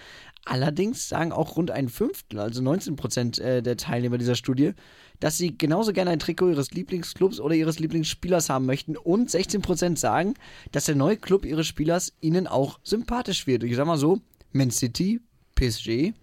Allerdings 0.45 1.07
sagen 1.07 1.31
auch 1.31 1.55
rund 1.55 1.71
ein 1.71 1.89
Fünftel, 1.89 2.39
also 2.39 2.61
19 2.61 2.95
Prozent 2.95 3.39
äh, 3.39 3.61
der 3.61 3.77
Teilnehmer 3.77 4.17
dieser 4.17 4.35
Studie, 4.35 4.73
dass 5.19 5.37
sie 5.37 5.57
genauso 5.57 5.93
gerne 5.93 6.11
ein 6.11 6.19
Trikot 6.19 6.49
ihres 6.49 6.71
Lieblingsclubs 6.71 7.39
oder 7.39 7.55
ihres 7.55 7.79
Lieblingsspielers 7.79 8.49
haben 8.49 8.65
möchten. 8.65 8.95
Und 8.97 9.29
16 9.29 9.61
Prozent 9.61 9.99
sagen, 9.99 10.35
dass 10.71 10.85
der 10.85 10.95
neue 10.95 11.17
Club 11.17 11.45
ihres 11.45 11.67
Spielers 11.67 12.13
ihnen 12.21 12.47
auch 12.47 12.79
sympathisch 12.83 13.47
wird. 13.47 13.63
Ich 13.63 13.75
sag 13.75 13.85
mal 13.85 13.97
so, 13.97 14.19
Man 14.51 14.71
City, 14.71 15.21
PSG, 15.55 16.13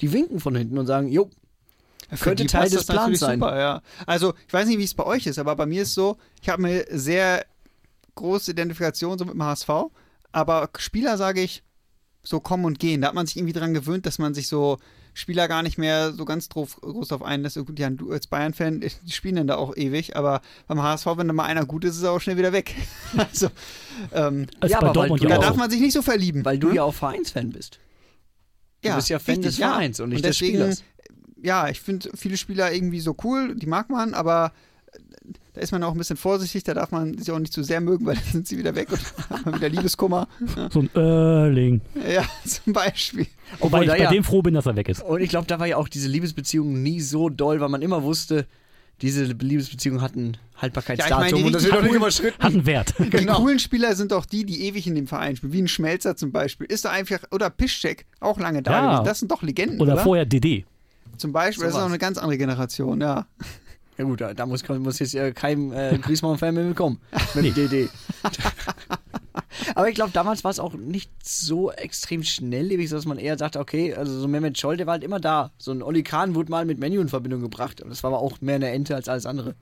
die 0.00 0.12
winken 0.12 0.40
von 0.40 0.54
hinten 0.54 0.78
und 0.78 0.86
sagen, 0.86 1.08
jo, 1.08 1.30
Für 2.10 2.30
Könnte 2.30 2.46
Teil 2.46 2.70
des 2.70 2.86
Plans 2.86 3.20
sein. 3.20 3.38
Super, 3.38 3.58
ja. 3.58 3.82
Also, 4.06 4.32
ich 4.46 4.52
weiß 4.52 4.66
nicht, 4.66 4.78
wie 4.78 4.84
es 4.84 4.94
bei 4.94 5.04
euch 5.04 5.26
ist, 5.26 5.38
aber 5.38 5.54
bei 5.56 5.66
mir 5.66 5.82
ist 5.82 5.94
so, 5.94 6.16
ich 6.40 6.48
habe 6.48 6.64
eine 6.64 6.84
sehr 6.90 7.44
große 8.14 8.52
Identifikation 8.52 9.18
so 9.18 9.24
mit 9.24 9.34
dem 9.34 9.42
HSV, 9.42 9.68
aber 10.32 10.70
Spieler 10.78 11.16
sage 11.18 11.42
ich, 11.42 11.62
so 12.28 12.40
kommen 12.40 12.64
und 12.64 12.78
gehen. 12.78 13.00
Da 13.00 13.08
hat 13.08 13.14
man 13.14 13.26
sich 13.26 13.36
irgendwie 13.36 13.52
dran 13.52 13.74
gewöhnt, 13.74 14.06
dass 14.06 14.18
man 14.18 14.34
sich 14.34 14.48
so 14.48 14.78
Spieler 15.14 15.48
gar 15.48 15.62
nicht 15.62 15.78
mehr 15.78 16.12
so 16.12 16.24
ganz 16.24 16.48
drauf, 16.48 16.78
groß 16.80 17.08
drauf 17.08 17.22
einlässt. 17.22 17.56
Und 17.56 17.66
Gut, 17.66 17.78
Jan, 17.78 17.96
du 17.96 18.12
als 18.12 18.26
Bayern-Fan, 18.26 18.80
die 19.06 19.12
spielen 19.12 19.36
dann 19.36 19.46
da 19.46 19.56
auch 19.56 19.76
ewig, 19.76 20.14
aber 20.16 20.42
beim 20.66 20.82
HSV, 20.82 21.06
wenn 21.16 21.26
da 21.26 21.32
mal 21.32 21.44
einer 21.44 21.64
gut 21.66 21.84
ist, 21.84 21.96
ist 21.96 22.02
er 22.02 22.12
auch 22.12 22.20
schnell 22.20 22.36
wieder 22.36 22.52
weg. 22.52 22.74
also, 23.16 23.48
ähm, 24.12 24.46
Ist 24.62 24.70
Ja, 24.70 24.80
bei 24.80 24.86
aber 24.86 24.86
weil 24.88 24.92
Dortmund 24.92 25.22
du- 25.22 25.28
da 25.28 25.34
ja 25.34 25.40
darf 25.40 25.56
man 25.56 25.70
sich 25.70 25.80
nicht 25.80 25.94
so 25.94 26.02
verlieben. 26.02 26.44
Weil 26.44 26.58
du 26.58 26.68
hm? 26.68 26.76
ja 26.76 26.82
auch 26.84 26.94
Vereinsfan 26.94 27.50
bist. 27.50 27.78
Du 28.82 28.94
bist 28.94 29.08
ja 29.08 29.18
Fan 29.18 29.34
richtig, 29.36 29.56
des 29.56 29.58
Vereins 29.58 29.98
und 29.98 30.10
nicht 30.10 30.24
des 30.24 30.38
deswegen, 30.38 30.58
Spielers. 30.58 30.84
Ja, 31.42 31.68
ich 31.68 31.80
finde 31.80 32.10
viele 32.14 32.36
Spieler 32.36 32.72
irgendwie 32.72 33.00
so 33.00 33.16
cool, 33.24 33.54
die 33.56 33.66
mag 33.66 33.90
man, 33.90 34.14
aber 34.14 34.52
da 35.54 35.60
ist 35.60 35.72
man 35.72 35.82
auch 35.82 35.92
ein 35.92 35.98
bisschen 35.98 36.16
vorsichtig, 36.16 36.64
da 36.64 36.74
darf 36.74 36.90
man 36.90 37.16
sich 37.18 37.30
auch 37.30 37.38
nicht 37.38 37.52
zu 37.52 37.62
sehr 37.62 37.80
mögen, 37.80 38.06
weil 38.06 38.14
dann 38.16 38.24
sind 38.24 38.46
sie 38.48 38.58
wieder 38.58 38.74
weg 38.74 38.88
und 38.92 39.00
hat 39.30 39.44
man 39.46 39.54
wieder 39.56 39.68
Liebeskummer. 39.68 40.28
So 40.70 40.80
ein 40.80 40.90
Erling. 40.94 41.80
Ja, 42.08 42.24
zum 42.44 42.72
Beispiel. 42.72 43.26
Wobei 43.58 43.78
Obwohl, 43.78 43.80
ich 43.82 43.86
da 43.88 43.92
bei 43.94 44.02
ja- 44.04 44.10
dem 44.10 44.24
froh 44.24 44.42
bin, 44.42 44.54
dass 44.54 44.66
er 44.66 44.76
weg 44.76 44.88
ist. 44.88 45.02
Und 45.02 45.20
ich 45.20 45.30
glaube, 45.30 45.46
da 45.46 45.58
war 45.58 45.66
ja 45.66 45.76
auch 45.76 45.88
diese 45.88 46.08
Liebesbeziehung 46.08 46.82
nie 46.82 47.00
so 47.00 47.28
doll, 47.28 47.60
weil 47.60 47.68
man 47.68 47.82
immer 47.82 48.02
wusste, 48.02 48.46
diese 49.00 49.24
Liebesbeziehungen 49.24 50.00
hatten 50.02 50.36
Haltbarkeitsdatum 50.56 51.20
Ja, 51.20 51.26
ich 51.26 51.32
meine, 51.32 51.42
die 51.42 51.46
und 51.46 51.52
das 51.54 51.62
wird 51.64 51.74
doch 51.74 51.82
nicht 51.82 51.94
überschritten. 51.94 52.42
Hat 52.42 52.52
einen 52.52 52.66
Wert. 52.66 52.94
Die 52.98 53.10
Genau. 53.10 53.36
coolen 53.36 53.60
Spieler 53.60 53.94
sind 53.94 54.10
doch 54.10 54.26
die, 54.26 54.44
die 54.44 54.62
ewig 54.64 54.88
in 54.88 54.96
dem 54.96 55.06
Verein 55.06 55.36
spielen, 55.36 55.52
wie 55.52 55.62
ein 55.62 55.68
Schmelzer 55.68 56.16
zum 56.16 56.32
Beispiel. 56.32 56.66
Ist 56.66 56.84
doch 56.84 56.90
einfach, 56.90 57.20
oder 57.30 57.48
Piszczek, 57.48 58.06
auch 58.18 58.40
lange 58.40 58.60
da 58.62 58.72
Ja. 58.72 59.02
Das 59.04 59.20
sind 59.20 59.30
doch 59.30 59.42
Legenden, 59.42 59.80
Oder 59.80 59.92
oder? 59.94 60.02
vorher 60.02 60.26
DD. 60.26 60.64
Zum 61.16 61.32
Beispiel, 61.32 61.64
das 61.66 61.74
ist 61.74 61.80
auch 61.80 61.86
eine 61.86 61.98
ganz 61.98 62.18
andere 62.18 62.38
Generation, 62.38 63.00
ja. 63.00 63.26
Ja 63.98 64.04
gut, 64.04 64.20
da, 64.20 64.32
da 64.32 64.46
muss, 64.46 64.66
muss 64.68 65.00
jetzt 65.00 65.14
äh, 65.14 65.32
kein 65.32 65.72
äh, 65.72 65.98
Griezmann-Fan 66.00 66.54
mehr 66.54 66.64
mitkommen. 66.64 67.00
Mit 67.34 67.44
Nee. 67.44 67.50
DD. 67.50 67.88
Aber 69.74 69.88
ich 69.88 69.94
glaube, 69.94 70.12
damals 70.12 70.44
war 70.44 70.50
es 70.50 70.60
auch 70.60 70.74
nicht 70.74 71.10
so 71.22 71.70
extrem 71.72 72.22
schnelllebig, 72.22 72.90
dass 72.90 73.06
man 73.06 73.18
eher 73.18 73.36
sagte, 73.38 73.58
okay, 73.58 73.94
also 73.94 74.18
so 74.20 74.28
Mehmet 74.28 74.58
Scholl, 74.58 74.76
der 74.76 74.86
war 74.86 74.92
halt 74.92 75.04
immer 75.04 75.20
da. 75.20 75.52
So 75.58 75.72
ein 75.72 75.82
Oli 75.82 76.02
Kahn 76.02 76.34
wurde 76.34 76.50
mal 76.50 76.64
mit 76.64 76.78
Menu 76.78 77.00
in 77.00 77.08
Verbindung 77.08 77.40
gebracht. 77.40 77.80
Und 77.80 77.90
das 77.90 78.02
war 78.02 78.12
aber 78.12 78.20
auch 78.22 78.40
mehr 78.40 78.56
eine 78.56 78.70
Ente 78.70 78.94
als 78.94 79.08
alles 79.08 79.26
andere. 79.26 79.54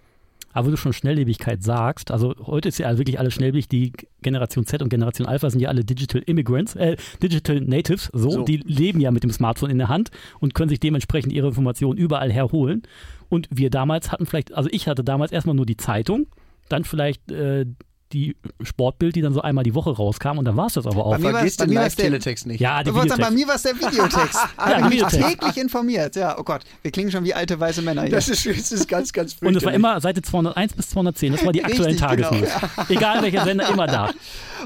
Aber 0.53 0.68
wo 0.68 0.70
du 0.70 0.78
schon 0.78 0.95
Schnelllebigkeit 0.95 1.62
sagst, 1.62 2.11
also 2.11 2.34
heute 2.47 2.70
ist 2.70 2.78
ja 2.78 2.97
wirklich 2.97 3.18
alles 3.18 3.34
schnelllebig, 3.34 3.68
die 3.68 3.93
Generation 4.22 4.64
Z 4.64 4.80
und 4.80 4.89
Generation 4.89 5.26
Alpha 5.26 5.51
sind 5.51 5.61
ja 5.61 5.68
alle 5.68 5.84
Digital 5.84 6.22
Immigrants, 6.24 6.74
äh, 6.76 6.97
Digital 7.22 7.61
Natives, 7.61 8.09
so, 8.14 8.30
So. 8.30 8.43
die 8.45 8.57
leben 8.59 9.01
ja 9.01 9.11
mit 9.11 9.22
dem 9.22 9.30
Smartphone 9.30 9.68
in 9.68 9.76
der 9.76 9.89
Hand 9.89 10.11
und 10.41 10.55
können 10.55 10.70
sich 10.70 10.80
dementsprechend 10.80 11.34
ihre 11.34 11.49
Informationen 11.49 11.99
überall 11.99 12.32
herholen. 12.32 12.82
Und 13.29 13.49
wir 13.51 13.70
damals 13.70 14.12
hatten 14.12 14.27
vielleicht, 14.27 14.53
also 14.55 14.68
ich 14.72 14.89
hatte 14.89 15.05
damals 15.05 15.33
erstmal 15.33 15.55
nur 15.55 15.66
die 15.66 15.77
Zeitung, 15.77 16.27
dann 16.68 16.85
vielleicht 16.85 17.31
äh, 17.31 17.66
die 18.12 18.37
Sportbild, 18.62 19.16
die 19.16 19.20
dann 19.20 19.33
so 19.33 19.41
einmal 19.41 19.64
die 19.64 19.74
Woche 19.74 19.91
rauskam 19.91 20.39
und 20.39 20.45
dann 20.45 20.57
war 20.57 20.66
es 20.66 20.74
das 20.74 20.87
aber 20.87 21.05
auch. 21.05 21.12
Bei 21.12 21.18
mir 21.18 21.31
Vergiss 21.31 21.57
den 21.57 21.72
Live-Teletext 21.72 22.47
nicht. 22.47 22.61
Ja, 22.61 22.83
die 22.83 22.93
sagen, 22.93 23.09
bei 23.18 23.31
mir 23.31 23.49
war 23.49 23.57
es 23.57 23.62
der 23.62 23.74
Videotext. 23.74 24.39
Da 24.57 24.70
Ja, 24.70 24.79
ich 24.79 24.85
mich 24.85 24.93
Videotext. 24.95 25.29
täglich 25.29 25.57
informiert. 25.57 26.16
Ja, 26.16 26.39
oh 26.39 26.43
Gott, 26.43 26.62
wir 26.83 26.91
klingen 26.91 27.11
schon 27.11 27.24
wie 27.24 27.35
alte 27.35 27.59
weiße 27.59 27.83
Männer 27.83 28.03
hier. 28.03 28.12
Das 28.12 28.29
ist, 28.29 28.47
das 28.47 28.72
ist 28.72 28.89
ganz, 28.89 29.12
ganz 29.12 29.37
Und 29.41 29.57
es 29.57 29.64
war 29.64 29.72
immer 29.72 30.01
Seite 30.01 30.22
201 30.22 30.74
bis 30.74 30.91
210, 30.91 31.33
das 31.33 31.45
war 31.45 31.53
die 31.53 31.64
aktuellen 31.64 31.99
Richtig, 31.99 32.09
genau. 32.09 32.29
Tagesnews. 32.29 32.51
Egal 32.89 33.22
welcher 33.22 33.45
Sender, 33.45 33.68
immer 33.68 33.87
da. 33.87 34.11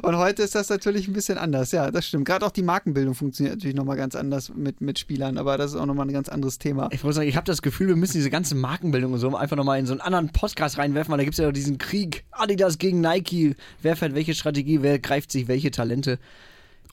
Und 0.03 0.17
heute 0.17 0.43
ist 0.43 0.55
das 0.55 0.69
natürlich 0.69 1.09
ein 1.09 1.13
bisschen 1.13 1.39
anders. 1.39 1.73
Ja, 1.73 1.91
das 1.91 2.07
stimmt. 2.07 2.25
Gerade 2.27 2.47
auch 2.47 2.51
die 2.51 2.63
Markenbildung 2.63 3.15
funktioniert 3.15 3.57
natürlich 3.57 3.77
nochmal 3.77 3.97
ganz 3.97 4.15
anders 4.15 4.53
mit, 4.55 4.81
mit 4.81 4.99
Spielern, 4.99 5.39
aber 5.39 5.59
das 5.59 5.73
ist 5.73 5.77
auch 5.77 5.87
nochmal 5.87 6.07
ein 6.07 6.13
ganz 6.13 6.29
anderes 6.29 6.59
Thema. 6.59 6.89
Ich 6.93 7.05
muss 7.05 7.15
sagen, 7.15 7.29
ich 7.29 7.37
habe 7.37 7.47
das 7.47 7.63
Gefühl, 7.63 7.89
wir 7.89 7.97
müssen 7.97 8.15
diese 8.15 8.31
ganze 8.31 8.55
Markenbildung 8.55 9.13
und 9.13 9.19
so 9.19 9.35
einfach 9.37 9.57
nochmal 9.57 9.79
in 9.79 9.87
so 9.87 9.93
einen 9.93 10.01
anderen 10.01 10.31
Podcast 10.31 10.79
reinwerfen, 10.79 11.13
weil 11.13 11.19
da 11.19 11.25
gibt 11.25 11.35
es 11.35 11.39
ja 11.39 11.51
diesen 11.53 11.79
Krieg 11.79 12.25
Adidas 12.31 12.79
gegen 12.79 13.01
Nike. 13.01 13.57
Wer 13.83 13.97
fährt 13.97 14.15
welche 14.15 14.35
Strategie, 14.35 14.83
wer 14.83 14.99
greift 14.99 15.33
sich 15.33 15.49
welche 15.49 15.71
Talente. 15.71 16.19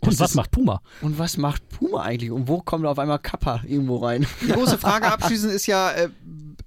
Und 0.01 0.13
Das 0.13 0.19
was 0.19 0.29
ist- 0.31 0.35
macht 0.35 0.51
Puma? 0.51 0.81
Und 1.01 1.17
was 1.17 1.38
macht 1.38 1.67
Puma 1.69 2.03
eigentlich? 2.03 2.31
Und 2.31 2.47
wo 2.47 2.61
kommt 2.61 2.85
da 2.85 2.91
auf 2.91 2.99
einmal 2.99 3.19
Kappa 3.19 3.61
irgendwo 3.65 3.97
rein? 3.97 4.27
Die 4.41 4.51
große 4.51 4.77
Frage 4.77 5.07
abschließend 5.11 5.51
ist 5.51 5.65
ja, 5.65 5.91
äh, 5.91 6.09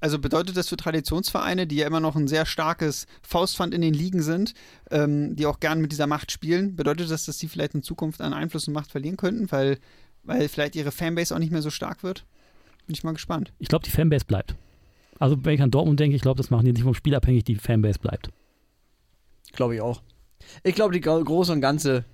also 0.01 0.19
bedeutet 0.19 0.57
das 0.57 0.69
für 0.69 0.77
Traditionsvereine, 0.77 1.67
die 1.69 1.77
ja 1.77 1.87
immer 1.87 2.01
noch 2.01 2.17
ein 2.17 2.27
sehr 2.27 2.45
starkes 2.47 3.07
Faustpfand 3.23 3.73
in 3.73 3.83
den 3.83 3.95
Ligen 3.95 4.23
sind, 4.23 4.55
ähm, 4.91 5.37
die 5.37 5.47
auch 5.47 5.61
gern 5.61 5.81
mit 5.81 5.93
dieser 5.93 6.07
Macht 6.09 6.33
spielen, 6.33 6.75
bedeutet 6.75 7.11
das, 7.11 7.25
dass 7.27 7.39
die 7.39 7.47
vielleicht 7.49 7.75
in 7.75 7.83
Zukunft 7.83 8.21
an 8.21 8.33
Einfluss 8.33 8.67
und 8.67 8.75
Macht 8.75 8.91
verlieren 8.91 9.17
könnten, 9.17 9.51
weil, 9.53 9.79
weil 10.25 10.49
vielleicht 10.49 10.75
ihre 10.75 10.91
Fanbase 10.91 11.33
auch 11.35 11.39
nicht 11.39 11.53
mehr 11.53 11.63
so 11.63 11.71
stark 11.71 12.03
wird? 12.03 12.25
Bin 12.87 12.95
ich 12.95 13.05
mal 13.05 13.13
gespannt. 13.13 13.53
Ich 13.61 13.69
glaube, 13.69 13.85
die 13.85 13.91
Fanbase 13.93 14.25
bleibt. 14.25 14.57
Also 15.21 15.37
wenn 15.45 15.55
ich 15.55 15.63
an 15.63 15.71
Dortmund 15.71 16.01
denke, 16.01 16.17
ich 16.17 16.23
glaube, 16.23 16.39
das 16.39 16.51
machen 16.51 16.65
die 16.65 16.73
nicht 16.73 16.83
vom 16.83 16.95
Spiel 16.95 17.15
abhängig, 17.15 17.45
die 17.45 17.55
Fanbase 17.55 17.99
bleibt. 18.01 18.31
Glaube 19.53 19.75
ich 19.77 19.81
auch. 19.81 20.03
Ich 20.65 20.75
glaube, 20.75 20.95
die 20.95 21.01
gro- 21.01 21.23
große 21.23 21.53
und 21.53 21.61
ganze 21.61 22.05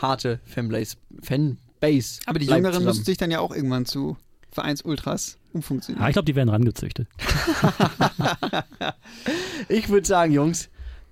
harte 0.00 0.40
Fanbase. 0.44 0.96
Fanbase 1.22 2.20
Aber 2.26 2.38
die 2.38 2.46
Jüngeren 2.46 2.66
zusammen. 2.66 2.86
müssen 2.86 3.04
sich 3.04 3.18
dann 3.18 3.30
ja 3.30 3.40
auch 3.40 3.54
irgendwann 3.54 3.86
zu 3.86 4.16
Vereinsultras 4.50 5.36
umfunktionieren. 5.52 6.02
Ja, 6.02 6.08
ich 6.08 6.12
glaube, 6.14 6.26
die 6.26 6.34
werden 6.34 6.48
rangezüchtet. 6.48 7.08
Ich 9.68 9.88
würde 9.88 10.06
sagen, 10.06 10.32
Jungs, 10.32 10.68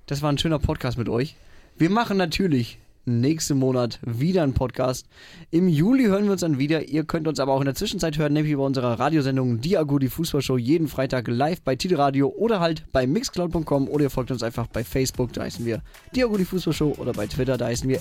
das 0.06 0.22
war 0.22 0.32
ein 0.32 0.38
schöner 0.38 0.58
Podcast 0.58 0.98
mit 0.98 1.08
euch. 1.08 1.36
Wir 1.76 1.90
machen 1.90 2.16
natürlich 2.16 2.78
nächsten 3.08 3.58
Monat 3.58 3.98
wieder 4.04 4.42
einen 4.42 4.54
Podcast. 4.54 5.06
Im 5.50 5.68
Juli 5.68 6.04
hören 6.04 6.24
wir 6.24 6.32
uns 6.32 6.42
dann 6.42 6.58
wieder. 6.58 6.88
Ihr 6.88 7.04
könnt 7.04 7.26
uns 7.26 7.40
aber 7.40 7.52
auch 7.52 7.60
in 7.60 7.66
der 7.66 7.74
Zwischenzeit 7.74 8.18
hören, 8.18 8.32
nämlich 8.32 8.54
bei 8.54 8.62
unserer 8.62 8.98
Radiosendung 8.98 9.60
Diago, 9.60 9.98
die 9.98 10.08
Fußballshow, 10.08 10.58
jeden 10.58 10.88
Freitag 10.88 11.28
live 11.28 11.62
bei 11.62 11.76
Tide 11.76 11.98
Radio 11.98 12.28
oder 12.28 12.60
halt 12.60 12.84
bei 12.92 13.06
mixcloud.com 13.06 13.88
oder 13.88 14.04
ihr 14.04 14.10
folgt 14.10 14.30
uns 14.30 14.42
einfach 14.42 14.66
bei 14.66 14.84
Facebook, 14.84 15.32
da 15.32 15.42
heißen 15.42 15.64
wir 15.64 15.82
Diago, 16.14 16.36
die 16.36 16.44
Fußballshow 16.44 16.94
oder 16.98 17.12
bei 17.12 17.26
Twitter, 17.26 17.56
da 17.56 17.66
heißen 17.66 17.88
wir 17.88 18.00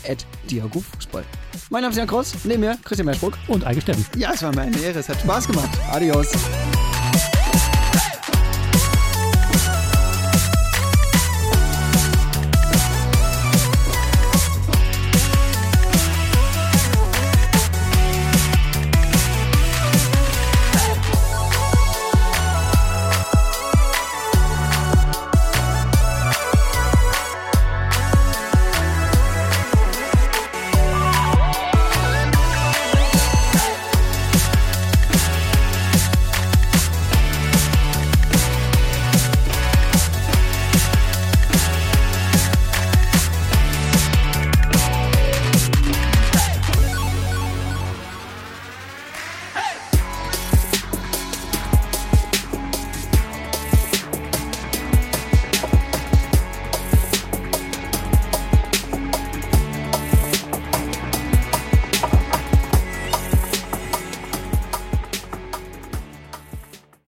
Diago 0.49 0.79
Fußball. 0.79 1.23
Mein 1.69 1.81
Name 1.81 1.91
ist 1.91 1.97
Jan 1.97 2.07
Kross, 2.07 2.33
neben 2.43 2.61
mir 2.61 2.77
Christian 2.83 3.05
Merschbruck. 3.05 3.37
Und 3.47 3.65
Eike 3.65 3.81
Steffen. 3.81 4.05
Ja, 4.17 4.31
es 4.33 4.43
war 4.43 4.53
mir 4.53 4.61
eine 4.61 4.77
Ehre, 4.79 4.99
es 4.99 5.09
hat 5.09 5.19
Spaß 5.19 5.47
gemacht. 5.47 5.69
Adios. 5.91 6.31